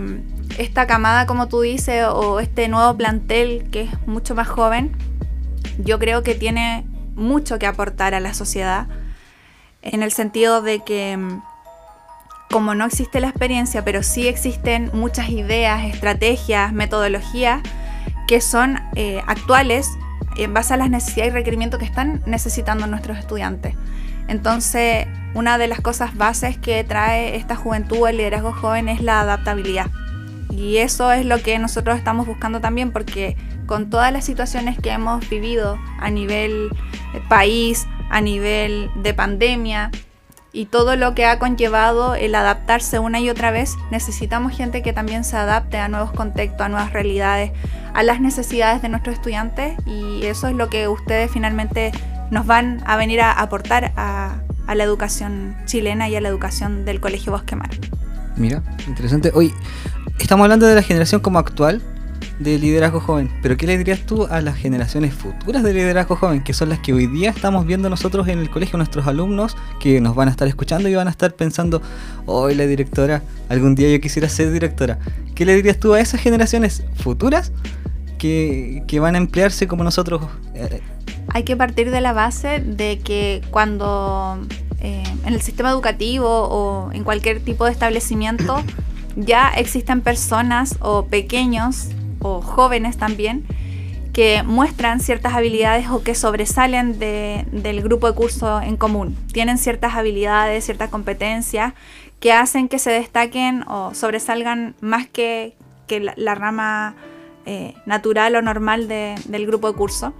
esta 0.57 0.87
camada, 0.87 1.25
como 1.25 1.47
tú 1.47 1.61
dices, 1.61 2.05
o 2.09 2.39
este 2.39 2.67
nuevo 2.69 2.95
plantel 2.95 3.69
que 3.71 3.83
es 3.83 4.07
mucho 4.07 4.35
más 4.35 4.47
joven, 4.47 4.95
yo 5.77 5.99
creo 5.99 6.23
que 6.23 6.33
tiene 6.33 6.85
mucho 7.15 7.59
que 7.59 7.67
aportar 7.67 8.13
a 8.13 8.19
la 8.19 8.33
sociedad, 8.33 8.87
en 9.81 10.01
el 10.01 10.11
sentido 10.11 10.61
de 10.61 10.83
que 10.83 11.19
como 12.49 12.75
no 12.75 12.85
existe 12.85 13.19
la 13.19 13.29
experiencia, 13.29 13.83
pero 13.83 14.03
sí 14.03 14.27
existen 14.27 14.89
muchas 14.93 15.29
ideas, 15.29 15.85
estrategias, 15.85 16.73
metodologías 16.73 17.61
que 18.27 18.41
son 18.41 18.79
eh, 18.95 19.21
actuales 19.27 19.89
en 20.37 20.53
base 20.53 20.73
a 20.73 20.77
las 20.77 20.89
necesidades 20.89 21.31
y 21.31 21.35
requerimientos 21.35 21.79
que 21.79 21.85
están 21.85 22.21
necesitando 22.25 22.87
nuestros 22.87 23.17
estudiantes. 23.17 23.75
Entonces, 24.27 25.07
una 25.33 25.57
de 25.57 25.67
las 25.67 25.81
cosas 25.81 26.17
bases 26.17 26.57
que 26.57 26.83
trae 26.83 27.35
esta 27.35 27.55
juventud, 27.55 28.07
el 28.07 28.17
liderazgo 28.17 28.51
joven, 28.51 28.89
es 28.89 29.01
la 29.01 29.21
adaptabilidad. 29.21 29.87
Y 30.49 30.77
eso 30.77 31.11
es 31.11 31.25
lo 31.25 31.41
que 31.41 31.59
nosotros 31.59 31.97
estamos 31.97 32.25
buscando 32.25 32.61
también, 32.61 32.91
porque 32.91 33.35
con 33.65 33.89
todas 33.89 34.11
las 34.11 34.25
situaciones 34.25 34.79
que 34.79 34.91
hemos 34.91 35.27
vivido 35.29 35.77
a 35.99 36.09
nivel 36.09 36.69
eh, 37.13 37.21
país, 37.29 37.87
a 38.09 38.21
nivel 38.21 38.89
de 38.95 39.13
pandemia 39.13 39.91
y 40.55 40.65
todo 40.65 40.95
lo 40.95 41.13
que 41.13 41.25
ha 41.25 41.37
conllevado 41.37 42.15
el 42.15 42.33
adaptarse 42.33 42.97
una 42.97 43.19
y 43.19 43.29
otra 43.29 43.51
vez, 43.51 43.75
necesitamos 43.91 44.55
gente 44.55 44.81
que 44.81 44.93
también 44.93 45.25
se 45.25 45.35
adapte 45.35 45.77
a 45.77 45.89
nuevos 45.89 46.11
contextos, 46.11 46.61
a 46.61 46.69
nuevas 46.69 46.93
realidades, 46.93 47.51
a 47.93 48.03
las 48.03 48.21
necesidades 48.21 48.81
de 48.81 48.87
nuestros 48.87 49.15
estudiantes 49.15 49.77
y 49.85 50.25
eso 50.25 50.47
es 50.47 50.55
lo 50.55 50.69
que 50.69 50.87
ustedes 50.87 51.29
finalmente 51.29 51.91
nos 52.31 52.47
van 52.47 52.81
a 52.85 52.95
venir 52.95 53.19
a 53.19 53.33
aportar 53.33 53.91
a, 53.97 54.37
la 54.73 54.83
educación 54.83 55.55
chilena 55.65 56.09
y 56.09 56.15
a 56.15 56.21
la 56.21 56.29
educación 56.29 56.85
del 56.85 56.99
Colegio 56.99 57.31
Bosque 57.31 57.55
Mar. 57.55 57.69
Mira, 58.35 58.63
interesante. 58.87 59.31
Hoy 59.33 59.53
estamos 60.19 60.45
hablando 60.45 60.65
de 60.65 60.73
la 60.73 60.81
generación 60.81 61.21
como 61.21 61.37
actual, 61.37 61.83
de 62.39 62.57
liderazgo 62.57 62.99
joven. 62.99 63.31
Pero 63.41 63.57
¿qué 63.57 63.67
le 63.67 63.77
dirías 63.77 64.01
tú 64.01 64.25
a 64.25 64.41
las 64.41 64.57
generaciones 64.57 65.13
futuras 65.13 65.63
de 65.63 65.73
liderazgo 65.73 66.15
joven, 66.15 66.43
que 66.43 66.53
son 66.53 66.69
las 66.69 66.79
que 66.79 66.93
hoy 66.93 67.07
día 67.07 67.29
estamos 67.29 67.65
viendo 67.65 67.89
nosotros 67.89 68.27
en 68.27 68.39
el 68.39 68.49
colegio, 68.49 68.77
nuestros 68.77 69.07
alumnos, 69.07 69.55
que 69.79 70.01
nos 70.01 70.15
van 70.15 70.27
a 70.27 70.31
estar 70.31 70.47
escuchando 70.47 70.89
y 70.89 70.95
van 70.95 71.07
a 71.07 71.11
estar 71.11 71.33
pensando, 71.33 71.81
hoy 72.25 72.55
la 72.55 72.65
directora, 72.65 73.21
algún 73.49 73.75
día 73.75 73.91
yo 73.91 73.99
quisiera 74.01 74.29
ser 74.29 74.51
directora? 74.51 74.99
¿Qué 75.33 75.45
le 75.45 75.55
dirías 75.55 75.79
tú 75.79 75.93
a 75.93 75.99
esas 75.99 76.21
generaciones 76.21 76.83
futuras 76.95 77.51
que, 78.17 78.83
que 78.87 78.99
van 78.99 79.15
a 79.15 79.17
emplearse 79.17 79.67
como 79.67 79.83
nosotros, 79.83 80.21
eh, 80.53 80.81
Hay 81.33 81.43
que 81.43 81.55
partir 81.55 81.91
de 81.91 82.01
la 82.01 82.13
base 82.13 82.59
de 82.59 82.99
que 82.99 83.41
cuando 83.51 84.39
eh, 84.79 85.03
en 85.25 85.33
el 85.33 85.41
sistema 85.41 85.69
educativo 85.69 86.27
o 86.27 86.91
en 86.91 87.03
cualquier 87.03 87.41
tipo 87.41 87.65
de 87.65 87.71
establecimiento 87.71 88.63
ya 89.15 89.49
existen 89.49 90.01
personas 90.01 90.77
o 90.81 91.05
pequeños 91.05 91.89
o 92.25 92.41
jóvenes 92.41 92.97
también 92.97 93.45
que 94.11 94.43
muestran 94.43 95.01
ciertas 95.01 95.33
habilidades 95.33 95.89
o 95.89 96.01
que 96.01 96.15
sobresalen 96.15 96.97
del 96.97 97.81
grupo 97.81 98.07
de 98.07 98.15
curso 98.15 98.61
en 98.61 98.77
común. 98.77 99.15
Tienen 99.33 99.57
ciertas 99.57 99.93
habilidades, 99.93 100.63
ciertas 100.63 100.89
competencias 100.89 101.73
que 102.21 102.31
hacen 102.31 102.69
que 102.69 102.79
se 102.79 102.91
destaquen 102.91 103.63
o 103.67 103.93
sobresalgan 103.93 104.73
más 104.79 105.05
que, 105.05 105.53
la, 106.15 106.33
rama 106.33 106.95
eh, 107.45 107.75
natural 107.85 108.35
o 108.35 108.41
normal 108.41 108.87
del 108.87 109.45
grupo 109.45 109.69
de 109.69 109.77
curso. 109.77 110.13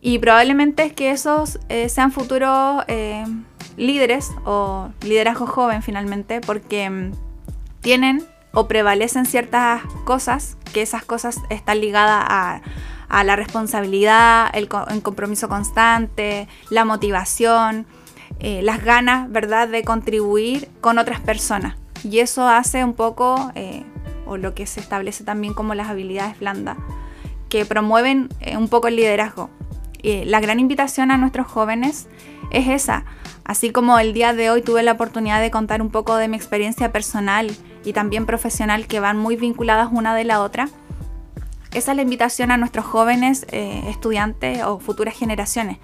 Y 0.00 0.20
probablemente 0.20 0.84
es 0.84 0.92
que 0.92 1.10
esos 1.10 1.58
eh, 1.68 1.88
sean 1.88 2.12
futuros 2.12 2.84
eh, 2.86 3.24
líderes 3.76 4.30
o 4.44 4.90
liderazgo 5.02 5.48
joven 5.48 5.82
finalmente, 5.82 6.40
porque 6.40 6.88
mm, 6.88 7.10
tienen 7.80 8.22
o 8.54 8.68
prevalecen 8.68 9.26
ciertas 9.26 9.82
cosas, 10.04 10.56
que 10.72 10.82
esas 10.82 11.04
cosas 11.04 11.40
están 11.50 11.80
ligadas 11.80 12.24
a, 12.28 12.60
la 13.24 13.36
responsabilidad, 13.36 14.50
el, 14.54 14.68
compromiso 14.68 15.48
constante, 15.48 16.48
la 16.70 16.84
motivación, 16.84 17.86
eh, 18.40 18.60
las 18.62 18.82
ganas, 18.82 19.30
¿verdad?, 19.30 19.68
de 19.68 19.84
contribuir 19.84 20.68
con 20.80 20.98
otras 20.98 21.20
personas. 21.20 21.76
Y 22.02 22.18
eso 22.18 22.48
hace 22.48 22.82
un 22.82 22.92
poco, 22.92 23.52
eh, 23.54 23.84
o 24.26 24.36
lo 24.36 24.54
que 24.54 24.66
se 24.66 24.80
establece 24.80 25.22
también 25.22 25.54
como 25.54 25.74
las 25.74 25.90
habilidades 25.90 26.40
blandas, 26.40 26.76
que 27.48 27.64
promueven 27.64 28.30
eh, 28.40 28.56
un 28.56 28.68
poco 28.68 28.88
el 28.88 28.96
liderazgo. 28.96 29.50
la 30.02 30.40
gran 30.40 30.58
invitación 30.58 31.10
a 31.12 31.16
nuestros 31.16 31.46
jóvenes 31.46 32.08
es 32.50 32.68
esa. 32.68 33.04
Así 33.44 33.70
como 33.70 33.98
el 33.98 34.12
día 34.12 34.32
de 34.32 34.50
hoy 34.50 34.60
tuve 34.62 34.82
la 34.82 34.92
oportunidad 34.92 35.40
de 35.40 35.50
contar 35.50 35.80
un 35.82 35.90
poco 35.90 36.16
de 36.16 36.28
mi 36.28 36.36
experiencia 36.36 36.92
personal 36.92 37.54
y 37.84 37.92
también 37.92 38.26
profesional 38.26 38.86
que 38.86 39.00
van 39.00 39.18
muy 39.18 39.36
vinculadas 39.36 39.88
una 39.92 40.14
de 40.14 40.24
la 40.24 40.40
otra. 40.40 40.68
Esa 41.72 41.90
es 41.92 41.96
la 41.96 42.02
invitación 42.02 42.50
a 42.50 42.56
nuestros 42.56 42.84
jóvenes 42.84 43.46
eh, 43.50 43.82
estudiantes 43.88 44.62
o 44.62 44.78
futuras 44.78 45.14
generaciones, 45.14 45.78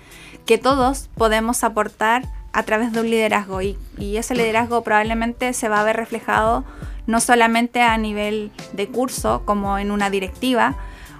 que 0.47 0.57
todos 0.59 1.09
podemos 1.17 1.65
aportar 1.65 2.25
a 2.53 2.63
través 2.63 2.93
de 2.93 3.01
un 3.01 3.11
liderazgo 3.11 3.63
y, 3.63 3.77
y 3.99 4.17
ese 4.17 4.35
liderazgo 4.35 4.83
probablemente 4.83 5.53
se 5.53 5.69
va 5.69 5.81
a 5.81 5.85
ver 5.85 5.97
reflejado 5.97 6.65
no 7.07 7.21
solamente 7.21 7.83
a 7.83 7.97
nivel 7.99 8.53
de 8.73 8.89
curso 8.89 9.43
como 9.45 9.79
en 9.79 9.91
una 9.91 10.11
directiva, 10.11 10.77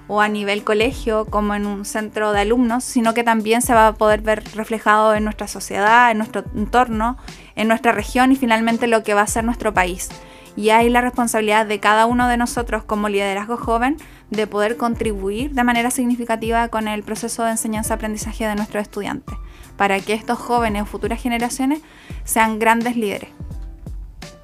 o 0.07 0.19
a 0.19 0.27
nivel 0.27 0.65
colegio 0.65 1.23
como 1.23 1.55
en 1.55 1.65
un 1.65 1.85
centro 1.85 2.33
de 2.33 2.41
alumnos, 2.41 2.83
sino 2.83 3.13
que 3.13 3.23
también 3.23 3.61
se 3.61 3.73
va 3.73 3.87
a 3.87 3.93
poder 3.93 4.19
ver 4.19 4.43
reflejado 4.55 5.15
en 5.15 5.23
nuestra 5.23 5.47
sociedad, 5.47 6.11
en 6.11 6.17
nuestro 6.17 6.43
entorno, 6.53 7.17
en 7.55 7.69
nuestra 7.69 7.93
región 7.93 8.33
y 8.33 8.35
finalmente 8.35 8.87
lo 8.87 9.03
que 9.03 9.13
va 9.13 9.21
a 9.21 9.27
ser 9.27 9.45
nuestro 9.45 9.73
país 9.73 10.09
y 10.55 10.69
hay 10.69 10.89
la 10.89 11.01
responsabilidad 11.01 11.65
de 11.65 11.79
cada 11.79 12.05
uno 12.05 12.27
de 12.27 12.37
nosotros 12.37 12.83
como 12.83 13.09
liderazgo 13.09 13.57
joven 13.57 13.97
de 14.29 14.47
poder 14.47 14.77
contribuir 14.77 15.51
de 15.51 15.63
manera 15.63 15.91
significativa 15.91 16.67
con 16.69 16.87
el 16.87 17.03
proceso 17.03 17.43
de 17.43 17.51
enseñanza-aprendizaje 17.51 18.45
de 18.45 18.55
nuestros 18.55 18.83
estudiantes, 18.83 19.35
para 19.77 19.99
que 19.99 20.13
estos 20.13 20.37
jóvenes 20.37 20.83
o 20.83 20.85
futuras 20.85 21.21
generaciones 21.21 21.81
sean 22.23 22.59
grandes 22.59 22.95
líderes. 22.95 23.29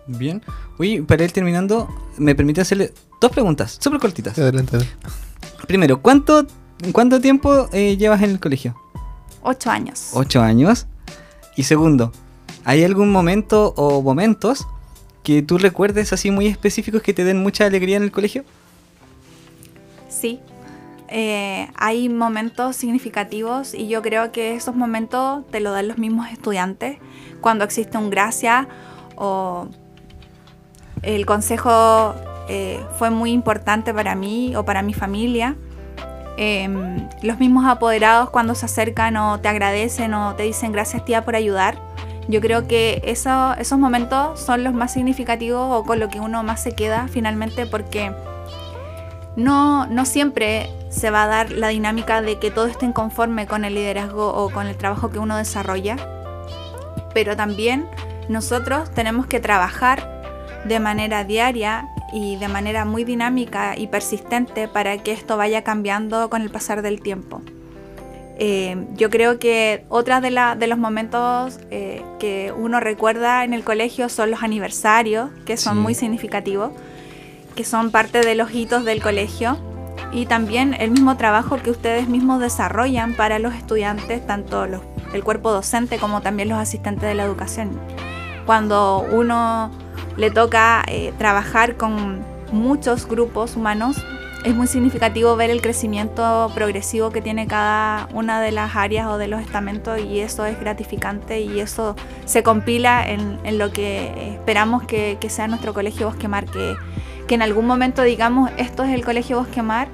Bien. 0.08 0.42
Uy, 0.80 1.02
para 1.02 1.24
ir 1.24 1.32
terminando, 1.32 1.88
me 2.18 2.36
permite 2.36 2.62
hacerle 2.62 2.94
dos 3.20 3.32
preguntas, 3.32 3.78
súper 3.80 4.00
cortitas. 4.00 4.38
Adelante. 4.38 4.78
Primero, 5.68 6.02
¿cuánto, 6.02 6.46
cuánto 6.94 7.20
tiempo 7.20 7.68
eh, 7.74 7.98
llevas 7.98 8.22
en 8.22 8.32
el 8.32 8.40
colegio? 8.40 8.76
Ocho 9.42 9.70
años. 9.70 10.12
Ocho 10.14 10.42
años. 10.42 10.88
Y 11.56 11.64
segundo, 11.64 12.12
¿hay 12.64 12.84
algún 12.84 13.12
momento 13.12 13.74
o 13.76 14.02
momentos 14.02 14.68
que 15.28 15.42
tú 15.42 15.58
recuerdes 15.58 16.14
así 16.14 16.32
muy 16.32 16.48
específicos 16.48 17.02
que 17.02 17.14
te 17.14 17.26
den 17.26 17.44
mucha 17.44 17.66
alegría 17.66 17.98
en 17.98 18.04
el 18.04 18.14
colegio? 18.14 18.46
Sí, 20.08 20.40
eh, 21.10 21.68
hay 21.76 22.08
momentos 22.08 22.78
significativos 22.78 23.74
y 23.74 23.90
yo 23.90 24.02
creo 24.02 24.32
que 24.32 24.56
esos 24.56 24.74
momentos 24.74 25.46
te 25.52 25.60
lo 25.60 25.74
dan 25.74 25.90
los 25.90 25.98
mismos 25.98 26.32
estudiantes 26.32 27.00
cuando 27.42 27.66
existe 27.66 27.98
un 27.98 28.10
gracia 28.10 28.70
o 29.18 29.68
el 31.02 31.26
consejo 31.26 32.16
eh, 32.48 32.80
fue 32.98 33.10
muy 33.10 33.32
importante 33.32 33.94
para 33.94 34.16
mí 34.16 34.56
o 34.56 34.64
para 34.64 34.82
mi 34.82 34.94
familia. 34.94 35.58
Em, 36.38 37.06
los 37.22 37.38
mismos 37.38 37.66
apoderados 37.66 38.30
cuando 38.30 38.56
se 38.56 38.66
acercan 38.66 39.18
o 39.18 39.42
te 39.42 39.50
agradecen 39.50 40.14
o 40.14 40.36
te 40.36 40.44
dicen 40.44 40.72
gracias 40.72 41.04
tía 41.04 41.26
por 41.26 41.36
ayudar. 41.36 41.78
Yo 42.28 42.42
creo 42.42 42.68
que 42.68 43.02
esos 43.06 43.80
momentos 43.80 44.40
son 44.40 44.64
los 44.64 44.74
más 44.74 44.94
significativos 44.94 45.68
o 45.72 45.84
con 45.84 46.00
lo 46.00 46.10
que 46.10 46.20
uno 46.20 46.44
más 46.44 46.62
se 46.62 46.74
queda 46.74 47.08
finalmente 47.08 47.66
porque 47.66 48.12
no, 49.38 49.88
siempre 50.06 50.70
se 50.90 51.10
va 51.10 51.24
a 51.24 51.28
dar 51.28 51.52
la 51.52 51.70
dinámica 51.70 52.22
de 52.22 52.40
que 52.40 52.52
todos 52.52 52.72
estén 52.72 52.92
conforme 52.92 53.48
con 53.48 53.64
el 53.64 53.76
liderazgo 53.76 54.34
o 54.34 54.50
con 54.50 54.68
el 54.68 54.76
trabajo 54.76 55.10
que 55.10 55.20
uno 55.20 55.38
desarrolla, 55.38 55.96
pero 57.14 57.38
también 57.38 57.88
nosotros 58.30 58.92
tenemos 58.92 59.28
que 59.28 59.40
trabajar 59.40 60.22
de 60.66 60.80
manera 60.80 61.24
diaria 61.24 61.88
y 62.12 62.36
de 62.38 62.48
manera 62.48 62.84
muy 62.84 63.04
dinámica 63.04 63.78
y 63.78 63.88
persistente 63.88 64.68
para 64.68 64.98
que 64.98 65.12
esto 65.12 65.38
vaya 65.38 65.64
cambiando 65.64 66.30
con 66.30 66.42
el 66.42 66.50
pasar 66.50 66.82
del 66.82 67.02
tiempo. 67.02 67.42
Eh, 68.40 68.86
yo 68.96 69.10
creo 69.10 69.40
que 69.40 69.84
otra 69.90 70.22
de, 70.22 70.30
de 70.58 70.68
los 70.68 70.78
momentos 70.78 71.60
eh, 71.72 72.04
que 72.20 72.54
uno 72.56 72.80
recuerda 72.80 73.44
en 73.44 73.54
el 73.54 73.64
colegio 73.64 74.10
son 74.10 74.30
los 74.30 74.44
aniversarios, 74.44 75.32
que 75.46 75.58
son 75.58 75.80
muy 75.80 75.96
significativos, 75.96 76.72
que 77.56 77.64
son 77.64 77.90
parte 77.90 78.22
de 78.22 78.36
los 78.36 78.54
hitos 78.54 78.86
del 78.86 79.02
colegio 79.02 79.58
y 80.12 80.28
también 80.28 80.76
el 80.80 80.92
mismo 80.92 81.18
trabajo 81.18 81.58
que 81.58 81.72
ustedes 81.72 82.08
mismos 82.08 82.40
desarrollan 82.40 83.16
para 83.16 83.40
los 83.40 83.56
estudiantes, 83.56 84.26
tanto 84.26 84.66
el 84.66 85.24
cuerpo 85.24 85.52
docente 85.52 85.98
como 85.98 86.22
también 86.22 86.50
los 86.50 86.60
asistentes 86.60 87.04
de 87.04 87.16
la 87.16 87.24
educación. 87.24 87.80
Cuando 88.46 89.06
uno 89.12 89.72
le 90.16 90.30
toca 90.30 90.84
eh, 90.88 91.12
trabajar 91.18 91.76
con 91.76 92.24
muchos 92.52 93.08
grupos 93.08 93.56
humanos, 93.56 93.98
es 94.48 94.56
muy 94.56 94.68
significativo 94.68 95.36
ver 95.36 95.50
el 95.50 95.62
crecimiento 95.62 96.50
progresivo 96.56 97.10
que 97.10 97.22
tiene 97.22 97.48
cada 97.48 98.08
una 98.14 98.40
de 98.40 98.54
las 98.54 98.78
áreas 98.78 99.08
o 99.08 99.18
de 99.18 99.28
los 99.28 99.42
estamentos 99.42 100.00
y 100.00 100.22
eso 100.22 100.46
es 100.46 100.58
gratificante 100.58 101.42
y 101.42 101.60
eso 101.60 101.98
se 102.24 102.44
compila 102.44 103.06
en, 103.06 103.58
lo 103.58 103.74
que 103.74 104.36
esperamos 104.36 104.84
que, 104.84 105.18
sea 105.28 105.50
nuestro 105.50 105.74
colegio 105.74 106.08
Bosquemar, 106.08 106.46
que, 106.46 106.76
que 107.28 107.36
en 107.36 107.42
algún 107.42 107.68
momento 107.68 108.04
digamos 108.04 108.50
esto 108.56 108.86
es 108.86 108.92
el 108.92 109.04
colegio 109.04 109.38
Bosquemar 109.38 109.90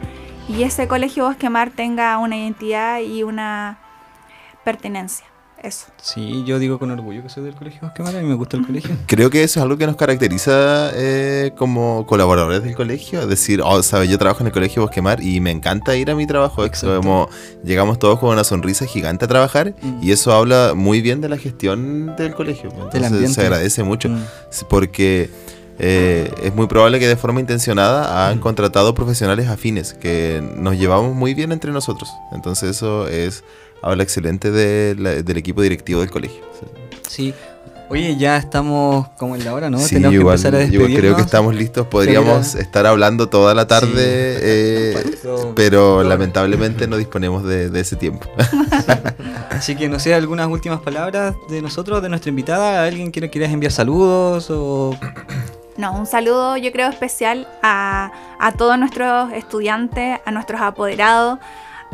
y 0.48 0.62
ese 0.62 0.88
colegio 0.88 1.26
Bosquemar 1.26 1.72
tenga 1.72 2.16
una 2.20 2.38
identidad 2.38 3.00
y 3.00 3.24
una 3.24 3.80
pertenencia 4.64 5.33
eso. 5.64 5.88
Sí, 6.02 6.44
yo 6.46 6.60
digo 6.60 6.78
con 6.78 6.92
orgullo 6.92 7.24
que 7.24 7.30
soy 7.30 7.44
del 7.44 7.56
colegio 7.56 7.82
Bosquemar, 7.84 8.16
a 8.16 8.22
mí 8.22 8.28
me 8.28 8.36
gusta 8.36 8.58
el 8.58 8.66
colegio. 8.66 8.96
Creo 9.08 9.30
que 9.30 9.44
eso 9.44 9.60
es 9.60 9.64
algo 9.64 9.78
que 9.78 9.88
nos 9.88 9.96
caracteriza 9.96 10.92
eh, 10.94 11.54
como 11.56 12.06
colaboradores 12.06 12.64
del 12.64 12.76
colegio, 12.76 13.22
es 13.22 13.30
decir, 13.30 13.62
oh, 13.64 13.82
¿sabes? 13.82 14.10
yo 14.10 14.18
trabajo 14.18 14.42
en 14.42 14.48
el 14.48 14.54
colegio 14.54 14.82
Bosquemar 14.82 15.24
y 15.24 15.40
me 15.40 15.52
encanta 15.52 15.96
ir 15.96 16.12
a 16.12 16.16
mi 16.16 16.28
trabajo, 16.28 16.66
como 16.82 17.30
llegamos 17.64 17.98
todos 17.98 18.20
con 18.20 18.30
una 18.30 18.44
sonrisa 18.44 18.86
gigante 18.86 19.26
a 19.26 19.28
trabajar 19.30 19.74
mm. 19.82 20.04
y 20.04 20.12
eso 20.12 20.34
habla 20.34 20.74
muy 20.76 21.02
bien 21.02 21.22
de 21.22 21.30
la 21.30 21.38
gestión 21.38 22.16
del 22.18 22.34
colegio, 22.34 22.70
entonces 22.72 23.34
se 23.34 23.42
agradece 23.42 23.84
mucho, 23.84 24.10
mm. 24.10 24.22
porque... 24.70 25.30
Eh, 25.80 26.32
es 26.44 26.54
muy 26.54 26.68
probable 26.68 27.00
que 27.00 27.08
de 27.08 27.16
forma 27.16 27.40
intencionada 27.40 28.30
han 28.30 28.38
mm. 28.38 28.42
contratado 28.42 28.94
profesionales 28.94 29.48
afines 29.48 29.96
que 29.96 30.40
nos 30.56 30.78
llevamos 30.78 31.16
muy 31.16 31.34
bien 31.34 31.52
entre 31.52 31.72
nosotros. 31.72 32.12
Entonces 32.32 32.70
eso 32.78 33.08
es 33.08 33.44
habla 33.84 34.04
excelente 34.04 34.50
del 34.52 35.38
equipo 35.38 35.62
directivo 35.62 36.00
del 36.00 36.10
colegio. 36.10 36.44
Sí. 37.08 37.34
Oye, 37.90 38.16
ya 38.18 38.38
estamos 38.38 39.10
como 39.18 39.36
en 39.36 39.46
la 39.46 39.54
hora, 39.54 39.70
¿no? 39.70 39.78
Sí, 39.78 39.96
Tenemos 39.96 40.16
igual, 40.16 40.42
que 40.42 40.48
empezar 40.48 40.68
a 40.68 40.72
yo 40.72 40.86
creo 40.86 41.16
que 41.16 41.22
estamos 41.22 41.54
listos. 41.54 41.86
Podríamos 41.86 42.56
estar 42.56 42.88
hablando 42.88 43.30
toda 43.30 43.54
la 43.54 43.68
tarde, 43.68 43.92
eh, 44.42 45.16
pero 45.56 46.02
lamentablemente 46.02 46.88
no 46.88 46.98
disponemos 46.98 47.44
de, 47.44 47.70
ese 47.80 47.96
tiempo. 47.96 48.28
Así 49.52 49.76
que 49.76 49.90
no 49.90 50.00
sé, 50.00 50.16
algunas 50.16 50.48
últimas 50.48 50.80
palabras 50.80 51.36
de 51.50 51.62
nosotros, 51.62 52.02
de 52.02 52.10
nuestra 52.10 52.30
invitada. 52.30 52.84
¿Alguien 52.84 53.12
que 53.12 53.30
quieras 53.30 53.52
enviar 53.52 53.72
saludos 53.72 54.50
o...? 54.50 54.98
No, 55.76 55.92
un 55.98 56.06
saludo 56.06 56.56
yo 56.56 56.72
creo 56.72 56.88
especial 56.88 57.48
a, 57.64 58.12
a 58.40 58.52
todos 58.52 58.78
nuestros 58.78 59.34
estudiantes, 59.34 60.20
a 60.24 60.30
nuestros 60.30 60.62
apoderados, 60.62 61.40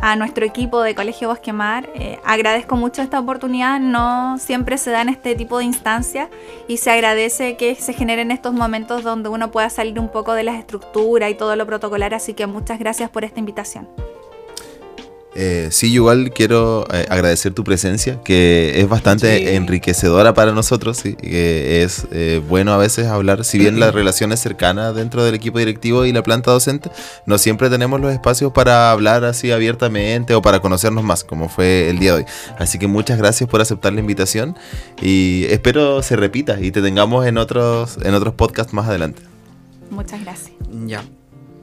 a 0.02 0.16
nuestro 0.16 0.46
equipo 0.46 0.82
de 0.82 0.96
Colegio 0.96 1.28
Bosquemar. 1.28 1.90
Eh, 1.96 2.20
agradezco 2.24 2.76
mucho 2.76 3.02
esta 3.02 3.20
oportunidad, 3.20 3.80
no 3.80 4.38
siempre 4.38 4.78
se 4.78 4.92
dan 4.92 5.10
este 5.10 5.36
tipo 5.36 5.58
de 5.60 5.66
instancias 5.66 6.30
y 6.68 6.78
se 6.78 6.92
agradece 6.92 7.58
que 7.58 7.76
se 7.76 7.94
generen 7.94 8.32
estos 8.32 8.54
momentos 8.54 9.04
donde 9.04 9.30
uno 9.30 9.52
pueda 9.52 9.70
salir 9.70 10.00
un 10.00 10.10
poco 10.10 10.34
de 10.34 10.44
la 10.44 10.58
estructura 10.58 11.30
y 11.30 11.36
todo 11.36 11.56
lo 11.56 11.66
protocolar, 11.66 12.14
así 12.14 12.34
que 12.34 12.48
muchas 12.48 12.80
gracias 12.80 13.10
por 13.10 13.24
esta 13.24 13.40
invitación. 13.40 13.88
Eh, 15.36 15.70
sí, 15.72 15.92
yo 15.92 15.98
igual 16.02 16.32
quiero 16.34 16.88
eh, 16.92 17.06
agradecer 17.10 17.54
tu 17.54 17.64
presencia, 17.64 18.20
que 18.24 18.82
es 18.82 18.90
bastante 18.90 19.38
Sí. 19.38 19.48
enriquecedora 19.56 20.34
para 20.34 20.52
nosotros. 20.54 20.98
¿sí? 20.98 21.14
Que 21.16 21.84
es 21.84 22.08
eh, 22.12 22.42
bueno 22.50 22.74
a 22.74 22.78
veces 22.78 23.08
hablar, 23.08 23.46
si 23.46 23.60
bien 23.60 23.80
la 23.80 23.92
relación 23.92 24.32
es 24.32 24.40
cercana 24.40 24.92
dentro 24.92 25.24
del 25.24 25.36
equipo 25.36 25.60
directivo 25.60 26.06
y 26.06 26.12
la 26.12 26.24
planta 26.24 26.52
docente, 26.52 26.90
no 27.26 27.38
siempre 27.38 27.70
tenemos 27.70 28.02
los 28.02 28.12
espacios 28.12 28.52
para 28.52 28.92
hablar 28.92 29.24
así 29.24 29.52
abiertamente 29.52 30.34
o 30.34 30.42
para 30.42 30.60
conocernos 30.62 31.04
más, 31.04 31.24
como 31.24 31.48
fue 31.48 31.90
el 31.90 32.00
día 32.00 32.14
de 32.16 32.20
hoy. 32.24 32.26
Así 32.58 32.80
que 32.80 32.88
muchas 32.88 33.18
gracias 33.20 33.50
por 33.50 33.62
aceptar 33.62 33.94
la 33.94 34.00
invitación 34.00 34.56
y 35.02 35.46
espero 35.50 36.02
se 36.02 36.16
repita 36.16 36.60
y 36.60 36.72
te 36.72 36.82
tengamos 36.82 37.26
en 37.28 37.38
otros, 37.38 37.98
en 38.04 38.14
otros 38.16 38.34
podcasts 38.34 38.74
más 38.74 38.88
adelante. 38.88 39.22
Muchas 39.92 40.22
gracias. 40.22 40.52
Ya. 40.86 41.04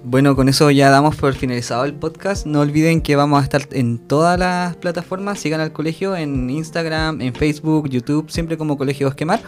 Bueno, 0.08 0.36
con 0.36 0.48
eso 0.48 0.70
ya 0.70 0.88
damos 0.88 1.16
por 1.16 1.34
finalizado 1.34 1.84
el 1.84 1.92
podcast. 1.92 2.46
No 2.46 2.60
olviden 2.60 3.00
que 3.00 3.16
vamos 3.16 3.40
a 3.40 3.42
estar 3.42 3.66
en 3.72 3.98
todas 3.98 4.38
las 4.38 4.76
plataformas. 4.76 5.40
Sigan 5.40 5.60
al 5.60 5.72
colegio 5.72 6.14
en 6.14 6.48
Instagram, 6.48 7.20
en 7.20 7.34
Facebook, 7.34 7.88
YouTube, 7.88 8.30
siempre 8.30 8.56
como 8.56 8.78
Colegio 8.78 9.08
Esquemar. 9.08 9.40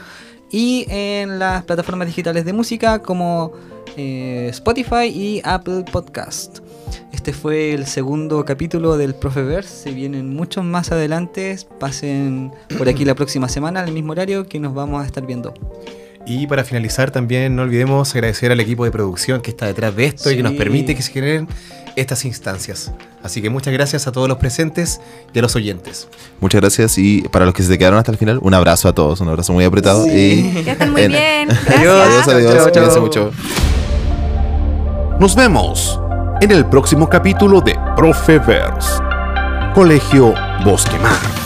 Y 0.50 0.84
en 0.88 1.38
las 1.38 1.62
plataformas 1.62 2.08
digitales 2.08 2.44
de 2.44 2.52
música 2.52 2.98
como 2.98 3.52
eh, 3.96 4.48
Spotify 4.50 5.06
y 5.06 5.40
Apple 5.44 5.84
Podcast. 5.92 6.58
Este 7.12 7.32
fue 7.32 7.72
el 7.72 7.86
segundo 7.86 8.44
capítulo 8.44 8.96
del 8.96 9.14
Profeverse. 9.14 9.84
Se 9.84 9.92
vienen 9.92 10.34
muchos 10.34 10.64
más 10.64 10.90
adelante. 10.90 11.56
Pasen 11.78 12.50
por 12.76 12.88
aquí 12.88 13.04
la 13.04 13.14
próxima 13.14 13.48
semana 13.48 13.82
al 13.82 13.92
mismo 13.92 14.10
horario 14.10 14.48
que 14.48 14.58
nos 14.58 14.74
vamos 14.74 15.04
a 15.04 15.06
estar 15.06 15.24
viendo. 15.24 15.54
Y 16.30 16.46
para 16.46 16.62
finalizar 16.62 17.10
también 17.10 17.56
no 17.56 17.62
olvidemos 17.62 18.14
agradecer 18.14 18.52
al 18.52 18.60
equipo 18.60 18.84
de 18.84 18.90
producción 18.90 19.40
que 19.40 19.50
está 19.50 19.64
detrás 19.66 19.96
de 19.96 20.04
esto 20.04 20.30
y 20.30 20.36
que 20.36 20.42
nos 20.42 20.52
permite 20.52 20.94
que 20.94 21.00
se 21.00 21.10
generen 21.10 21.48
estas 21.96 22.26
instancias. 22.26 22.92
Así 23.22 23.40
que 23.40 23.48
muchas 23.48 23.72
gracias 23.72 24.06
a 24.06 24.12
todos 24.12 24.28
los 24.28 24.36
presentes 24.36 25.00
y 25.32 25.38
a 25.38 25.42
los 25.42 25.56
oyentes. 25.56 26.06
Muchas 26.40 26.60
gracias 26.60 26.98
y 26.98 27.22
para 27.32 27.46
los 27.46 27.54
que 27.54 27.62
se 27.62 27.78
quedaron 27.78 27.98
hasta 27.98 28.12
el 28.12 28.18
final, 28.18 28.38
un 28.42 28.52
abrazo 28.52 28.88
a 28.88 28.94
todos, 28.94 29.20
un 29.22 29.28
abrazo 29.30 29.54
muy 29.54 29.64
apretado 29.64 30.06
y 30.06 30.62
Que 30.64 30.72
estén 30.72 30.92
muy 30.92 31.02
En- 31.02 31.12
bien. 31.12 31.48
Adiós. 31.76 32.08
Gracias. 32.26 32.28
adiós, 32.28 32.66
adiós, 32.76 33.00
mucho. 33.00 33.30
Nos 35.18 35.34
vemos 35.34 35.98
en 36.42 36.50
el 36.52 36.66
próximo 36.66 37.08
capítulo 37.08 37.60
de 37.62 37.74
Profeverse. 37.96 39.00
Colegio 39.74 40.34
Bosquemar. 40.64 41.37